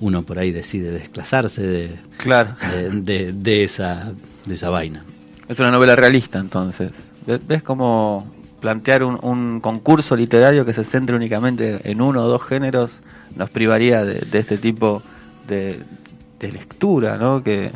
uno 0.00 0.22
por 0.22 0.38
ahí 0.38 0.50
decide 0.50 0.90
desclasarse 0.90 1.62
de, 1.66 1.90
Claro. 2.16 2.56
de, 2.74 2.90
de- 3.02 3.32
de 3.32 3.64
esa, 3.64 4.12
de 4.46 4.54
esa 4.54 4.70
vaina. 4.70 5.04
Es 5.48 5.58
una 5.60 5.70
novela 5.70 5.96
realista, 5.96 6.38
entonces. 6.38 6.92
Ve- 7.26 7.40
¿Ves 7.46 7.62
cómo 7.62 8.32
plantear 8.60 9.02
un, 9.04 9.18
un 9.22 9.60
concurso 9.60 10.16
literario 10.16 10.64
que 10.64 10.72
se 10.72 10.84
centre 10.84 11.16
únicamente 11.16 11.80
en 11.90 12.00
uno 12.00 12.22
o 12.24 12.28
dos 12.28 12.42
géneros 12.44 13.02
nos 13.36 13.50
privaría 13.50 14.04
de, 14.04 14.20
de 14.20 14.38
este 14.38 14.58
tipo 14.58 15.02
de, 15.48 15.80
de 16.40 16.52
lectura, 16.52 17.18
¿no? 17.18 17.42
Que 17.42 17.70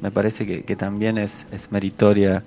me 0.00 0.10
parece 0.10 0.46
que, 0.46 0.62
que 0.62 0.76
también 0.76 1.18
es, 1.18 1.46
es 1.52 1.70
meritoria 1.72 2.42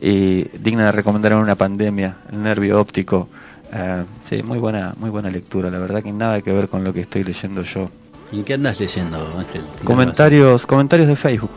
y 0.00 0.44
digna 0.58 0.86
de 0.86 0.92
recomendar 0.92 1.32
en 1.32 1.38
una 1.38 1.54
pandemia, 1.54 2.16
el 2.30 2.42
nervio 2.42 2.80
óptico. 2.80 3.28
Eh, 3.72 4.04
sí, 4.28 4.42
muy 4.42 4.58
buena, 4.58 4.94
muy 4.98 5.10
buena 5.10 5.30
lectura, 5.30 5.70
la 5.70 5.78
verdad 5.78 6.02
que 6.02 6.12
nada 6.12 6.40
que 6.42 6.52
ver 6.52 6.68
con 6.68 6.84
lo 6.84 6.92
que 6.92 7.00
estoy 7.00 7.24
leyendo 7.24 7.62
yo. 7.62 7.90
¿Y 8.32 8.42
qué 8.42 8.54
andas 8.54 8.80
leyendo, 8.80 9.38
Ángel? 9.38 9.62
Comentarios, 9.84 10.66
comentarios 10.66 11.08
de 11.08 11.16
Facebook. 11.16 11.50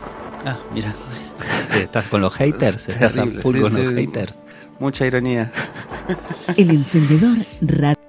Ah, 0.44 0.56
mira. 0.72 0.94
¿Estás 1.74 2.06
con 2.06 2.20
los 2.20 2.34
haters? 2.34 2.88
Es 2.88 2.88
¿Estás 2.94 3.18
a 3.18 3.22
terrible, 3.22 3.42
full 3.42 3.56
sí, 3.56 3.62
con 3.62 3.72
sí. 3.72 3.82
los 3.82 3.94
haters? 3.94 4.38
Mucha 4.78 5.06
ironía. 5.06 5.52
El 6.56 6.70
encendedor 6.70 7.36
radio. 7.60 7.99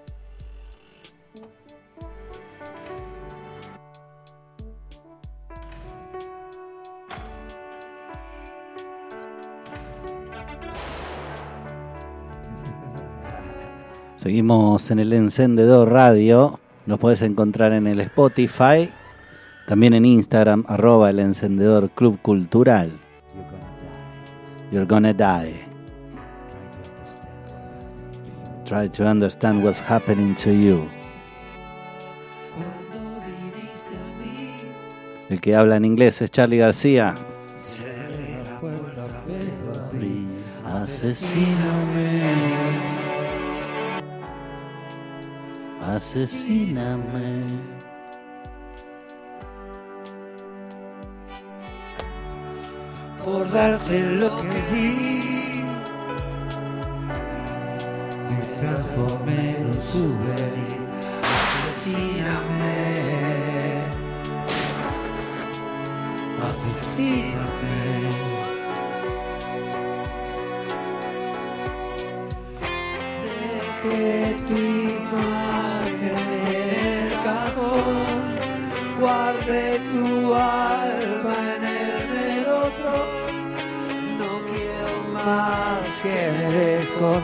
Seguimos 14.21 14.91
en 14.91 14.99
el 14.99 15.13
encendedor 15.13 15.91
radio. 15.91 16.59
Nos 16.85 16.99
puedes 16.99 17.23
encontrar 17.23 17.73
en 17.73 17.87
el 17.87 18.01
Spotify. 18.01 18.91
También 19.67 19.95
en 19.95 20.05
Instagram, 20.05 20.63
arroba 20.67 21.09
el 21.09 21.17
encendedor 21.17 21.89
club 21.89 22.21
cultural. 22.21 22.91
You're 24.71 24.85
gonna 24.85 25.11
die. 25.11 25.55
Try 28.65 28.89
to 28.89 29.05
understand 29.05 29.63
what's 29.63 29.81
happening 29.81 30.35
to 30.35 30.51
you. 30.51 30.87
El 35.29 35.41
que 35.41 35.55
habla 35.55 35.77
en 35.77 35.85
inglés 35.85 36.21
es 36.21 36.29
Charlie 36.29 36.57
García. 36.57 37.15
Asesíname. 40.63 42.11
Asesíname. 45.87 47.45
por 53.23 53.49
darte 53.51 53.99
lo 54.17 54.41
que 54.49 54.61
di. 54.71 55.63
Me 58.29 58.41
transformé 58.61 59.57
en 59.57 59.65
un. 59.67 60.19
Asesíname. 61.63 62.50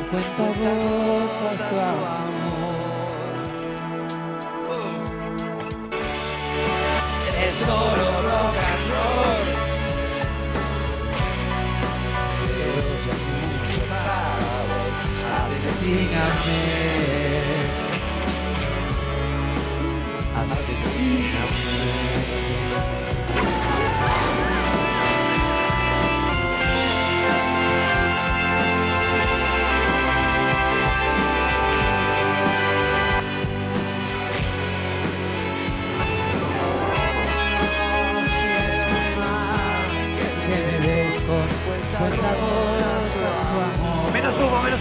cuenta 0.09 0.43
gotas 0.43 1.69
tu 1.69 1.75
amor. 1.79 2.77
Es 7.43 7.53
solo 7.55 8.05
rock 8.27 8.57
and 8.67 8.85
roll. 8.91 9.43
Pero 12.47 12.79
ya 13.05 13.15
mucho 13.27 13.79
para 13.89 14.19
vos. 14.69 15.07
Asesíname. 15.43 16.76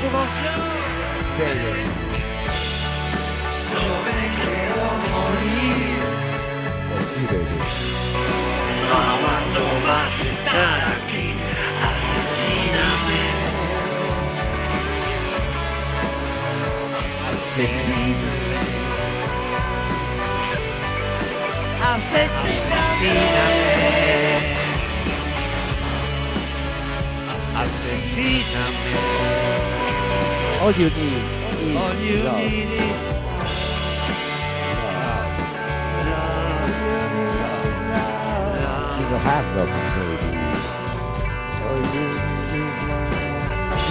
Menos 0.03 0.05
humo, 0.05 0.21
menos 1.39 1.39
humo. 1.39 1.95
Solo 3.71 3.97
me 4.05 4.19
quiero 4.37 4.85
morir. 5.13 6.01
No 8.83 8.91
aguanto 8.95 9.63
más 9.87 10.15
estar 10.21 10.79
aquí. 10.93 11.27
Asesíname. 11.89 13.23
Asesíname. 22.37 23.17
Asesíname. 27.57 29.66
All 30.61 30.73
you 30.73 30.89
need 30.91 31.23
is 31.23 31.77
All 31.77 31.95
you 31.95 32.23
love. 32.23 32.39
need 32.39 32.53
is 32.53 33.07
You 38.99 39.17
have 39.23 39.47
love, 39.57 39.71
baby. 39.95 40.41
All 41.63 41.79
you 41.95 42.07
need 42.51 42.57
is 42.57 42.75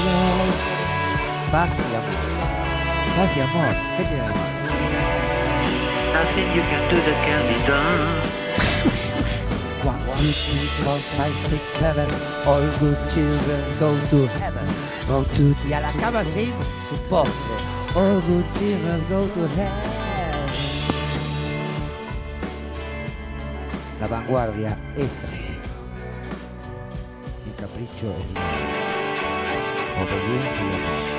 love. 0.05 0.53
Paz 1.51 1.70
y 1.78 1.95
amor. 1.95 2.18
Paz 3.16 3.32
y 3.36 3.41
amor. 3.41 3.76
¿Qué 3.97 4.03
tiene 4.03 4.24
de 4.24 4.34
malo? 4.34 4.55
Nothing 6.13 6.49
you 6.55 6.63
can 6.63 6.84
do 6.89 6.97
that 7.05 7.18
can 7.28 7.41
be 7.47 7.57
done. 7.66 8.01
One, 9.86 10.01
two, 10.18 10.32
three, 10.32 10.68
four, 10.84 10.99
five, 11.16 11.36
six, 11.49 11.61
seven. 11.80 12.09
All 12.45 12.66
good 12.80 12.97
children 13.09 13.61
go 13.80 13.89
to 14.09 14.28
heaven. 14.39 14.68
To 15.08 15.24
y 15.68 15.74
a 15.74 15.82
la 15.82 15.91
cama 15.93 16.24
sin 16.24 16.51
su 16.89 16.97
postre. 17.10 17.32
All 17.95 18.22
good 18.22 18.43
children 18.58 19.06
go 19.08 19.20
to 19.20 19.47
heaven. 19.49 19.72
La 24.01 24.08
vanguardia 24.08 24.78
es. 24.97 25.12
Mi 27.45 27.51
capricho 27.51 28.08
es. 28.08 28.32
Obediencia 30.01 30.62
y 30.62 30.74
amor. 30.74 31.14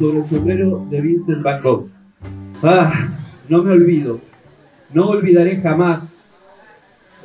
Sobre 0.00 0.20
el 0.20 0.28
sombrero 0.30 0.86
de 0.90 1.00
Vincent 1.02 1.42
Van 1.42 1.62
Gogh. 1.62 1.88
Ah, 2.62 3.08
no 3.50 3.62
me 3.62 3.72
olvido, 3.72 4.18
no 4.94 5.10
olvidaré 5.10 5.60
jamás. 5.60 6.14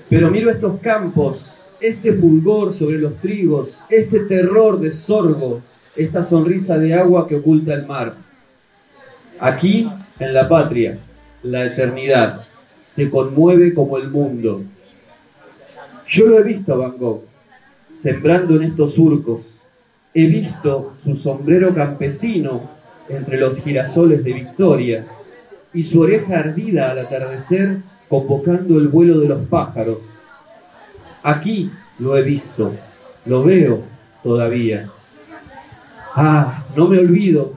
Pero 0.09 0.29
miro 0.29 0.51
estos 0.51 0.79
campos, 0.81 1.51
este 1.79 2.11
fulgor 2.11 2.73
sobre 2.73 2.97
los 2.97 3.15
trigos, 3.15 3.79
este 3.89 4.19
terror 4.19 4.79
de 4.79 4.91
sorgo, 4.91 5.61
esta 5.95 6.25
sonrisa 6.25 6.77
de 6.77 6.93
agua 6.93 7.27
que 7.29 7.37
oculta 7.37 7.73
el 7.73 7.87
mar. 7.87 8.13
Aquí, 9.39 9.89
en 10.19 10.33
la 10.33 10.47
patria, 10.49 10.97
la 11.43 11.65
eternidad 11.65 12.45
se 12.83 13.09
conmueve 13.09 13.73
como 13.73 13.97
el 13.97 14.09
mundo. 14.09 14.61
Yo 16.09 16.27
lo 16.27 16.39
he 16.39 16.43
visto 16.43 16.77
Van 16.77 16.97
Gogh, 16.97 17.23
sembrando 17.87 18.57
en 18.57 18.63
estos 18.63 18.95
surcos. 18.95 19.54
He 20.17 20.27
visto 20.27 20.93
su 21.03 21.17
sombrero 21.17 21.75
campesino 21.75 22.61
entre 23.09 23.37
los 23.37 23.61
girasoles 23.61 24.23
de 24.23 24.31
Victoria 24.31 25.05
y 25.73 25.83
su 25.83 25.99
oreja 25.99 26.39
ardida 26.39 26.91
al 26.91 26.99
atardecer 26.99 27.79
convocando 28.07 28.79
el 28.79 28.87
vuelo 28.87 29.19
de 29.19 29.27
los 29.27 29.45
pájaros. 29.47 29.97
Aquí 31.21 31.69
lo 31.99 32.17
he 32.17 32.21
visto, 32.21 32.73
lo 33.25 33.43
veo 33.43 33.81
todavía. 34.23 34.89
Ah, 36.15 36.63
no 36.77 36.87
me 36.87 36.97
olvido, 36.97 37.51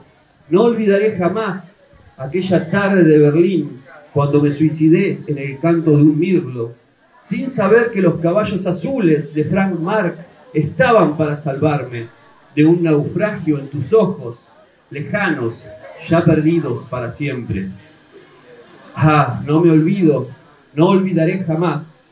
no 0.49 0.63
olvidaré 0.63 1.15
jamás 1.15 1.85
aquella 2.17 2.69
tarde 2.69 3.05
de 3.05 3.19
Berlín 3.19 3.81
cuando 4.13 4.41
me 4.41 4.51
suicidé 4.51 5.21
en 5.27 5.37
el 5.37 5.57
canto 5.59 5.91
de 5.91 6.03
un 6.03 6.19
mirlo, 6.19 6.73
sin 7.23 7.49
saber 7.49 7.91
que 7.91 8.01
los 8.01 8.19
caballos 8.19 8.67
azules 8.67 9.33
de 9.33 9.45
Frank 9.45 9.79
Mark 9.79 10.17
estaban 10.53 11.15
para 11.15 11.37
salvarme 11.37 12.18
de 12.55 12.65
un 12.65 12.83
naufragio 12.83 13.59
en 13.59 13.67
tus 13.67 13.93
ojos, 13.93 14.37
lejanos, 14.89 15.67
ya 16.07 16.23
perdidos 16.23 16.85
para 16.89 17.11
siempre. 17.11 17.69
Ah, 18.95 19.41
no 19.45 19.61
me 19.61 19.71
olvido, 19.71 20.27
no 20.73 20.87
olvidaré 20.87 21.43
jamás 21.43 22.03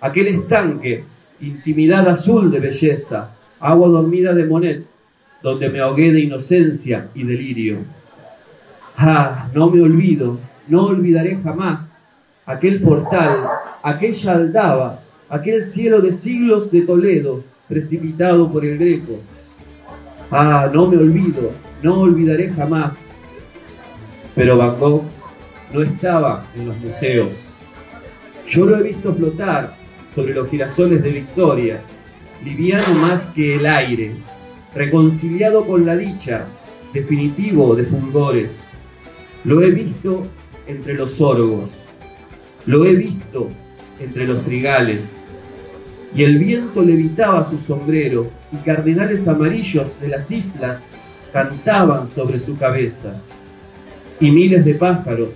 aquel 0.00 0.26
estanque, 0.28 1.04
intimidad 1.40 2.08
azul 2.08 2.50
de 2.50 2.60
belleza, 2.60 3.30
agua 3.60 3.88
dormida 3.88 4.34
de 4.34 4.44
Monet, 4.44 4.84
donde 5.42 5.68
me 5.68 5.80
ahogué 5.80 6.12
de 6.12 6.20
inocencia 6.20 7.08
y 7.14 7.22
delirio. 7.22 7.78
Ah, 8.96 9.48
no 9.54 9.70
me 9.70 9.80
olvido, 9.80 10.36
no 10.68 10.86
olvidaré 10.86 11.38
jamás 11.42 12.02
aquel 12.46 12.80
portal, 12.80 13.44
aquella 13.82 14.32
aldaba, 14.32 15.00
aquel 15.28 15.64
cielo 15.64 16.00
de 16.00 16.12
siglos 16.12 16.70
de 16.70 16.82
Toledo, 16.82 17.42
precipitado 17.68 18.52
por 18.52 18.64
el 18.64 18.78
Greco. 18.78 19.20
Ah, 20.34 20.70
no 20.72 20.86
me 20.88 20.96
olvido, 20.96 21.50
no 21.82 22.00
olvidaré 22.00 22.50
jamás. 22.54 22.96
Pero 24.34 24.56
Van 24.56 24.78
Gogh 24.78 25.04
no 25.74 25.82
estaba 25.82 26.46
en 26.56 26.68
los 26.68 26.78
museos. 26.78 27.44
Yo 28.48 28.64
lo 28.64 28.78
he 28.78 28.82
visto 28.82 29.14
flotar 29.14 29.74
sobre 30.14 30.32
los 30.32 30.48
girasoles 30.48 31.02
de 31.02 31.10
Victoria, 31.10 31.80
liviano 32.42 32.94
más 32.94 33.32
que 33.32 33.56
el 33.56 33.66
aire, 33.66 34.12
reconciliado 34.74 35.66
con 35.66 35.84
la 35.84 35.96
dicha, 35.96 36.46
definitivo 36.94 37.74
de 37.74 37.84
fulgores. 37.84 38.50
Lo 39.44 39.60
he 39.60 39.70
visto 39.70 40.26
entre 40.66 40.94
los 40.94 41.20
orgos, 41.20 41.72
lo 42.64 42.86
he 42.86 42.94
visto 42.94 43.48
entre 44.00 44.26
los 44.26 44.42
trigales, 44.44 45.21
y 46.14 46.24
el 46.24 46.38
viento 46.38 46.82
levitaba 46.82 47.48
su 47.48 47.58
sombrero, 47.58 48.26
y 48.52 48.56
cardenales 48.56 49.26
amarillos 49.28 49.98
de 50.00 50.08
las 50.08 50.30
islas 50.30 50.82
cantaban 51.32 52.06
sobre 52.06 52.38
su 52.38 52.56
cabeza, 52.56 53.14
y 54.20 54.30
miles 54.30 54.64
de 54.64 54.74
pájaros 54.74 55.30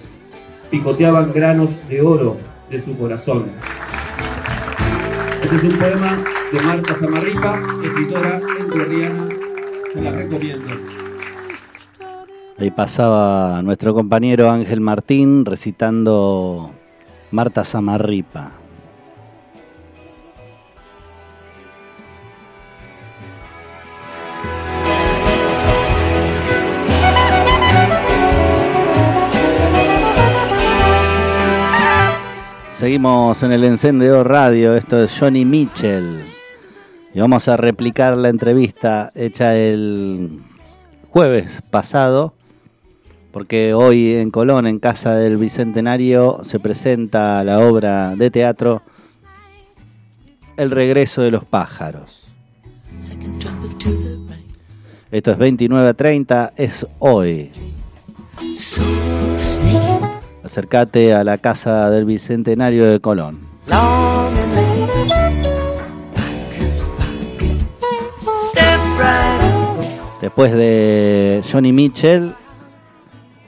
picoteaban 0.71 1.33
granos 1.33 1.71
de 1.89 2.01
oro 2.03 2.37
de 2.71 2.83
su 2.83 2.97
corazón. 2.99 3.45
Este 5.43 5.57
es 5.57 5.63
un 5.63 5.79
poema 5.79 6.19
de 6.53 6.61
Marta 6.61 6.95
Zamarripa, 6.95 7.61
escritora 7.85 8.41
entrerriana, 8.59 9.29
se 9.93 10.03
la 10.03 10.13
recomiendo. 10.13 10.69
Ahí 12.59 12.71
pasaba 12.71 13.63
nuestro 13.63 13.95
compañero 13.95 14.51
Ángel 14.51 14.81
Martín 14.81 15.45
recitando 15.45 16.71
Marta 17.31 17.65
Zamarripa. 17.65 18.66
Seguimos 32.77 33.43
en 33.43 33.53
el 33.53 33.65
encendedor 33.65 34.29
radio, 34.29 34.77
esto 34.77 35.03
es 35.03 35.19
Johnny 35.19 35.47
Mitchell. 35.47 36.21
Y 37.15 37.19
vamos 37.19 37.49
a 37.49 37.57
replicar 37.57 38.19
la 38.19 38.29
entrevista 38.29 39.13
hecha 39.15 39.57
el 39.57 40.41
jueves 41.09 41.63
pasado, 41.71 42.35
porque 43.33 43.73
hoy 43.73 44.17
en 44.17 44.31
Colón, 44.31 44.67
en 44.67 44.79
Casa 44.79 45.15
del 45.15 45.39
Bicentenario, 45.39 46.41
se 46.43 46.61
presenta 46.61 47.43
la 47.45 47.61
obra 47.61 48.15
de 48.15 48.31
teatro 48.31 48.83
El 50.59 50.71
regreso 50.71 51.23
de 51.23 51.31
los 51.31 51.47
pájaros. 51.47 52.25
Esto 55.11 55.31
es 55.31 55.39
29 55.39 55.89
a 55.89 55.95
30, 55.95 56.53
es 56.59 56.87
hoy. 56.99 57.53
Acércate 60.57 61.13
a 61.13 61.23
la 61.23 61.37
casa 61.37 61.91
del 61.91 62.07
Bicentenario 62.07 62.91
de 62.91 62.99
Colón. 62.99 63.39
Después 70.23 70.55
de 70.55 71.43
Johnny 71.53 71.75
Mitchell, 71.75 72.35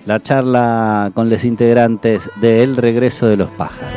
la 0.05 0.23
charla 0.23 1.11
con 1.15 1.31
los 1.31 1.45
integrantes 1.45 2.29
de 2.43 2.63
El 2.63 2.77
Regreso 2.77 3.27
de 3.27 3.39
los 3.39 3.49
Pájaros. 3.53 3.91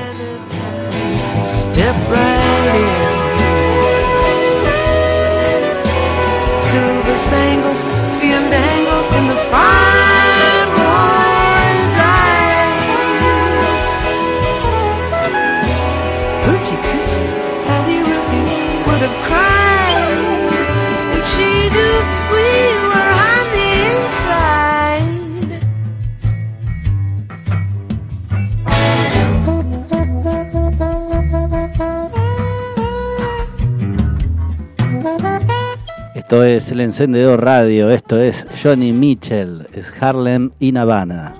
Esto 36.31 36.45
es 36.45 36.71
el 36.71 36.79
encendedor 36.79 37.43
radio, 37.43 37.89
esto 37.89 38.17
es 38.17 38.45
Johnny 38.63 38.93
Mitchell, 38.93 39.67
es 39.73 39.91
Harlem 39.99 40.51
in 40.59 40.77
Havana. 40.77 41.35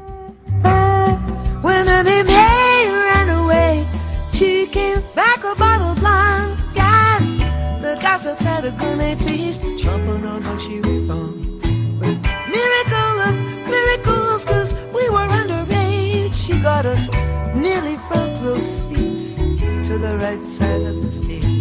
Got 16.61 16.85
us 16.85 17.09
nearly 17.55 17.95
front 18.07 18.43
row 18.43 18.59
seats 18.59 19.33
to 19.35 19.97
the 19.97 20.19
right 20.21 20.45
side 20.45 20.81
of 20.81 21.01
the 21.01 21.11
stage. 21.11 21.60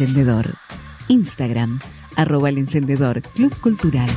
encendedor? 0.00 0.54
Instagram, 1.08 1.80
arroba 2.14 2.50
el 2.50 2.58
encendedor 2.58 3.20
Club 3.20 3.52
Cultural. 3.60 4.08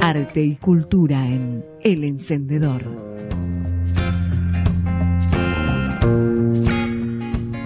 Arte 0.00 0.42
y 0.42 0.56
cultura 0.56 1.24
en 1.28 1.64
El 1.84 2.02
Encendedor. 2.02 2.82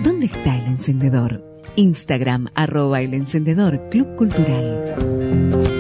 ¿Dónde 0.05 0.27
está 0.27 0.59
el 0.59 0.67
encendedor? 0.67 1.43
Instagram, 1.77 2.49
arroba 2.55 3.01
el 3.01 3.15
encendedor 3.15 3.89
Club 3.89 4.15
Cultural. 4.17 5.76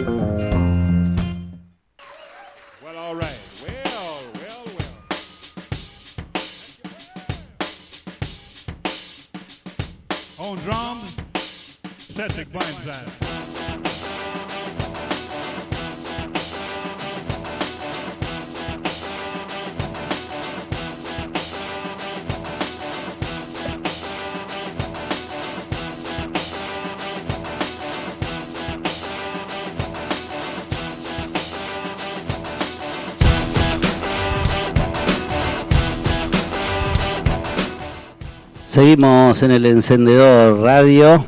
Seguimos 38.77 39.43
en 39.43 39.53
el 39.53 39.65
encendedor 39.65 40.61
radio. 40.61 41.24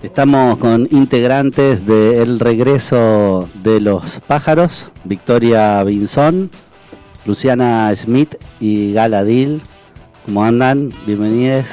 Estamos 0.00 0.58
con 0.58 0.86
integrantes 0.92 1.84
de 1.84 2.22
El 2.22 2.38
Regreso 2.38 3.50
de 3.64 3.80
los 3.80 4.20
Pájaros, 4.28 4.84
Victoria 5.02 5.82
Binzón, 5.82 6.52
Luciana 7.24 7.92
Smith 7.96 8.36
y 8.60 8.92
Gala 8.92 9.24
Dil. 9.24 9.60
¿Cómo 10.24 10.44
andan? 10.44 10.92
Bienvenidos. 11.04 11.64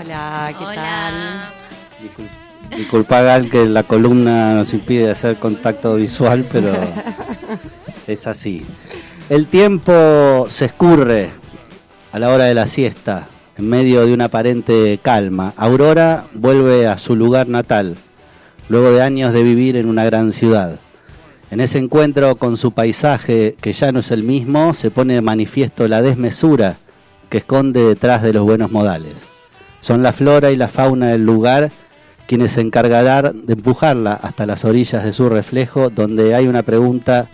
Hola, 0.00 0.54
¿qué 0.60 0.76
tal? 0.76 2.78
Disculpa 2.78 3.20
Gal 3.20 3.50
que 3.50 3.66
la 3.66 3.82
columna 3.82 4.54
nos 4.54 4.72
impide 4.74 5.10
hacer 5.10 5.38
contacto 5.38 5.96
visual, 5.96 6.46
pero 6.52 6.72
es 8.06 8.28
así. 8.28 8.64
El 9.28 9.48
tiempo 9.48 10.46
se 10.48 10.66
escurre 10.66 11.30
a 12.12 12.20
la 12.20 12.30
hora 12.30 12.44
de 12.44 12.54
la 12.54 12.68
siesta, 12.68 13.26
en 13.56 13.68
medio 13.68 14.06
de 14.06 14.12
una 14.14 14.26
aparente 14.26 14.98
calma. 15.02 15.52
Aurora 15.56 16.24
vuelve 16.34 16.86
a 16.86 16.98
su 16.98 17.16
lugar 17.16 17.48
natal, 17.48 17.96
luego 18.68 18.90
de 18.90 19.02
años 19.02 19.32
de 19.32 19.42
vivir 19.42 19.76
en 19.76 19.88
una 19.88 20.04
gran 20.04 20.32
ciudad. 20.32 20.76
En 21.50 21.60
ese 21.60 21.78
encuentro 21.78 22.36
con 22.36 22.56
su 22.56 22.72
paisaje, 22.72 23.56
que 23.60 23.72
ya 23.72 23.92
no 23.92 24.00
es 24.00 24.10
el 24.10 24.22
mismo, 24.22 24.74
se 24.74 24.90
pone 24.90 25.14
de 25.14 25.20
manifiesto 25.20 25.86
la 25.86 26.02
desmesura 26.02 26.76
que 27.28 27.38
esconde 27.38 27.82
detrás 27.82 28.22
de 28.22 28.32
los 28.32 28.42
buenos 28.44 28.70
modales. 28.70 29.14
Son 29.80 30.02
la 30.02 30.12
flora 30.12 30.50
y 30.50 30.56
la 30.56 30.68
fauna 30.68 31.08
del 31.08 31.24
lugar 31.24 31.70
quienes 32.26 32.52
se 32.52 32.60
encargarán 32.62 33.44
de 33.46 33.52
empujarla 33.52 34.14
hasta 34.14 34.46
las 34.46 34.64
orillas 34.64 35.04
de 35.04 35.12
su 35.12 35.28
reflejo, 35.28 35.90
donde 35.90 36.34
hay 36.34 36.46
una 36.46 36.62
pregunta 36.62 37.28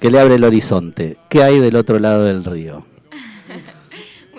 que 0.00 0.10
le 0.10 0.18
abre 0.18 0.36
el 0.36 0.44
horizonte. 0.44 1.18
¿Qué 1.28 1.42
hay 1.42 1.58
del 1.60 1.76
otro 1.76 1.98
lado 1.98 2.24
del 2.24 2.44
río? 2.44 2.84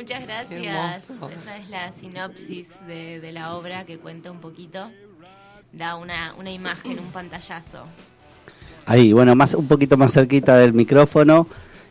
Muchas 0.07 0.25
gracias. 0.25 1.09
Esa 1.09 1.57
es 1.57 1.69
la 1.69 1.91
sinopsis 1.91 2.69
de, 2.87 3.19
de 3.19 3.31
la 3.33 3.55
obra 3.55 3.83
que 3.83 3.97
cuenta 3.97 4.31
un 4.31 4.39
poquito. 4.39 4.89
Da 5.73 5.97
una, 5.97 6.33
una 6.37 6.49
imagen, 6.49 6.97
un 6.97 7.11
pantallazo. 7.11 7.83
Ahí, 8.85 9.11
bueno, 9.11 9.35
más 9.35 9.53
un 9.53 9.67
poquito 9.67 9.97
más 9.97 10.13
cerquita 10.13 10.57
del 10.57 10.71
micrófono 10.71 11.45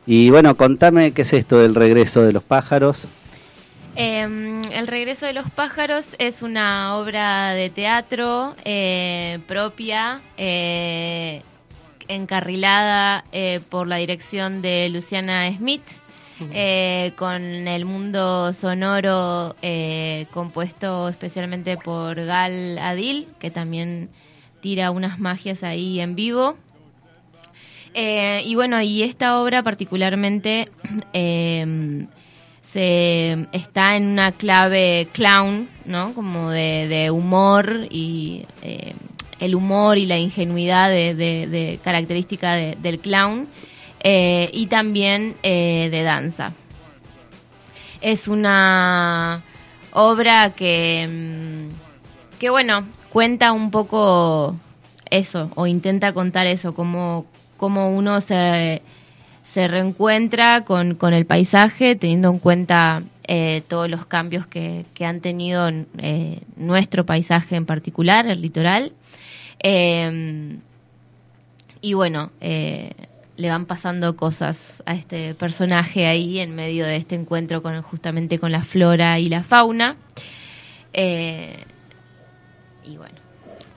Y 0.07 0.31
bueno, 0.31 0.57
contame 0.57 1.13
qué 1.13 1.23
es 1.23 1.33
esto 1.35 1.59
del 1.59 1.75
regreso 1.75 2.23
de 2.23 2.33
los 2.33 2.43
pájaros. 2.43 3.05
Eh, 3.97 4.63
el 4.73 4.87
regreso 4.87 5.27
de 5.27 5.35
los 5.35 5.51
pájaros 5.51 6.17
es 6.19 6.41
una 6.41 6.97
obra 6.97 7.51
de 7.51 7.69
teatro 7.69 8.57
eh, 8.65 9.41
propia, 9.47 10.23
eh, 10.39 11.43
encarrilada 12.09 13.25
eh, 13.33 13.61
por 13.69 13.87
la 13.87 13.97
dirección 13.97 14.63
de 14.63 14.89
Luciana 14.89 15.55
Smith, 15.55 15.83
eh, 16.53 17.13
con 17.17 17.43
el 17.43 17.85
mundo 17.85 18.53
sonoro 18.53 19.55
eh, 19.63 20.27
compuesto 20.33 21.09
especialmente 21.09 21.77
por 21.77 22.23
Gal 22.25 22.79
Adil, 22.79 23.29
que 23.39 23.51
también 23.51 24.09
tira 24.61 24.91
unas 24.91 25.19
magias 25.19 25.63
ahí 25.63 26.01
en 26.01 26.15
vivo. 26.15 26.57
Eh, 27.95 28.43
y 28.45 28.55
bueno, 28.55 28.83
y 28.83 29.03
esta 29.03 29.41
obra 29.41 29.63
particularmente 29.63 30.69
eh, 31.13 32.07
se 32.63 33.47
está 33.53 33.97
en 33.97 34.07
una 34.09 34.33
clave 34.33 35.09
clown, 35.13 35.69
¿no? 35.87 36.13
Como 36.15 36.51
de, 36.51 37.11
humor 37.11 37.87
y 37.91 38.45
el 39.39 39.55
humor 39.55 39.99
y 39.99 40.07
la 40.07 40.19
ingenuidad 40.19 40.91
de, 40.91 41.15
de- 41.15 41.79
característica 41.83 42.55
de- 42.55 42.77
del 42.83 42.99
clown 42.99 43.47
eh, 44.01 44.51
y 44.53 44.67
también 44.67 45.37
eh, 45.43 45.89
de 45.91 46.03
danza. 46.03 46.53
Es 48.01 48.29
una 48.29 49.43
obra 49.93 50.51
que, 50.51 51.09
mm, 51.09 52.39
que 52.39 52.51
bueno, 52.51 52.87
cuenta 53.11 53.53
un 53.53 53.71
poco 53.71 54.57
eso, 55.11 55.51
o 55.55 55.67
intenta 55.67 56.13
contar 56.13 56.47
eso, 56.47 56.75
cómo, 56.75 57.27
cómo 57.57 57.91
uno 57.91 58.21
se, 58.21 58.83
se 59.45 59.69
reencuentra 59.69 60.65
con, 60.65 60.95
con 60.95 61.15
el 61.15 61.27
paisaje, 61.27 61.97
teniendo 61.97 62.31
en 62.31 62.39
cuenta 62.39 63.03
eh, 63.25 63.63
todos 63.67 63.91
los 63.91 64.07
cambios 64.07 64.47
que, 64.47 64.85
que 64.95 65.05
han 65.05 65.21
tenido 65.21 65.69
nuestro 66.57 67.07
paisaje 67.07 67.57
en 67.57 67.67
particular, 67.67 68.27
el 68.27 68.41
litoral. 68.41 68.93
Y 71.81 71.95
bueno, 71.95 72.31
le 73.37 73.51
van 73.51 73.67
pasando 73.67 74.17
cosas 74.17 74.83
a 74.87 74.95
este 74.95 75.35
personaje 75.35 76.07
ahí 76.07 76.39
en 76.39 76.55
medio 76.55 76.87
de 76.87 76.97
este 76.97 77.15
encuentro 77.15 77.63
con 77.63 77.81
justamente 77.83 78.39
con 78.39 78.51
la 78.53 78.63
flora 78.63 79.19
y 79.19 79.29
la 79.29 79.43
fauna. 79.43 79.97
Eh, 80.93 81.65
y 82.85 82.97
bueno, 82.97 83.15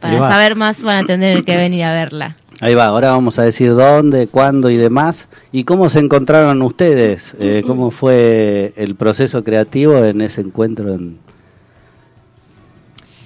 Ahí 0.01 0.15
para 0.15 0.19
va. 0.21 0.31
saber 0.31 0.55
más 0.55 0.81
van 0.81 1.03
a 1.03 1.05
tener 1.05 1.43
que 1.43 1.57
venir 1.57 1.83
a 1.83 1.93
verla. 1.93 2.37
Ahí 2.61 2.73
va, 2.73 2.85
ahora 2.85 3.11
vamos 3.11 3.39
a 3.39 3.43
decir 3.43 3.73
dónde, 3.73 4.27
cuándo 4.27 4.69
y 4.69 4.77
demás. 4.77 5.27
¿Y 5.51 5.63
cómo 5.63 5.89
se 5.89 5.99
encontraron 5.99 6.61
ustedes? 6.61 7.35
Eh, 7.39 7.63
¿Cómo 7.65 7.89
fue 7.91 8.73
el 8.75 8.95
proceso 8.95 9.43
creativo 9.43 9.97
en 10.03 10.21
ese 10.21 10.41
encuentro? 10.41 10.93
En... 10.93 11.17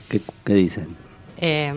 ¿Qué, 0.10 0.22
qué 0.45 0.53
dicen? 0.53 0.89
Eh, 1.38 1.73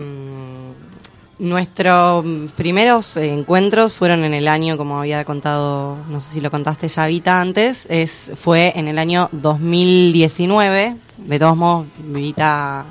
nuestros 1.39 2.25
primeros 2.55 3.15
encuentros 3.17 3.93
fueron 3.93 4.23
en 4.23 4.33
el 4.33 4.47
año, 4.47 4.75
como 4.77 4.99
había 4.99 5.23
contado, 5.23 5.97
no 6.09 6.19
sé 6.19 6.29
si 6.29 6.41
lo 6.41 6.49
contaste 6.51 6.87
ya 6.87 7.05
Vita 7.07 7.39
antes, 7.41 7.85
es, 7.89 8.31
fue 8.35 8.73
en 8.75 8.87
el 8.87 8.97
año 8.97 9.29
2019. 9.33 10.95
De 11.17 11.39
todos 11.39 11.57
modos, 11.57 11.87
Vita 11.99 12.85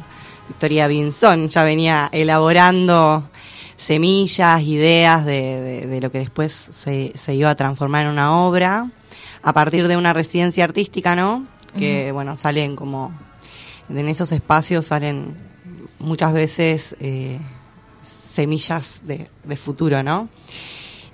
Victoria 0.48 0.86
Binson 0.86 1.48
ya 1.48 1.64
venía 1.64 2.09
elaborando 2.12 3.28
semillas, 3.77 4.62
ideas 4.62 5.24
de, 5.27 5.32
de- 5.60 5.86
de 5.86 6.01
lo 6.01 6.10
que 6.10 6.18
después 6.18 6.52
se, 6.52 7.12
se 7.16 7.35
iba 7.35 7.51
a 7.51 7.55
transformar 7.56 8.05
en 8.06 8.12
una 8.12 8.36
obra 8.40 8.89
a 9.43 9.52
partir 9.52 9.86
de 9.89 9.97
una 9.97 10.12
residencia 10.12 10.64
artística, 10.64 11.14
¿no? 11.14 11.47
Que, 11.77 12.10
bueno, 12.10 12.36
salen 12.36 12.74
como, 12.74 13.12
en 13.90 14.09
esos 14.09 14.32
espacios 14.32 14.86
salen 14.86 15.36
muchas 15.98 16.32
veces 16.32 16.97
eh, 17.01 17.39
semillas 18.37 19.03
de, 19.05 19.57
futuro, 19.57 20.03
¿no? 20.03 20.29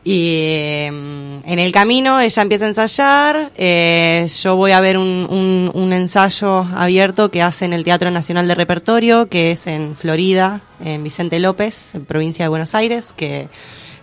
Y 0.04 0.26
eh, 0.34 0.86
en 0.86 1.58
el 1.58 1.70
camino 1.70 2.20
ella 2.20 2.42
empieza 2.42 2.64
a 2.64 2.68
ensayar, 2.68 3.52
eh, 3.56 4.26
yo 4.42 4.56
voy 4.56 4.72
a 4.72 4.80
ver 4.80 4.98
un, 4.98 5.90
ensayo 5.92 6.66
abierto 6.74 7.30
que 7.30 7.40
hace 7.40 7.66
en 7.66 7.72
el 7.72 7.84
Teatro 7.84 8.10
Nacional 8.10 8.48
de 8.48 8.56
Repertorio, 8.56 9.28
que 9.28 9.52
es 9.52 9.68
en 9.68 9.94
Florida, 9.94 10.62
en 10.84 11.04
Vicente 11.04 11.38
López, 11.38 11.94
en 11.94 12.04
provincia 12.04 12.44
de 12.44 12.48
Buenos 12.48 12.74
Aires, 12.74 13.14
que 13.16 13.48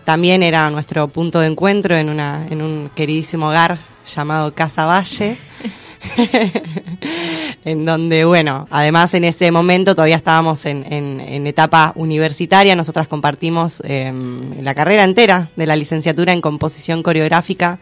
también 0.06 0.41
era 0.41 0.70
nuestro 0.70 1.10
punto 1.10 1.41
de 1.41 1.48
encuentro 1.48 1.98
en 1.98 2.62
un 2.62 2.90
queridísimo 2.96 3.50
hogar 3.50 3.80
llamado 4.16 4.54
Casa 4.54 4.86
Valle. 4.86 5.38
en 7.65 7.85
donde, 7.85 8.26
bueno, 8.26 8.67
además 8.69 9.13
en 9.13 9.26
ese 9.26 9.51
momento 9.51 9.95
todavía 9.95 10.15
estábamos 10.15 10.65
en, 10.65 11.47
etapa 11.47 11.93
universitaria, 11.95 12.76
nosotras 12.76 13.07
compartimos 13.07 13.81
eh, 13.85 14.13
la 14.61 14.76
carrera 14.76 15.03
entera 15.03 15.49
de 15.55 15.67
la 15.67 15.76
licenciatura 15.76 16.34
en 16.34 16.41
composición 16.41 17.03
coreográfica 17.03 17.80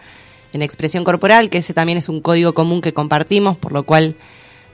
en 0.54 0.62
expresión 0.62 1.04
corporal, 1.04 1.50
que 1.50 1.60
ese 1.60 1.74
también 1.74 1.98
es 1.98 2.10
un 2.10 2.22
código 2.22 2.54
común 2.54 2.82
que 2.82 2.94
compartimos, 2.94 3.58
por 3.58 3.72
lo 3.72 3.84
cual 3.84 4.16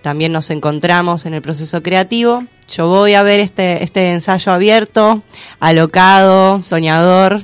también 0.01 0.31
nos 0.31 0.49
encontramos 0.49 1.25
en 1.25 1.33
el 1.33 1.41
proceso 1.41 1.81
creativo. 1.81 2.43
Yo 2.69 2.87
voy 2.87 3.13
a 3.13 3.23
ver 3.23 3.39
este, 3.39 3.83
este 3.83 4.13
ensayo 4.13 4.51
abierto, 4.51 5.23
alocado, 5.59 6.61
soñador, 6.63 7.41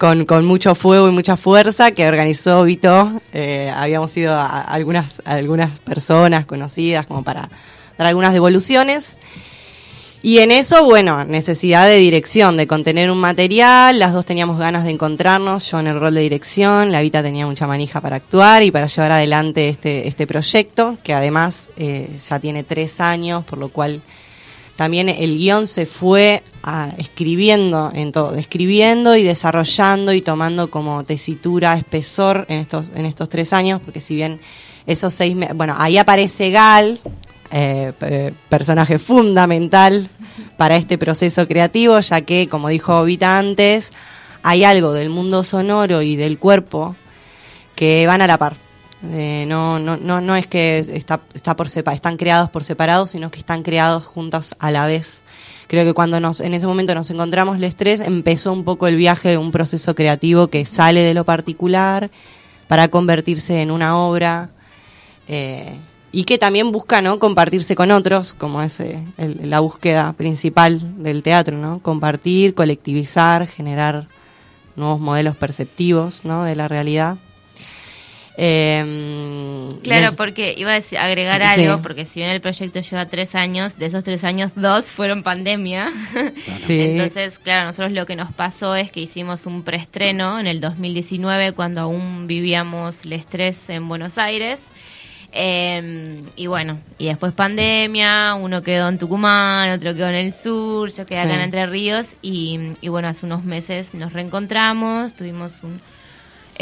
con, 0.00 0.24
con 0.24 0.46
mucho 0.46 0.74
fuego 0.74 1.10
y 1.10 1.12
mucha 1.12 1.36
fuerza 1.36 1.90
que 1.90 2.08
organizó 2.08 2.64
Vito. 2.64 3.20
Eh, 3.34 3.70
habíamos 3.76 4.16
ido 4.16 4.34
a, 4.34 4.62
algunas, 4.62 5.20
algunas 5.26 5.78
personas 5.80 6.46
conocidas 6.46 7.04
como 7.04 7.22
para 7.22 7.50
dar 7.98 8.06
algunas 8.06 8.32
devoluciones. 8.32 9.18
Y 10.22 10.38
en 10.38 10.52
eso, 10.52 10.84
bueno, 10.84 11.26
necesidad 11.26 11.86
de 11.86 11.98
dirección, 11.98 12.56
de 12.56 12.66
contener 12.66 13.10
un 13.10 13.18
material, 13.18 13.98
las 13.98 14.14
dos 14.14 14.24
teníamos 14.24 14.58
ganas 14.58 14.84
de 14.84 14.90
encontrarnos, 14.90 15.70
yo 15.70 15.80
en 15.80 15.88
el 15.88 16.00
rol 16.00 16.14
de 16.14 16.22
dirección, 16.22 16.92
la 16.92 17.02
Vita 17.02 17.22
tenía 17.22 17.44
mucha 17.44 17.66
manija 17.66 18.00
para 18.00 18.16
actuar 18.16 18.62
y 18.62 18.70
para 18.70 18.86
llevar 18.86 19.12
adelante 19.12 19.68
este, 19.68 20.08
este 20.08 20.26
proyecto, 20.26 20.96
que 21.02 21.12
además 21.12 21.68
eh, 21.76 22.16
ya 22.26 22.38
tiene 22.38 22.64
tres 22.64 23.00
años, 23.00 23.44
por 23.44 23.58
lo 23.58 23.68
cual 23.68 24.00
también 24.80 25.10
el 25.10 25.36
guion 25.36 25.66
se 25.66 25.84
fue 25.84 26.42
ah, 26.62 26.88
escribiendo 26.96 27.90
en 27.92 28.12
todo, 28.12 28.34
escribiendo 28.34 29.14
y 29.14 29.22
desarrollando 29.22 30.14
y 30.14 30.22
tomando 30.22 30.70
como 30.70 31.04
tesitura, 31.04 31.76
espesor 31.76 32.46
en 32.48 32.60
estos, 32.60 32.86
en 32.94 33.04
estos 33.04 33.28
tres 33.28 33.52
años, 33.52 33.82
porque 33.84 34.00
si 34.00 34.14
bien 34.14 34.40
esos 34.86 35.12
seis 35.12 35.36
meses, 35.36 35.54
bueno, 35.54 35.74
ahí 35.76 35.98
aparece 35.98 36.50
Gal, 36.50 36.98
eh, 37.50 37.92
pe- 37.98 38.32
personaje 38.48 38.98
fundamental 38.98 40.08
para 40.56 40.76
este 40.76 40.96
proceso 40.96 41.46
creativo, 41.46 42.00
ya 42.00 42.22
que, 42.22 42.48
como 42.48 42.70
dijo 42.70 43.04
Vita 43.04 43.38
antes, 43.38 43.90
hay 44.42 44.64
algo 44.64 44.94
del 44.94 45.10
mundo 45.10 45.44
sonoro 45.44 46.00
y 46.00 46.16
del 46.16 46.38
cuerpo 46.38 46.96
que 47.76 48.06
van 48.06 48.22
a 48.22 48.26
la 48.26 48.38
par. 48.38 48.56
Eh, 49.02 49.46
no, 49.48 49.78
no, 49.78 49.96
no, 49.96 50.20
no 50.20 50.36
es 50.36 50.46
que 50.46 50.78
está, 50.92 51.20
está 51.32 51.56
por 51.56 51.68
sepa, 51.70 51.94
están 51.94 52.16
creados 52.18 52.50
por 52.50 52.64
separado, 52.64 53.06
sino 53.06 53.30
que 53.30 53.38
están 53.38 53.62
creados 53.62 54.06
juntos 54.06 54.54
a 54.58 54.70
la 54.70 54.86
vez. 54.86 55.22
Creo 55.68 55.84
que 55.84 55.94
cuando 55.94 56.20
nos, 56.20 56.40
en 56.40 56.52
ese 56.52 56.66
momento 56.66 56.94
nos 56.94 57.08
encontramos 57.10 57.56
el 57.56 57.64
estrés, 57.64 58.00
empezó 58.00 58.52
un 58.52 58.64
poco 58.64 58.88
el 58.88 58.96
viaje 58.96 59.30
de 59.30 59.38
un 59.38 59.52
proceso 59.52 59.94
creativo 59.94 60.48
que 60.48 60.64
sale 60.66 61.00
de 61.00 61.14
lo 61.14 61.24
particular 61.24 62.10
para 62.68 62.88
convertirse 62.88 63.62
en 63.62 63.70
una 63.70 63.96
obra 63.96 64.50
eh, 65.28 65.76
y 66.12 66.24
que 66.24 66.38
también 66.38 66.72
busca 66.72 67.00
no 67.00 67.18
compartirse 67.20 67.74
con 67.76 67.92
otros, 67.92 68.34
como 68.34 68.60
es 68.62 68.80
eh, 68.80 69.02
el- 69.16 69.48
la 69.48 69.60
búsqueda 69.60 70.12
principal 70.12 71.02
del 71.02 71.22
teatro, 71.22 71.56
¿no? 71.56 71.78
Compartir, 71.78 72.54
colectivizar, 72.54 73.46
generar 73.46 74.08
nuevos 74.76 75.00
modelos 75.00 75.36
perceptivos 75.36 76.24
¿no? 76.24 76.44
de 76.44 76.56
la 76.56 76.66
realidad. 76.68 77.16
Eh, 78.36 79.68
Claro, 79.82 80.10
porque 80.16 80.54
iba 80.56 80.72
a 80.72 80.74
decir- 80.80 80.98
agregar 80.98 81.42
Sí. 81.54 81.64
algo, 81.64 81.82
porque 81.82 82.04
si 82.06 82.20
bien 82.20 82.30
el 82.30 82.40
proyecto 82.40 82.80
lleva 82.80 83.06
tres 83.06 83.34
años, 83.34 83.78
de 83.78 83.86
esos 83.86 84.04
tres 84.04 84.24
años, 84.24 84.52
dos 84.54 84.86
fueron 84.92 85.22
pandemia. 85.22 85.90
Sí. 86.66 86.80
Entonces, 86.80 87.38
claro, 87.38 87.64
nosotros 87.66 87.92
lo 87.92 88.06
que 88.06 88.16
nos 88.16 88.32
pasó 88.32 88.74
es 88.76 88.90
que 88.92 89.00
hicimos 89.00 89.46
un 89.46 89.62
preestreno 89.62 90.38
en 90.40 90.46
el 90.46 90.60
2019, 90.60 91.52
cuando 91.52 91.80
aún 91.82 92.26
vivíamos 92.26 93.04
el 93.04 93.14
estrés 93.14 93.68
en 93.68 93.88
Buenos 93.88 94.18
Aires. 94.18 94.60
Eh, 95.32 96.22
y 96.36 96.46
bueno, 96.48 96.80
y 96.98 97.06
después 97.06 97.32
pandemia, 97.32 98.34
uno 98.34 98.62
quedó 98.62 98.88
en 98.88 98.98
Tucumán, 98.98 99.70
otro 99.70 99.94
quedó 99.94 100.08
en 100.08 100.16
el 100.16 100.32
sur, 100.32 100.90
yo 100.90 101.06
quedé 101.06 101.20
acá 101.20 101.34
en 101.34 101.40
Entre 101.40 101.66
Ríos 101.66 102.14
y, 102.20 102.58
y 102.80 102.88
bueno, 102.88 103.06
hace 103.08 103.26
unos 103.26 103.44
meses 103.44 103.94
nos 103.94 104.12
reencontramos, 104.12 105.14
tuvimos 105.14 105.62
un, 105.62 105.80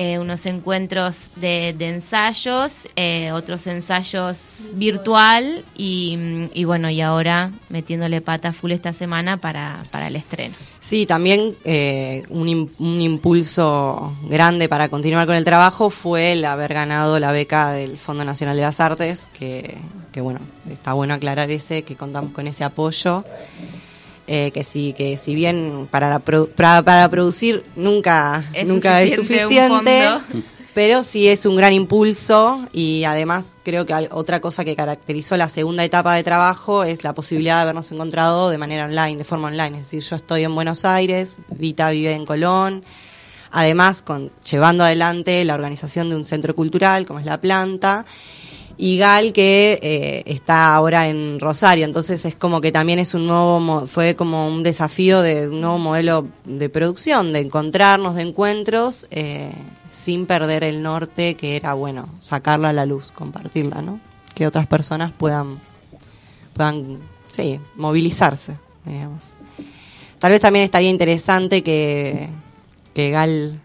eh, 0.01 0.17
unos 0.21 0.47
encuentros 0.47 1.27
de, 1.35 1.75
de 1.77 1.89
ensayos, 1.89 2.87
eh, 2.95 3.33
otros 3.33 3.67
ensayos 3.67 4.71
virtual 4.75 5.65
y, 5.77 6.17
y 6.55 6.63
bueno, 6.63 6.89
y 6.89 7.01
ahora 7.01 7.51
metiéndole 7.69 8.21
pata 8.21 8.53
full 8.53 8.71
esta 8.71 8.93
semana 8.93 9.39
para, 9.39 9.83
para 9.91 10.07
el 10.07 10.15
estreno. 10.15 10.55
Sí, 10.79 11.05
también 11.05 11.57
eh, 11.65 12.23
un, 12.31 12.71
un 12.79 13.03
impulso 13.03 14.17
grande 14.29 14.69
para 14.69 14.89
continuar 14.89 15.27
con 15.27 15.35
el 15.35 15.45
trabajo 15.45 15.91
fue 15.91 16.35
el 16.35 16.45
haber 16.45 16.75
ganado 16.75 17.19
la 17.19 17.33
beca 17.33 17.73
del 17.73 17.99
Fondo 17.99 18.25
Nacional 18.25 18.55
de 18.55 18.63
las 18.63 18.79
Artes, 18.79 19.29
que, 19.37 19.79
que 20.13 20.21
bueno, 20.21 20.39
está 20.71 20.93
bueno 20.93 21.15
aclarar 21.15 21.51
ese, 21.51 21.83
que 21.83 21.97
contamos 21.97 22.33
con 22.33 22.47
ese 22.47 22.63
apoyo. 22.63 23.25
Eh, 24.29 24.51
que 24.53 24.63
sí, 24.63 24.95
que 24.97 25.17
si 25.17 25.35
bien 25.35 25.89
para, 25.91 26.09
la 26.11 26.25
produ- 26.25 26.49
para, 26.51 26.83
para 26.83 27.09
producir 27.09 27.65
nunca 27.75 28.45
Es 28.53 28.67
nunca 28.69 29.03
es 29.03 29.15
suficiente 29.17 29.73
un 29.73 29.79
suficiente, 30.21 30.45
pero 30.75 31.03
sí 31.03 31.27
es 31.27 31.45
un 31.47 31.57
gran 31.57 31.73
impulso 31.73 32.65
y 32.73 33.03
además 33.05 33.57
creo 33.65 33.85
que 33.85 33.95
otra 34.13 34.41
cosa 34.41 34.65
que 34.65 34.77
caracterizó 34.77 35.37
la 35.37 35.49
segunda 35.49 35.83
etapa 35.83 36.15
de 36.15 36.23
trabajo 36.23 36.85
es 36.85 37.03
la 37.03 37.15
posibilidad 37.15 37.57
de 37.57 37.63
habernos 37.63 37.91
encontrado 37.91 38.51
de 38.51 38.59
manera 38.59 38.85
online, 38.85 39.17
de 39.17 39.25
forma 39.25 39.49
online. 39.49 39.79
Es 39.79 39.85
decir, 39.91 40.03
yo 40.03 40.15
estoy 40.17 40.45
en 40.45 40.55
Buenos 40.55 40.85
Aires, 40.85 41.39
Vita 41.51 41.91
vive 41.91 42.13
en 42.15 42.25
Colón, 42.27 42.85
además 43.51 44.03
con 44.03 44.31
llevando 44.49 44.85
adelante 44.85 45.45
la 45.45 45.55
organización 45.55 46.11
de 46.11 46.17
un 46.17 46.27
centro 46.27 46.55
cultural 46.55 47.07
como 47.07 47.19
es 47.19 47.27
La 47.27 47.41
Planta 47.41 48.05
y 48.81 48.97
Gal 48.97 49.33
que 49.33 49.81
eh, 49.83 50.23
está 50.27 50.73
ahora 50.73 51.09
en 51.09 51.41
Rosario, 51.41 51.85
entonces 51.85 52.25
es 52.25 52.37
como 52.37 52.61
que 52.61 52.71
también 52.71 53.01
es 53.01 53.13
un 53.13 53.27
nuevo, 53.27 53.89
fue 53.89 54.15
como 54.15 54.47
un 54.47 54.63
desafío 54.63 55.21
de 55.21 55.49
un 55.49 55.61
nuevo 55.61 55.79
modelo 55.79 56.29
de 56.45 56.69
producción, 56.69 57.33
de 57.33 57.41
encontrarnos, 57.41 58.15
de 58.15 58.23
encuentros, 58.23 59.09
eh, 59.11 59.51
sin 59.91 60.27
perder 60.27 60.63
el 60.63 60.81
norte, 60.81 61.35
que 61.35 61.57
era, 61.57 61.75
bueno, 61.75 62.09
sacarla 62.21 62.69
a 62.69 62.73
la 62.73 62.87
luz, 62.87 63.11
compartirla, 63.11 63.83
¿no? 63.83 63.99
Que 64.37 64.47
otras 64.47 64.69
personas 64.69 65.11
puedan, 65.11 65.59
puedan, 66.55 66.99
sí, 67.29 67.59
movilizarse, 67.75 68.57
digamos. 68.85 69.33
Tal 70.21 70.31
vez 70.31 70.41
también 70.41 70.65
estaría 70.65 70.91
interesante 70.91 71.65
que, 71.65 72.29
que 72.95 73.11
Gal 73.11 73.61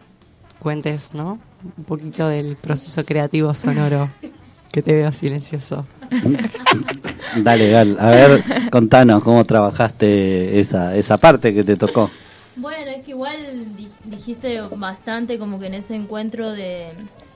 cuentes, 0.57 1.11
¿no? 1.13 1.37
Un 1.77 1.83
poquito 1.83 2.27
del 2.27 2.55
proceso 2.55 3.05
creativo 3.05 3.53
sonoro, 3.53 4.09
que 4.73 4.81
te 4.81 4.91
veo 4.95 5.11
silencioso. 5.13 5.85
Dale, 7.37 7.69
Gal. 7.69 7.95
A 7.99 8.09
ver, 8.09 8.43
contanos 8.71 9.21
cómo 9.23 9.45
trabajaste 9.45 10.59
esa, 10.59 10.95
esa 10.95 11.17
parte 11.19 11.53
que 11.53 11.63
te 11.63 11.75
tocó. 11.77 12.09
Bueno, 12.55 12.89
es 12.89 13.03
que 13.03 13.11
igual 13.11 13.37
di- 13.77 13.87
dijiste 14.05 14.61
bastante 14.75 15.37
como 15.37 15.59
que 15.59 15.67
en 15.67 15.75
ese 15.75 15.93
encuentro 15.95 16.51
de, 16.51 16.87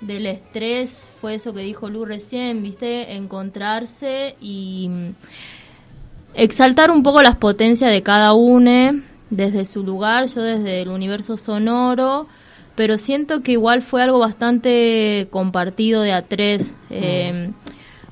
del 0.02 0.26
estrés 0.26 1.08
fue 1.22 1.36
eso 1.36 1.54
que 1.54 1.62
dijo 1.62 1.90
Lu 1.90 2.06
recién, 2.06 2.64
viste, 2.64 3.16
encontrarse 3.16 4.36
y 4.42 4.90
mm, 4.90 5.10
exaltar 6.34 6.90
un 6.90 7.04
poco 7.04 7.22
las 7.22 7.36
potencias 7.36 7.92
de 7.92 8.02
cada 8.02 8.34
uno 8.34 9.00
desde 9.30 9.66
su 9.66 9.84
lugar, 9.84 10.26
yo 10.28 10.42
desde 10.42 10.82
el 10.82 10.90
universo 10.90 11.38
sonoro, 11.38 12.28
pero 12.78 12.98
siento 12.98 13.42
que 13.42 13.54
igual 13.54 13.82
fue 13.82 14.02
algo 14.02 14.20
bastante 14.20 15.28
compartido 15.32 16.04
de 16.04 16.14
a 16.14 16.22
tres. 16.22 16.76
eh, 16.90 17.52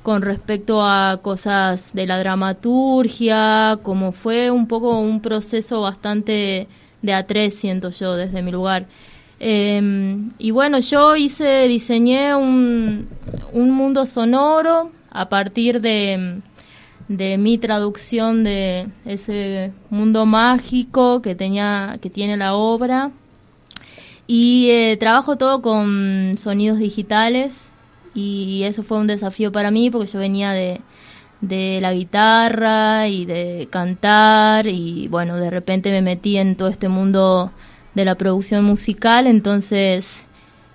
con 0.03 0.21
respecto 0.21 0.83
a 0.83 1.19
cosas 1.23 1.91
de 1.95 2.05
la 2.05 2.19
dramaturgia, 2.19 3.79
como 3.81 4.11
fue 4.11 4.51
un 4.51 4.67
poco 4.67 4.99
un 4.99 5.19
proceso 5.19 5.81
bastante 5.81 6.67
de 7.01 7.13
a 7.13 7.25
tres, 7.25 7.55
siento 7.55 7.89
yo, 7.89 8.15
desde 8.15 8.43
mi 8.43 8.51
lugar. 8.51 8.85
Eh, 9.39 9.81
y 10.37 10.51
bueno, 10.51 10.77
yo 10.77 11.15
hice, 11.15 11.67
diseñé 11.67 12.35
un, 12.35 13.07
un 13.51 13.71
mundo 13.71 14.05
sonoro 14.05 14.91
a 15.09 15.27
partir 15.27 15.81
de, 15.81 16.39
de 17.07 17.37
mi 17.39 17.57
traducción 17.57 18.43
de 18.43 18.87
ese 19.05 19.71
mundo 19.89 20.27
mágico 20.27 21.23
que 21.23 21.33
tenía, 21.33 21.97
que 21.99 22.11
tiene 22.11 22.37
la 22.37 22.53
obra. 22.53 23.09
Y 24.27 24.69
eh, 24.71 24.97
trabajo 24.97 25.37
todo 25.37 25.61
con 25.61 26.33
sonidos 26.37 26.79
digitales 26.79 27.53
y 28.15 28.63
eso 28.63 28.81
fue 28.81 28.97
un 28.97 29.07
desafío 29.07 29.51
para 29.51 29.69
mí 29.71 29.89
porque 29.91 30.07
yo 30.11 30.19
venía 30.19 30.51
de, 30.51 30.81
de 31.41 31.79
la 31.81 31.93
guitarra 31.93 33.07
y 33.07 33.25
de 33.25 33.67
cantar 33.69 34.67
y 34.67 35.07
bueno, 35.09 35.35
de 35.35 35.49
repente 35.49 35.91
me 35.91 36.01
metí 36.01 36.37
en 36.37 36.55
todo 36.55 36.69
este 36.69 36.89
mundo 36.89 37.51
de 37.93 38.05
la 38.05 38.15
producción 38.15 38.65
musical, 38.65 39.27
entonces 39.27 40.25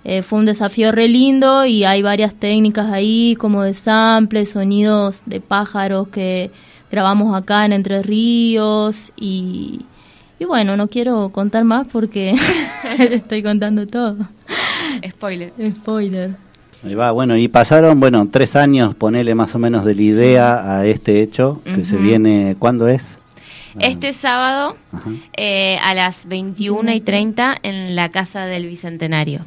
eh, 0.03 0.21
fue 0.21 0.39
un 0.39 0.45
desafío 0.45 0.91
re 0.91 1.07
lindo 1.07 1.65
y 1.65 1.83
hay 1.83 2.01
varias 2.01 2.35
técnicas 2.35 2.91
ahí 2.91 3.35
como 3.37 3.63
de 3.63 3.73
samples, 3.73 4.51
sonidos 4.51 5.23
de 5.25 5.41
pájaros 5.41 6.07
que 6.07 6.51
grabamos 6.89 7.35
acá 7.35 7.65
en 7.65 7.73
Entre 7.73 8.01
Ríos 8.01 9.11
y, 9.15 9.81
y 10.41 10.45
bueno, 10.45 10.75
no 10.75 10.87
quiero 10.87 11.29
contar 11.29 11.63
más 11.65 11.85
porque 11.85 12.33
estoy 12.97 13.43
contando 13.43 13.85
todo. 13.85 14.17
Spoiler. 15.07 15.53
Spoiler. 15.75 16.31
Ahí 16.83 16.95
va, 16.95 17.11
bueno, 17.11 17.37
y 17.37 17.47
pasaron, 17.47 17.99
bueno, 17.99 18.27
tres 18.31 18.55
años, 18.55 18.95
ponele 18.95 19.35
más 19.35 19.53
o 19.53 19.59
menos 19.59 19.85
de 19.85 19.93
la 19.93 20.01
idea 20.01 20.79
a 20.79 20.87
este 20.87 21.21
hecho 21.21 21.61
que 21.63 21.83
se 21.83 21.95
viene, 21.97 22.55
¿cuándo 22.57 22.87
es? 22.87 23.19
Este 23.77 24.13
sábado 24.13 24.77
eh, 25.37 25.77
a 25.77 25.93
las 25.93 26.25
21 26.25 26.91
y 26.91 27.01
30 27.01 27.57
en 27.61 27.95
la 27.95 28.09
Casa 28.09 28.47
del 28.47 28.65
Bicentenario. 28.65 29.41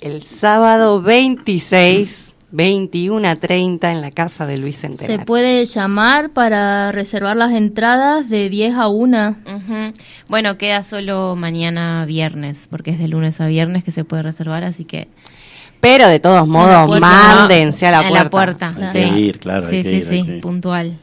El 0.00 0.24
sábado 0.24 1.00
26, 1.00 2.31
21 2.52 3.26
a 3.28 3.36
30 3.36 3.90
en 3.90 4.00
la 4.00 4.10
casa 4.10 4.46
de 4.46 4.58
Luis 4.58 4.76
Se 4.76 4.82
Centenario. 4.88 5.24
puede 5.26 5.64
llamar 5.64 6.30
para 6.30 6.92
reservar 6.92 7.36
las 7.36 7.52
entradas 7.52 8.28
de 8.28 8.48
10 8.48 8.74
a 8.74 8.88
1. 8.88 9.36
Ujú. 9.46 9.92
Bueno, 10.28 10.58
queda 10.58 10.84
solo 10.84 11.34
mañana 11.36 12.04
viernes, 12.06 12.66
porque 12.70 12.90
es 12.92 12.98
de 12.98 13.08
lunes 13.08 13.40
a 13.40 13.46
viernes 13.46 13.82
que 13.84 13.90
se 13.90 14.04
puede 14.04 14.22
reservar, 14.22 14.64
así 14.64 14.84
que... 14.84 15.08
Pero 15.80 16.06
de 16.06 16.20
todos 16.20 16.46
modos, 16.46 17.00
mándense 17.00 17.88
a 17.88 17.90
la 17.90 18.08
puerta. 18.08 18.22
la 18.24 18.30
puerta, 18.30 18.74
Hay 18.92 19.02
sí. 19.04 19.10
que 19.10 19.18
ir, 19.20 19.38
claro, 19.40 19.68
Sí, 19.68 19.76
hay 19.76 19.82
que 19.82 19.90
sí, 19.90 19.96
ir, 19.96 20.02
hay 20.08 20.20
sí, 20.20 20.26
que 20.26 20.36
ir. 20.36 20.40
puntual. 20.40 20.96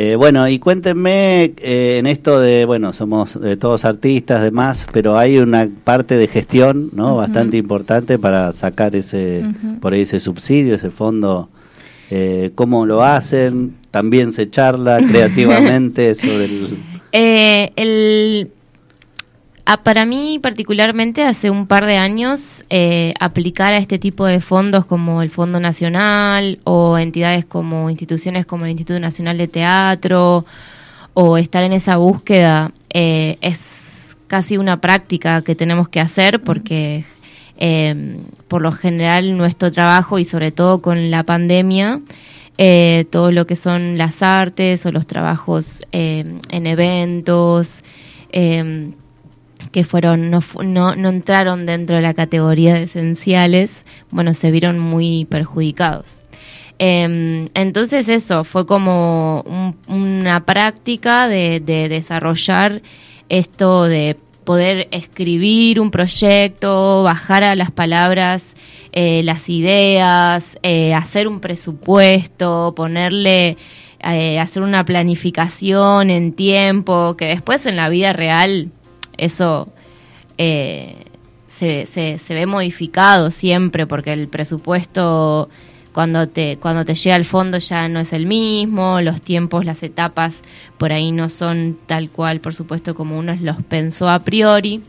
Eh, 0.00 0.14
bueno, 0.14 0.46
y 0.48 0.60
cuéntenme 0.60 1.54
eh, 1.56 1.96
en 1.98 2.06
esto 2.06 2.38
de, 2.38 2.64
bueno, 2.64 2.92
somos 2.92 3.36
eh, 3.42 3.56
todos 3.56 3.84
artistas, 3.84 4.44
demás, 4.44 4.86
pero 4.92 5.18
hay 5.18 5.38
una 5.38 5.68
parte 5.82 6.16
de 6.16 6.28
gestión, 6.28 6.90
¿no? 6.92 7.16
Bastante 7.16 7.56
importante 7.56 8.16
para 8.16 8.52
sacar 8.52 8.94
ese, 8.94 9.42
por 9.80 9.94
ahí 9.94 10.02
ese 10.02 10.20
subsidio, 10.20 10.76
ese 10.76 10.90
fondo. 10.90 11.48
Eh, 12.12 12.52
¿Cómo 12.54 12.86
lo 12.86 13.02
hacen? 13.02 13.74
También 13.90 14.32
se 14.32 14.48
charla 14.48 14.98
creativamente 15.10 16.14
sobre 16.14 16.44
el... 16.44 16.78
Eh, 17.10 17.72
el, 17.74 18.52
ah, 19.68 19.82
para 19.82 20.04
mí 20.04 20.38
particularmente 20.42 21.22
hace 21.22 21.50
un 21.50 21.66
par 21.66 21.86
de 21.86 21.96
años 21.96 22.64
eh, 22.70 23.14
aplicar 23.20 23.72
a 23.72 23.78
este 23.78 23.98
tipo 23.98 24.24
de 24.26 24.40
fondos 24.40 24.86
como 24.86 25.22
el 25.22 25.30
Fondo 25.30 25.60
Nacional 25.60 26.58
o 26.64 26.98
entidades 26.98 27.44
como 27.44 27.90
instituciones 27.90 28.46
como 28.46 28.64
el 28.64 28.72
Instituto 28.72 28.98
Nacional 28.98 29.38
de 29.38 29.48
Teatro 29.48 30.44
o 31.14 31.36
estar 31.36 31.64
en 31.64 31.72
esa 31.72 31.96
búsqueda 31.98 32.72
eh, 32.90 33.38
es 33.40 34.16
casi 34.26 34.56
una 34.56 34.80
práctica 34.80 35.42
que 35.42 35.54
tenemos 35.54 35.88
que 35.88 36.00
hacer 36.00 36.42
porque 36.42 37.04
eh, 37.58 38.16
por 38.48 38.62
lo 38.62 38.72
general 38.72 39.36
nuestro 39.36 39.70
trabajo 39.70 40.18
y 40.18 40.24
sobre 40.24 40.50
todo 40.50 40.80
con 40.80 41.10
la 41.10 41.24
pandemia 41.24 42.00
eh, 42.60 43.04
todo 43.10 43.30
lo 43.30 43.46
que 43.46 43.54
son 43.54 43.98
las 43.98 44.22
artes 44.22 44.84
o 44.84 44.90
los 44.90 45.06
trabajos 45.06 45.82
eh, 45.92 46.40
en 46.50 46.66
eventos 46.66 47.84
eh, 48.32 48.90
que 49.72 49.84
fueron 49.84 50.30
no, 50.30 50.40
no, 50.64 50.94
no 50.96 51.08
entraron 51.08 51.66
dentro 51.66 51.96
de 51.96 52.02
la 52.02 52.14
categoría 52.14 52.74
de 52.74 52.84
esenciales, 52.84 53.84
bueno, 54.10 54.34
se 54.34 54.50
vieron 54.50 54.78
muy 54.78 55.24
perjudicados. 55.26 56.06
Eh, 56.78 57.48
entonces 57.54 58.08
eso, 58.08 58.44
fue 58.44 58.64
como 58.66 59.42
un- 59.42 59.76
una 59.88 60.44
práctica 60.46 61.26
de, 61.28 61.60
de 61.60 61.88
desarrollar 61.88 62.82
esto 63.28 63.84
de 63.84 64.16
poder 64.44 64.88
escribir 64.92 65.80
un 65.80 65.90
proyecto, 65.90 67.02
bajar 67.02 67.44
a 67.44 67.54
las 67.56 67.70
palabras 67.70 68.54
eh, 68.92 69.22
las 69.22 69.48
ideas, 69.50 70.56
eh, 70.62 70.94
hacer 70.94 71.28
un 71.28 71.40
presupuesto, 71.40 72.72
ponerle, 72.74 73.58
eh, 74.02 74.38
hacer 74.38 74.62
una 74.62 74.84
planificación 74.84 76.08
en 76.08 76.32
tiempo, 76.32 77.14
que 77.16 77.26
después 77.26 77.66
en 77.66 77.76
la 77.76 77.90
vida 77.90 78.14
real 78.14 78.70
eso 79.18 79.68
eh, 80.38 81.04
se, 81.48 81.86
se, 81.86 82.34
ve 82.34 82.46
modificado 82.46 83.30
siempre 83.30 83.86
porque 83.86 84.12
el 84.12 84.28
presupuesto 84.28 85.48
cuando 85.92 86.28
te 86.28 86.58
cuando 86.58 86.84
te 86.84 86.94
llega 86.94 87.16
al 87.16 87.24
fondo 87.24 87.58
ya 87.58 87.88
no 87.88 87.98
es 88.00 88.12
el 88.12 88.26
mismo 88.26 89.00
los 89.00 89.20
tiempos 89.20 89.64
las 89.64 89.82
etapas 89.82 90.40
por 90.76 90.92
ahí 90.92 91.10
no 91.10 91.28
son 91.28 91.76
tal 91.86 92.10
cual 92.10 92.40
por 92.40 92.54
supuesto 92.54 92.94
como 92.94 93.18
uno 93.18 93.36
los 93.40 93.62
pensó 93.64 94.08
a 94.08 94.20
priori. 94.20 94.82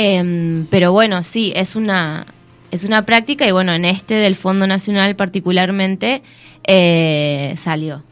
Em, 0.00 0.64
pero 0.70 0.92
bueno, 0.92 1.24
sí, 1.24 1.52
es 1.56 1.74
una, 1.74 2.24
es 2.70 2.84
una 2.84 3.04
práctica 3.04 3.48
y 3.48 3.50
bueno, 3.50 3.72
en 3.72 3.84
este 3.84 4.14
del 4.14 4.36
Fondo 4.36 4.64
Nacional 4.68 5.16
particularmente 5.16 6.22
eh, 6.62 7.56
salió. 7.58 8.04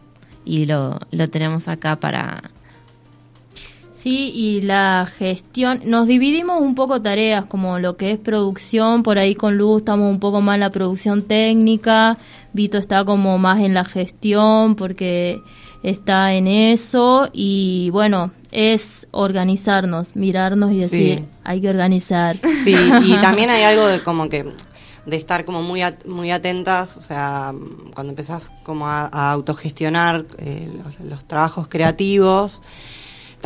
Y 0.45 0.67
lo, 0.67 0.99
lo 1.13 1.29
tenemos 1.29 1.69
acá 1.69 1.95
para... 1.95 2.51
Sí, 3.97 4.31
y 4.35 4.61
la 4.61 5.09
gestión, 5.19 5.81
nos 5.87 6.07
dividimos 6.07 6.61
un 6.61 6.75
poco 6.75 7.01
tareas, 7.01 7.47
como 7.47 7.79
lo 7.79 7.97
que 7.97 8.13
es 8.13 8.19
producción, 8.19 9.03
por 9.03 9.19
ahí 9.19 9.35
con 9.35 9.57
Luz 9.57 9.79
estamos 9.79 10.11
un 10.11 10.21
poco 10.21 10.41
más 10.43 10.55
en 10.55 10.61
la 10.61 10.71
producción 10.71 11.23
técnica, 11.23 12.19
Vito 12.53 12.77
está 12.79 13.05
como 13.05 13.39
más 13.39 13.61
en 13.61 13.73
la 13.75 13.85
gestión 13.85 14.77
porque 14.77 15.41
está 15.83 16.35
en 16.35 16.47
eso 16.47 17.29
y 17.33 17.89
bueno, 17.91 18.33
es 18.53 19.07
organizarnos, 19.13 20.15
mirarnos 20.15 20.73
y 20.73 20.81
decir, 20.81 21.19
Sí. 21.21 21.25
hay 21.45 21.61
que 21.63 21.69
organizar. 21.71 22.37
Sí, 22.65 22.75
y 23.03 23.17
también 23.21 23.51
hay 23.51 23.63
algo 23.63 23.87
de 23.87 24.03
como 24.03 24.29
que 24.29 24.45
de 25.07 25.17
estar 25.17 25.45
como 25.45 25.63
muy 25.63 25.83
at- 25.83 26.05
muy 26.07 26.31
atentas, 26.33 26.97
o 26.97 27.01
sea, 27.01 27.53
cuando 27.95 28.11
empezás 28.13 28.51
como 28.63 28.89
a, 28.89 29.07
a 29.07 29.31
autogestionar 29.33 30.27
eh, 30.39 30.69
los, 30.85 31.01
los 31.09 31.25
trabajos 31.29 31.69
creativos, 31.69 32.61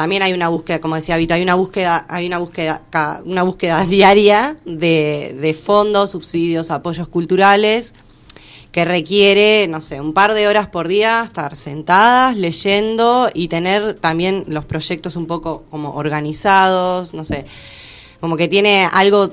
también 0.01 0.23
hay 0.23 0.33
una 0.33 0.49
búsqueda, 0.49 0.81
como 0.81 0.95
decía 0.95 1.19
Vito, 1.19 1.35
hay 1.35 1.43
una 1.43 1.57
búsqueda, 1.57 2.07
hay 2.09 2.27
una 2.27 2.39
búsqueda, 2.39 2.81
una 3.27 3.43
búsqueda 3.43 3.85
diaria 3.85 4.57
de, 4.65 5.37
de 5.39 5.53
fondos, 5.53 6.13
subsidios, 6.13 6.71
apoyos 6.71 7.07
culturales 7.07 7.93
que 8.73 8.87
requiere, 8.87 9.69
no 9.69 9.83
sé, 9.83 10.01
un 10.01 10.15
par 10.15 10.33
de 10.33 10.49
horas 10.49 10.69
por 10.69 10.89
día 10.89 11.23
estar 11.23 11.55
sentadas, 11.55 12.35
leyendo 12.35 13.29
y 13.35 13.49
tener 13.49 13.93
también 13.93 14.45
los 14.49 14.65
proyectos 14.65 15.17
un 15.17 15.27
poco 15.27 15.65
como 15.71 15.93
organizados, 15.93 17.13
no 17.13 17.23
sé, 17.23 17.45
como 18.21 18.39
que 18.39 18.49
tiene 18.49 18.89
algo 18.91 19.29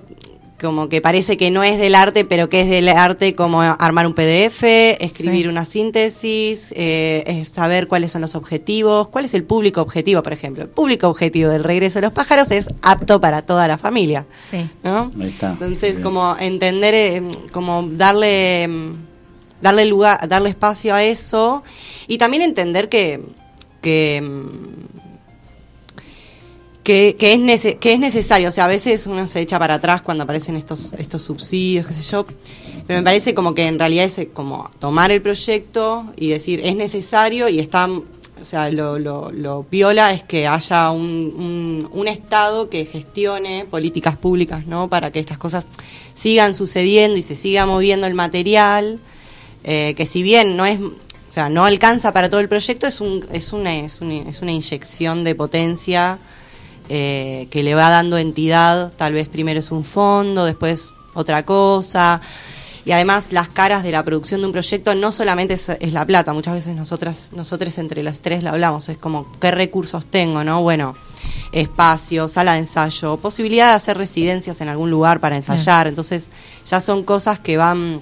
como 0.59 0.89
que 0.89 1.01
parece 1.01 1.37
que 1.37 1.51
no 1.51 1.63
es 1.63 1.77
del 1.77 1.93
arte, 1.93 2.25
pero 2.25 2.49
que 2.49 2.61
es 2.61 2.69
del 2.69 2.89
arte 2.89 3.35
como 3.35 3.61
armar 3.61 4.07
un 4.07 4.13
PDF, 4.15 4.63
escribir 4.99 5.43
Sí. 5.43 5.47
una 5.49 5.65
síntesis, 5.65 6.73
eh, 6.75 7.45
saber 7.51 7.87
cuáles 7.87 8.11
son 8.11 8.21
los 8.21 8.33
objetivos, 8.33 9.07
cuál 9.09 9.25
es 9.25 9.35
el 9.35 9.43
público 9.43 9.81
objetivo, 9.81 10.23
por 10.23 10.33
ejemplo. 10.33 10.63
El 10.63 10.69
público 10.69 11.07
objetivo 11.09 11.49
del 11.51 11.63
regreso 11.63 11.99
de 11.99 12.07
los 12.07 12.11
pájaros 12.13 12.49
es 12.49 12.67
apto 12.81 13.21
para 13.21 13.43
toda 13.43 13.67
la 13.67 13.77
familia. 13.77 14.25
Sí. 14.49 14.67
¿no? 14.83 15.11
Ahí 15.21 15.27
está. 15.29 15.51
Entonces, 15.51 15.91
Bien. 15.91 16.01
como 16.03 16.35
entender, 16.39 16.93
eh, 16.95 17.23
como 17.51 17.83
darle, 17.91 18.67
mm, 18.67 18.91
darle 19.61 19.85
lugar, 19.85 20.27
darle 20.27 20.49
espacio 20.49 20.95
a 20.95 21.03
eso 21.03 21.61
y 22.07 22.17
también 22.17 22.41
entender 22.41 22.89
que, 22.89 23.21
que, 23.81 24.21
mm, 24.23 24.96
que, 26.93 27.33
es 27.33 27.39
nece- 27.39 27.77
que 27.79 27.93
es 27.93 27.99
necesario. 27.99 28.49
O 28.49 28.51
sea, 28.51 28.65
a 28.65 28.67
veces 28.67 29.07
uno 29.07 29.27
se 29.27 29.41
echa 29.41 29.59
para 29.59 29.75
atrás 29.75 30.01
cuando 30.01 30.23
aparecen 30.23 30.55
estos, 30.55 30.93
estos 30.97 31.21
subsidios, 31.21 31.85
qué 31.87 31.93
sé 31.93 32.03
yo. 32.11 32.25
Pero 32.85 32.99
me 32.99 33.03
parece 33.03 33.33
como 33.33 33.53
que 33.53 33.65
en 33.67 33.77
realidad 33.77 34.05
es 34.05 34.17
eh, 34.19 34.29
como 34.33 34.69
tomar 34.79 35.11
el 35.11 35.21
proyecto 35.21 36.05
y 36.15 36.29
decir, 36.29 36.61
es 36.63 36.75
necesario 36.75 37.49
y 37.49 37.59
está... 37.59 37.89
O 38.39 38.45
sea, 38.45 38.69
lo, 38.69 38.99
lo, 38.99 39.31
lo 39.31 39.63
piola 39.63 40.13
es 40.13 40.21
que 40.23 40.47
haya 40.47 40.91
un, 40.91 41.01
un, 41.03 41.89
un 41.91 42.07
Estado 42.07 42.69
que 42.69 42.85
gestione 42.85 43.65
políticas 43.69 44.15
públicas, 44.15 44.67
¿no? 44.67 44.89
Para 44.89 45.11
que 45.11 45.19
estas 45.19 45.39
cosas 45.39 45.65
sigan 46.13 46.53
sucediendo 46.53 47.17
y 47.17 47.23
se 47.23 47.35
siga 47.35 47.65
moviendo 47.65 48.05
el 48.05 48.13
material, 48.13 48.99
eh, 49.63 49.95
que 49.97 50.05
si 50.05 50.21
bien 50.21 50.55
no 50.55 50.67
es, 50.67 50.79
o 50.79 50.91
sea, 51.31 51.49
no 51.49 51.65
alcanza 51.65 52.13
para 52.13 52.29
todo 52.29 52.39
el 52.39 52.47
proyecto, 52.47 52.85
es 52.85 53.01
un, 53.01 53.25
es 53.33 53.53
una, 53.53 53.75
es 53.79 54.01
una, 54.01 54.29
es 54.29 54.41
una 54.43 54.51
inyección 54.51 55.23
de 55.23 55.33
potencia 55.33 56.19
eh, 56.89 57.47
que 57.51 57.63
le 57.63 57.75
va 57.75 57.89
dando 57.89 58.17
entidad, 58.17 58.91
tal 58.97 59.13
vez 59.13 59.27
primero 59.27 59.59
es 59.59 59.71
un 59.71 59.83
fondo, 59.83 60.45
después 60.45 60.93
otra 61.13 61.43
cosa. 61.43 62.21
Y 62.85 62.93
además 62.93 63.33
las 63.33 63.49
caras 63.49 63.83
de 63.83 63.91
la 63.91 64.03
producción 64.03 64.39
de 64.39 64.47
un 64.47 64.53
proyecto 64.53 64.95
no 64.95 65.11
solamente 65.11 65.55
es, 65.55 65.67
es 65.67 65.91
la 65.91 66.05
plata, 66.05 66.31
muchas 66.31 66.53
veces 66.53 66.73
nosotras, 66.73 67.29
nosotros 67.33 67.77
entre 67.79 68.01
los 68.01 68.19
tres 68.19 68.43
la 68.43 68.51
hablamos, 68.51 68.87
es 68.87 68.97
como 68.97 69.29
qué 69.41 69.51
recursos 69.51 70.05
tengo, 70.05 70.45
¿no? 70.45 70.61
Bueno, 70.61 70.95
espacio, 71.51 72.29
sala 72.29 72.53
de 72.53 72.59
ensayo, 72.59 73.17
posibilidad 73.17 73.71
de 73.71 73.75
hacer 73.75 73.97
residencias 73.97 74.61
en 74.61 74.69
algún 74.69 74.89
lugar 74.89 75.19
para 75.19 75.35
ensayar, 75.35 75.87
entonces 75.87 76.29
ya 76.65 76.79
son 76.79 77.03
cosas 77.03 77.39
que 77.39 77.57
van 77.57 78.01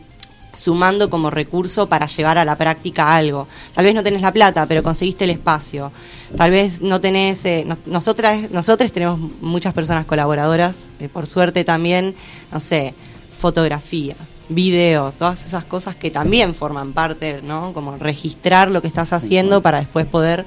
sumando 0.58 1.10
como 1.10 1.30
recurso 1.30 1.88
para 1.88 2.08
llevar 2.08 2.38
a 2.38 2.46
la 2.46 2.56
práctica 2.58 3.16
algo. 3.16 3.48
Tal 3.74 3.86
vez 3.86 3.94
no 3.94 4.04
tenés 4.04 4.22
la 4.22 4.32
plata, 4.34 4.66
pero 4.66 4.82
conseguiste 4.84 5.26
el 5.26 5.32
espacio. 5.32 5.92
Tal 6.38 6.52
vez 6.52 6.82
no 6.82 7.00
tenés... 7.02 7.46
eh, 7.46 7.64
no- 7.66 7.78
nosotras, 7.86 8.50
nosotros 8.52 8.92
tenemos 8.92 9.20
muchas 9.42 9.74
personas 9.74 10.06
colaboradoras, 10.06 10.90
eh, 11.00 11.10
por 11.10 11.28
suerte 11.28 11.64
también, 11.64 12.16
no 12.52 12.60
sé, 12.60 12.94
fotografía, 13.40 14.16
video, 14.50 15.12
todas 15.18 15.46
esas 15.46 15.66
cosas 15.66 15.96
que 15.96 16.10
también 16.12 16.54
forman 16.56 16.94
parte, 16.94 17.42
¿no? 17.44 17.74
Como 17.74 17.96
registrar 17.98 18.72
lo 18.72 18.82
que 18.82 18.88
estás 18.88 19.14
haciendo 19.14 19.62
para 19.62 19.80
después 19.80 20.06
poder... 20.06 20.46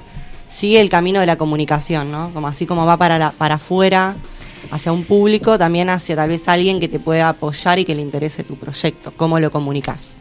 Sigue 0.50 0.80
el 0.80 0.88
camino 0.88 1.20
de 1.20 1.26
la 1.26 1.36
comunicación, 1.36 2.10
¿no? 2.10 2.30
Como 2.32 2.48
así 2.48 2.64
como 2.64 2.86
va 2.86 2.96
para, 2.96 3.18
la, 3.18 3.32
para 3.32 3.56
afuera, 3.56 4.16
hacia 4.70 4.92
un 4.92 5.04
público, 5.04 5.58
también 5.58 5.88
hacia 5.90 6.16
tal 6.16 6.28
vez 6.28 6.48
alguien 6.48 6.78
que 6.80 6.88
te 6.88 6.98
pueda 6.98 7.28
apoyar 7.30 7.78
y 7.78 7.84
que 7.84 7.94
le 7.94 8.02
interese 8.02 8.44
tu 8.44 8.56
proyecto. 8.56 9.12
¿Cómo 9.16 9.38
lo 9.40 9.50
comunicas? 9.50 10.16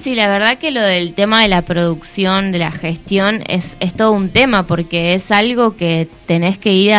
Sí, 0.00 0.14
la 0.14 0.28
verdad 0.28 0.58
que 0.58 0.70
lo 0.70 0.80
del 0.80 1.12
tema 1.12 1.42
de 1.42 1.48
la 1.48 1.60
producción, 1.62 2.52
de 2.52 2.58
la 2.58 2.72
gestión, 2.72 3.42
es, 3.48 3.76
es 3.80 3.92
todo 3.94 4.12
un 4.12 4.30
tema 4.30 4.66
porque 4.66 5.12
es 5.14 5.30
algo 5.30 5.76
que 5.76 6.08
tenés 6.26 6.56
que 6.58 6.72
ir 6.72 6.94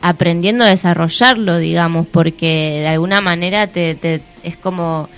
aprendiendo 0.00 0.64
a 0.64 0.68
desarrollarlo, 0.68 1.58
digamos, 1.58 2.06
porque 2.06 2.80
de 2.80 2.88
alguna 2.88 3.20
manera 3.20 3.68
te, 3.68 3.94
te- 3.94 4.20
es 4.42 4.56
como, 4.56 5.08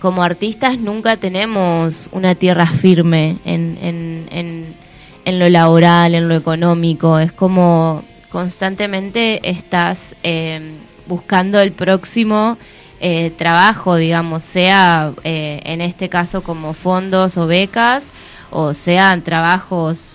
como 0.00 0.22
artistas 0.22 0.78
nunca 0.78 1.16
tenemos 1.16 2.08
una 2.12 2.34
tierra 2.34 2.66
firme 2.66 3.36
en, 3.44 3.78
en, 3.80 4.26
en, 4.32 4.66
en 5.24 5.38
lo 5.38 5.48
laboral, 5.48 6.14
en 6.14 6.28
lo 6.28 6.34
económico, 6.34 7.18
es 7.20 7.32
como 7.32 8.02
constantemente 8.32 9.46
estás 9.48 10.16
eh, 10.22 10.72
buscando 11.06 11.60
el 11.60 11.72
próximo 11.72 12.56
eh, 12.98 13.30
trabajo, 13.36 13.96
digamos, 13.96 14.42
sea 14.42 15.12
eh, 15.22 15.60
en 15.64 15.82
este 15.82 16.08
caso 16.08 16.42
como 16.42 16.72
fondos 16.72 17.36
o 17.36 17.46
becas, 17.46 18.06
o 18.50 18.72
sean 18.74 19.22
trabajos 19.22 20.10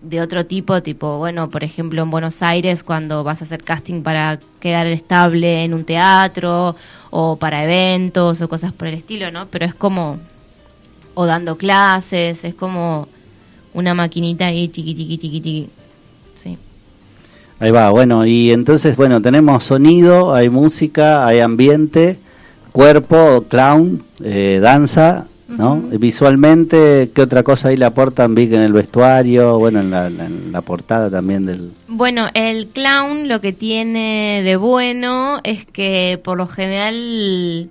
de 0.00 0.22
otro 0.22 0.46
tipo, 0.46 0.82
tipo, 0.82 1.18
bueno, 1.18 1.50
por 1.50 1.64
ejemplo, 1.64 2.02
en 2.02 2.10
Buenos 2.10 2.42
Aires, 2.42 2.82
cuando 2.82 3.24
vas 3.24 3.42
a 3.42 3.44
hacer 3.44 3.62
casting 3.62 4.02
para 4.02 4.38
quedar 4.58 4.86
estable 4.86 5.64
en 5.64 5.74
un 5.74 5.84
teatro, 5.84 6.76
o 7.10 7.36
para 7.36 7.64
eventos, 7.64 8.40
o 8.40 8.48
cosas 8.48 8.72
por 8.72 8.88
el 8.88 8.94
estilo, 8.94 9.30
¿no? 9.30 9.48
Pero 9.48 9.66
es 9.66 9.74
como, 9.74 10.18
o 11.14 11.26
dando 11.26 11.58
clases, 11.58 12.42
es 12.42 12.54
como 12.54 13.06
una 13.74 13.92
maquinita 13.92 14.46
ahí, 14.46 14.68
chiqui, 14.68 14.94
chiqui, 14.94 15.18
chiqui, 15.18 15.40
chiqui. 15.42 15.70
Sí. 16.36 16.58
Ahí 17.60 17.72
va, 17.72 17.90
bueno, 17.90 18.24
y 18.24 18.52
entonces, 18.52 18.96
bueno, 18.96 19.20
tenemos 19.20 19.64
sonido, 19.64 20.32
hay 20.32 20.48
música, 20.48 21.26
hay 21.26 21.40
ambiente, 21.40 22.18
cuerpo, 22.70 23.46
clown, 23.48 24.04
eh, 24.22 24.60
danza, 24.62 25.26
¿no? 25.48 25.76
Visualmente, 25.98 27.10
¿qué 27.12 27.22
otra 27.22 27.42
cosa 27.42 27.68
ahí 27.68 27.76
le 27.76 27.86
aportan? 27.86 28.34
Vi 28.34 28.48
que 28.48 28.56
en 28.56 28.62
el 28.62 28.72
vestuario, 28.72 29.58
bueno, 29.58 29.80
en 29.80 29.90
la, 29.90 30.06
en 30.06 30.52
la 30.52 30.60
portada 30.60 31.10
también 31.10 31.46
del... 31.46 31.72
Bueno, 31.88 32.28
el 32.34 32.68
clown 32.68 33.28
lo 33.28 33.40
que 33.40 33.52
tiene 33.52 34.42
de 34.44 34.56
bueno 34.56 35.40
es 35.42 35.64
que 35.64 36.20
por 36.22 36.36
lo 36.36 36.46
general 36.46 37.70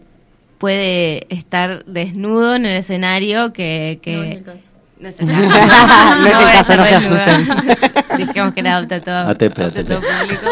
puede 0.57 1.33
estar 1.33 1.85
desnudo 1.85 2.55
en 2.55 2.65
el 2.65 2.77
escenario 2.77 3.53
que... 3.53 3.99
que 4.01 4.15
No 4.15 4.23
es 4.23 4.35
el 4.37 4.43
caso. 4.43 4.76
No 5.01 5.09
es 5.09 5.19
el 5.19 5.27
caso, 5.27 6.15
No 6.17 6.27
es 6.27 6.33
el 6.33 6.33
voy 6.33 6.43
a 6.43 6.53
caso, 6.53 6.77
no 6.77 6.85
se 6.85 6.95
asusten. 6.95 7.47
Dijimos 8.17 8.53
que 8.53 8.59
era 8.61 8.77
apta 8.77 8.99
todo, 9.01 9.29
ATP, 9.29 9.43
apta 9.43 9.65
ATP. 9.65 9.87
todo 9.87 10.01
público. 10.01 10.45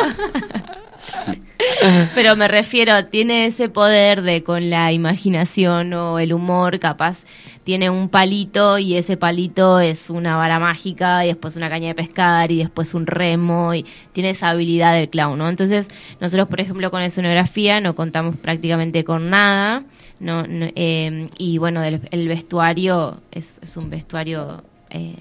Pero 2.15 2.35
me 2.35 2.47
refiero, 2.47 3.05
tiene 3.05 3.47
ese 3.47 3.69
poder 3.69 4.21
de 4.21 4.43
con 4.43 4.69
la 4.69 4.91
imaginación 4.91 5.93
o 5.93 6.19
el 6.19 6.33
humor, 6.33 6.79
capaz 6.79 7.19
tiene 7.63 7.89
un 7.89 8.09
palito 8.09 8.77
y 8.77 8.95
ese 8.95 9.17
palito 9.17 9.79
es 9.79 10.11
una 10.11 10.37
vara 10.37 10.59
mágica 10.59 11.25
y 11.25 11.29
después 11.29 11.55
una 11.55 11.67
caña 11.67 11.87
de 11.87 11.95
pescar 11.95 12.51
y 12.51 12.59
después 12.59 12.93
un 12.93 13.07
remo 13.07 13.73
y 13.73 13.85
tiene 14.13 14.29
esa 14.29 14.49
habilidad 14.49 14.93
del 14.93 15.09
clown, 15.09 15.37
¿no? 15.39 15.49
Entonces, 15.49 15.87
nosotros, 16.21 16.47
por 16.47 16.61
ejemplo, 16.61 16.91
con 16.91 17.01
escenografía 17.01 17.81
no 17.81 17.95
contamos 17.95 18.35
prácticamente 18.37 19.03
con 19.03 19.31
nada, 19.31 19.83
no, 20.19 20.43
no, 20.47 20.67
eh, 20.75 21.27
y 21.37 21.57
bueno, 21.57 21.83
el, 21.83 22.01
el 22.11 22.27
vestuario 22.27 23.21
es, 23.31 23.59
es 23.61 23.77
un 23.77 23.89
vestuario 23.89 24.63
eh, 24.89 25.15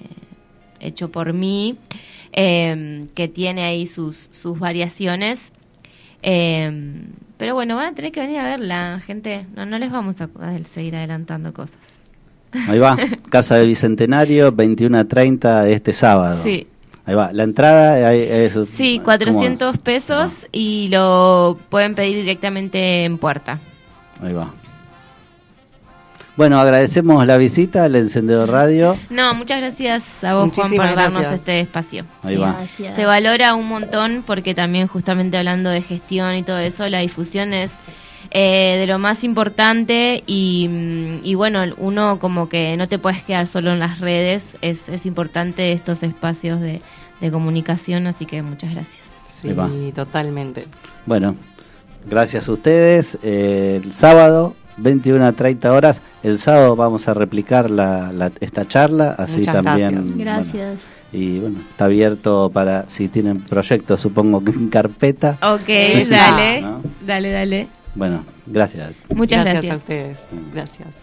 hecho 0.79 1.11
por 1.11 1.33
mí, 1.33 1.77
eh, 2.31 3.05
que 3.13 3.27
tiene 3.27 3.63
ahí 3.63 3.87
sus, 3.87 4.29
sus 4.31 4.57
variaciones. 4.59 5.53
Eh, 6.21 7.03
pero 7.37 7.53
bueno, 7.53 7.75
van 7.75 7.87
a 7.87 7.93
tener 7.93 8.11
que 8.11 8.21
venir 8.21 8.39
a 8.39 8.43
verla, 8.43 9.01
gente. 9.05 9.45
No, 9.55 9.65
no 9.65 9.77
les 9.77 9.91
vamos 9.91 10.21
a, 10.21 10.29
a 10.39 10.57
seguir 10.63 10.95
adelantando 10.95 11.53
cosas. 11.53 11.77
Ahí 12.67 12.79
va, 12.79 12.97
Casa 13.29 13.55
del 13.55 13.67
Bicentenario, 13.67 14.51
21 14.51 14.97
a 14.97 15.05
30 15.05 15.69
este 15.69 15.91
sábado. 15.93 16.41
Sí. 16.41 16.67
Ahí 17.05 17.13
va. 17.13 17.31
La 17.33 17.43
entrada 17.43 18.13
es. 18.13 18.57
Sí, 18.69 18.95
¿cómo? 18.95 19.05
400 19.05 19.77
pesos 19.79 20.47
y 20.51 20.87
lo 20.87 21.59
pueden 21.69 21.93
pedir 21.93 22.15
directamente 22.15 23.03
en 23.03 23.17
puerta. 23.17 23.59
Ahí 24.21 24.33
va. 24.33 24.53
Bueno, 26.37 26.59
agradecemos 26.59 27.25
la 27.25 27.37
visita 27.37 27.85
al 27.85 27.95
Encendedor 27.95 28.49
Radio. 28.49 28.97
No, 29.09 29.33
muchas 29.35 29.61
gracias 29.61 30.23
a 30.23 30.35
vos, 30.35 30.51
Juan, 30.53 30.69
por 30.71 30.95
darnos 30.95 31.13
gracias. 31.13 31.33
este 31.33 31.59
espacio. 31.61 32.05
Ahí 32.23 32.35
va. 32.35 32.57
Se 32.67 33.05
valora 33.05 33.55
un 33.55 33.67
montón 33.67 34.23
porque 34.27 34.53
también 34.53 34.87
justamente 34.87 35.37
hablando 35.37 35.69
de 35.69 35.81
gestión 35.81 36.35
y 36.35 36.43
todo 36.43 36.59
eso, 36.59 36.89
la 36.89 36.99
difusión 36.99 37.53
es 37.53 37.73
eh, 38.31 38.75
de 38.79 38.85
lo 38.85 38.99
más 38.99 39.23
importante 39.23 40.23
y, 40.27 40.67
mm, 40.69 41.19
y 41.23 41.35
bueno, 41.35 41.63
uno 41.77 42.19
como 42.19 42.49
que 42.49 42.75
no 42.75 42.89
te 42.89 42.99
puedes 42.99 43.23
quedar 43.23 43.47
solo 43.47 43.71
en 43.71 43.79
las 43.79 44.01
redes, 44.01 44.57
es, 44.61 44.89
es 44.89 45.05
importante 45.05 45.71
estos 45.71 46.03
espacios 46.03 46.59
de, 46.59 46.81
de 47.21 47.31
comunicación, 47.31 48.07
así 48.07 48.25
que 48.25 48.41
muchas 48.41 48.73
gracias. 48.73 49.05
Sí, 49.25 49.53
totalmente. 49.93 50.65
Bueno, 51.05 51.35
gracias 52.09 52.49
a 52.49 52.51
ustedes. 52.51 53.17
Eh, 53.23 53.79
el 53.83 53.93
sábado, 53.93 54.55
21 54.77 55.25
a 55.25 55.31
30 55.31 55.71
horas. 55.71 56.01
El 56.23 56.37
sábado 56.39 56.75
vamos 56.75 57.07
a 57.07 57.13
replicar 57.13 57.69
la, 57.69 58.11
la- 58.11 58.31
esta 58.39 58.67
charla, 58.67 59.15
así 59.17 59.39
Muchas 59.39 59.55
también. 59.63 60.17
gracias. 60.17 60.79
bueno, 61.11 61.25
y 61.25 61.39
bueno, 61.39 61.59
está 61.69 61.85
abierto 61.85 62.49
para 62.53 62.89
si 62.89 63.07
tienen 63.07 63.41
proyectos, 63.41 64.01
supongo 64.01 64.43
que 64.43 64.51
en 64.51 64.69
carpeta. 64.69 65.37
Ok, 65.41 65.67
dale, 66.09 66.61
¿no? 66.61 66.81
dale, 67.05 67.31
dale. 67.31 67.67
Bueno, 67.95 68.25
gracias. 68.45 68.91
Muchas 69.13 69.43
gracias. 69.45 69.63
gracias. 69.63 69.73
a 69.73 69.77
ustedes. 69.77 70.19
Gracias. 70.53 70.95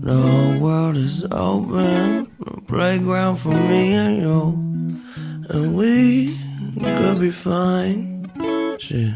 The 0.00 0.14
whole 0.14 0.58
world 0.58 0.96
is 0.96 1.24
open, 1.30 2.30
a 2.46 2.60
playground 2.62 3.36
for 3.36 3.52
me 3.52 3.92
and 3.92 4.16
you, 4.22 4.40
and 5.50 5.76
we 5.76 6.36
could 6.80 7.20
be 7.20 7.30
fine. 7.30 8.30
Shit, 8.78 9.10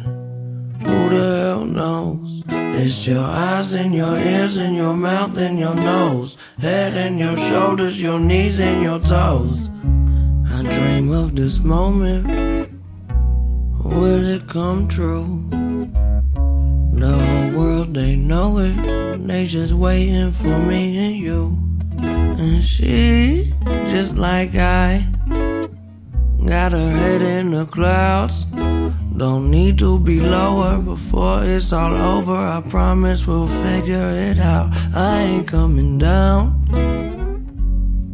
who 0.84 1.08
the 1.08 1.44
hell 1.44 1.64
knows? 1.64 2.42
It's 2.48 3.06
your 3.06 3.24
eyes 3.24 3.72
and 3.72 3.94
your 3.94 4.18
ears 4.18 4.56
and 4.56 4.76
your 4.76 4.94
mouth 4.94 5.36
and 5.38 5.58
your 5.58 5.74
nose, 5.74 6.36
head 6.58 6.94
and 6.94 7.18
your 7.18 7.36
shoulders, 7.36 8.00
your 8.00 8.20
knees 8.20 8.60
and 8.60 8.82
your 8.82 8.98
toes. 8.98 9.70
I 10.54 10.62
dream 10.62 11.10
of 11.12 11.34
this 11.34 11.60
moment. 11.60 12.26
Will 13.84 14.26
it 14.26 14.48
come 14.48 14.88
true? 14.88 15.24
World, 17.02 17.31
they 17.92 18.16
know 18.16 18.58
it. 18.58 19.26
They 19.26 19.46
just 19.46 19.72
waiting 19.72 20.32
for 20.32 20.58
me 20.58 20.96
and 21.06 21.16
you. 21.16 21.58
And 22.00 22.64
she, 22.64 23.52
just 23.90 24.16
like 24.16 24.54
I, 24.54 25.06
got 26.44 26.72
her 26.72 26.90
head 26.90 27.22
in 27.22 27.50
the 27.52 27.66
clouds. 27.66 28.44
Don't 29.16 29.50
need 29.50 29.78
to 29.78 29.98
be 29.98 30.20
lower 30.20 30.78
before 30.78 31.44
it's 31.44 31.72
all 31.72 31.94
over. 31.94 32.34
I 32.34 32.62
promise 32.68 33.26
we'll 33.26 33.46
figure 33.46 34.08
it 34.10 34.38
out. 34.38 34.70
I 34.94 35.20
ain't 35.20 35.46
coming 35.46 35.98
down. 35.98 36.50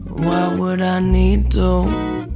Why 0.08 0.54
would 0.54 0.82
I 0.82 0.98
need 0.98 1.52
to? 1.52 2.28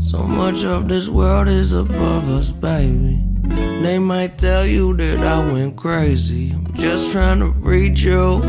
So 0.00 0.22
much 0.22 0.64
of 0.64 0.88
this 0.88 1.08
world 1.08 1.48
is 1.48 1.72
above 1.72 2.28
us, 2.28 2.52
baby. 2.52 3.29
They 3.82 3.98
might 3.98 4.38
tell 4.38 4.66
you 4.66 4.96
that 4.96 5.18
I 5.18 5.52
went 5.52 5.76
crazy. 5.76 6.50
I'm 6.52 6.72
just 6.74 7.10
trying 7.10 7.40
to 7.40 7.48
reach 7.48 8.02
you. 8.02 8.42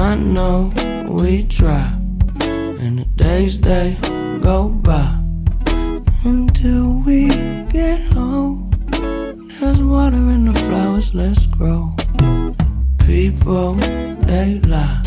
I 0.00 0.14
know 0.14 0.72
we 1.08 1.44
try, 1.44 1.92
and 2.40 2.98
the 3.00 3.04
days 3.16 3.60
they 3.60 3.96
go 4.40 4.68
by 4.68 5.18
until 6.24 7.02
we 7.04 7.28
get 7.70 8.00
home. 8.12 8.70
There's 9.60 9.82
water 9.82 10.16
in 10.16 10.44
the 10.46 10.58
flowers, 10.60 11.12
let's 11.14 11.46
grow. 11.46 11.90
People, 13.08 13.76
they 14.26 14.60
lie, 14.66 15.00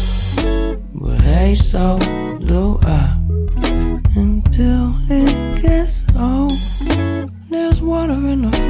but 0.96 1.22
hey, 1.22 1.54
so 1.54 2.00
do 2.44 2.80
I. 2.82 3.16
Until 4.16 4.96
it 5.08 5.62
gets 5.62 6.04
old, 6.18 6.52
there's 7.52 7.80
water 7.80 8.14
in 8.14 8.42
the 8.50 8.61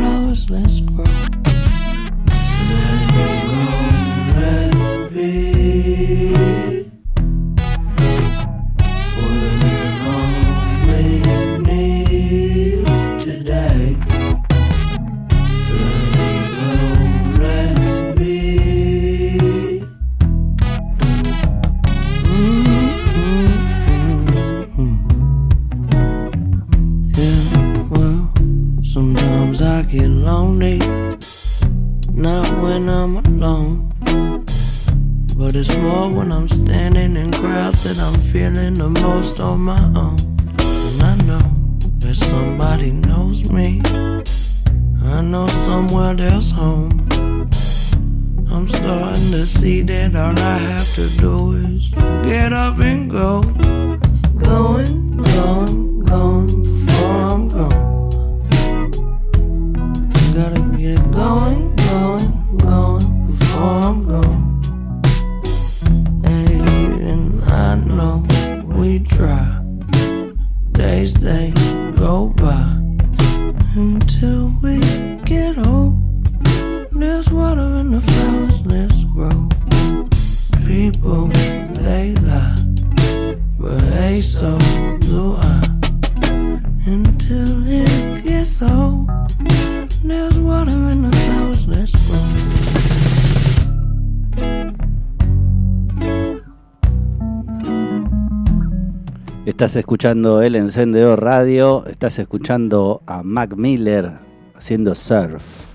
Estás 99.72 99.84
escuchando 99.84 100.42
El 100.42 100.58
Encendedor 100.58 101.24
Radio, 101.24 101.86
estás 101.86 102.20
escuchando 102.20 103.04
a 103.08 103.24
Mac 103.24 103.56
Miller 103.56 104.12
haciendo 104.54 104.94
surf. 104.94 105.71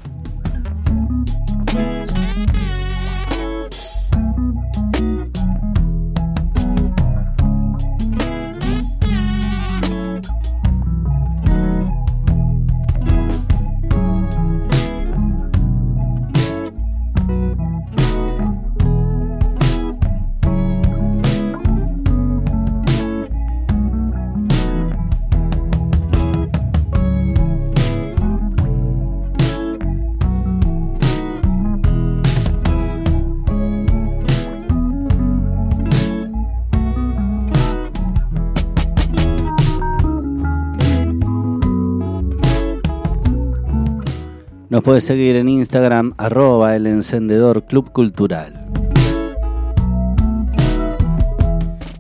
Nos 44.76 44.84
puede 44.84 45.00
seguir 45.00 45.36
en 45.36 45.48
Instagram, 45.48 46.12
arroba 46.18 46.76
el 46.76 46.86
encendedor 46.86 47.64
Club 47.64 47.92
Cultural. 47.92 48.66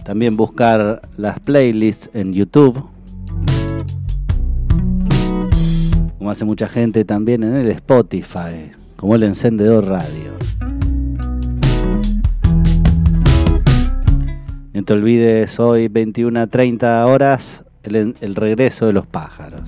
También 0.04 0.36
buscar 0.36 1.00
las 1.16 1.40
playlists 1.40 2.10
en 2.12 2.34
YouTube. 2.34 2.84
Como 6.18 6.30
hace 6.30 6.44
mucha 6.44 6.68
gente 6.68 7.06
también 7.06 7.44
en 7.44 7.54
el 7.54 7.70
Spotify, 7.70 8.72
como 8.96 9.14
el 9.14 9.22
encendedor 9.22 9.86
radio. 9.86 10.32
No 14.74 14.84
te 14.84 14.92
olvides 14.92 15.58
hoy 15.58 15.88
21 15.88 16.40
a 16.40 16.46
30 16.46 17.06
horas 17.06 17.64
el 17.82 18.34
regreso 18.34 18.84
de 18.84 18.92
los 18.92 19.06
pájaros. 19.06 19.62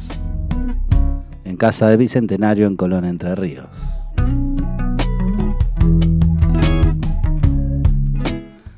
En 1.49 1.57
casa 1.57 1.89
de 1.89 1.97
Bicentenario 1.97 2.67
en 2.67 2.77
Colón 2.77 3.07
Entre 3.07 3.35
Ríos. 3.35 3.65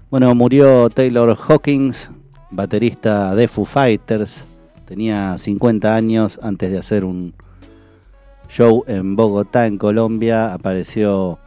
Bueno, 0.08 0.32
murió 0.36 0.88
Taylor 0.88 1.36
Hawkins, 1.36 2.12
baterista 2.52 3.34
de 3.34 3.48
Foo 3.48 3.64
Fighters. 3.64 4.44
Tenía 4.84 5.36
50 5.36 5.96
años 5.96 6.38
antes 6.42 6.70
de 6.70 6.78
hacer 6.78 7.04
un 7.04 7.34
show 8.48 8.84
en 8.86 9.16
Bogotá, 9.16 9.66
en 9.66 9.76
Colombia. 9.76 10.54
Apareció 10.54 11.40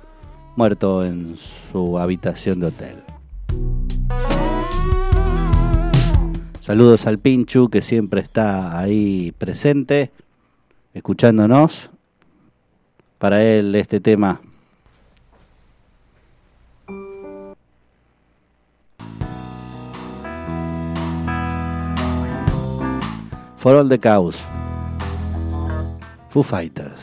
muerto 0.57 1.05
en 1.05 1.37
su 1.71 1.99
habitación 1.99 2.59
de 2.59 2.65
hotel. 2.65 2.97
Saludos 6.59 7.07
al 7.07 7.17
Pinchu 7.17 7.69
que 7.69 7.81
siempre 7.81 8.19
está 8.19 8.77
ahí 8.77 9.33
presente, 9.37 10.11
escuchándonos. 10.93 11.89
Para 13.17 13.41
él 13.43 13.73
este 13.75 13.99
tema 13.99 14.41
For 23.63 23.77
All 23.77 23.87
the 23.87 23.97
Chaos. 23.97 24.43
Foo 26.27 26.43
Fighters. 26.43 27.02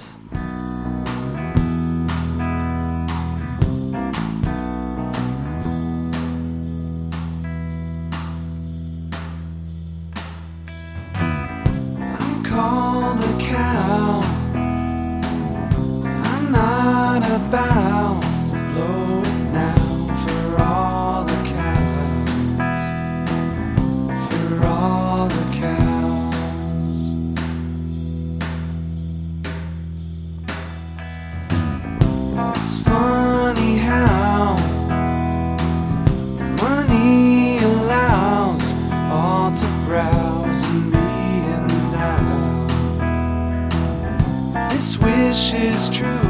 About 17.51 18.23
to 18.47 18.55
blow 18.71 19.23
now 19.51 19.75
for 20.25 20.43
all 20.63 21.25
the 21.25 21.41
cows. 21.51 22.31
For 24.29 24.49
all 24.67 25.27
the 25.27 25.47
cows. 25.59 26.37
It's 32.57 32.75
funny 32.83 33.75
how 33.79 34.57
money 36.63 37.59
allows 37.59 38.63
all 39.11 39.51
to 39.51 39.67
browse 39.87 40.63
and 40.67 40.93
be. 40.93 41.01
This 44.71 44.97
wish 44.99 45.53
is 45.53 45.89
true. 45.91 46.30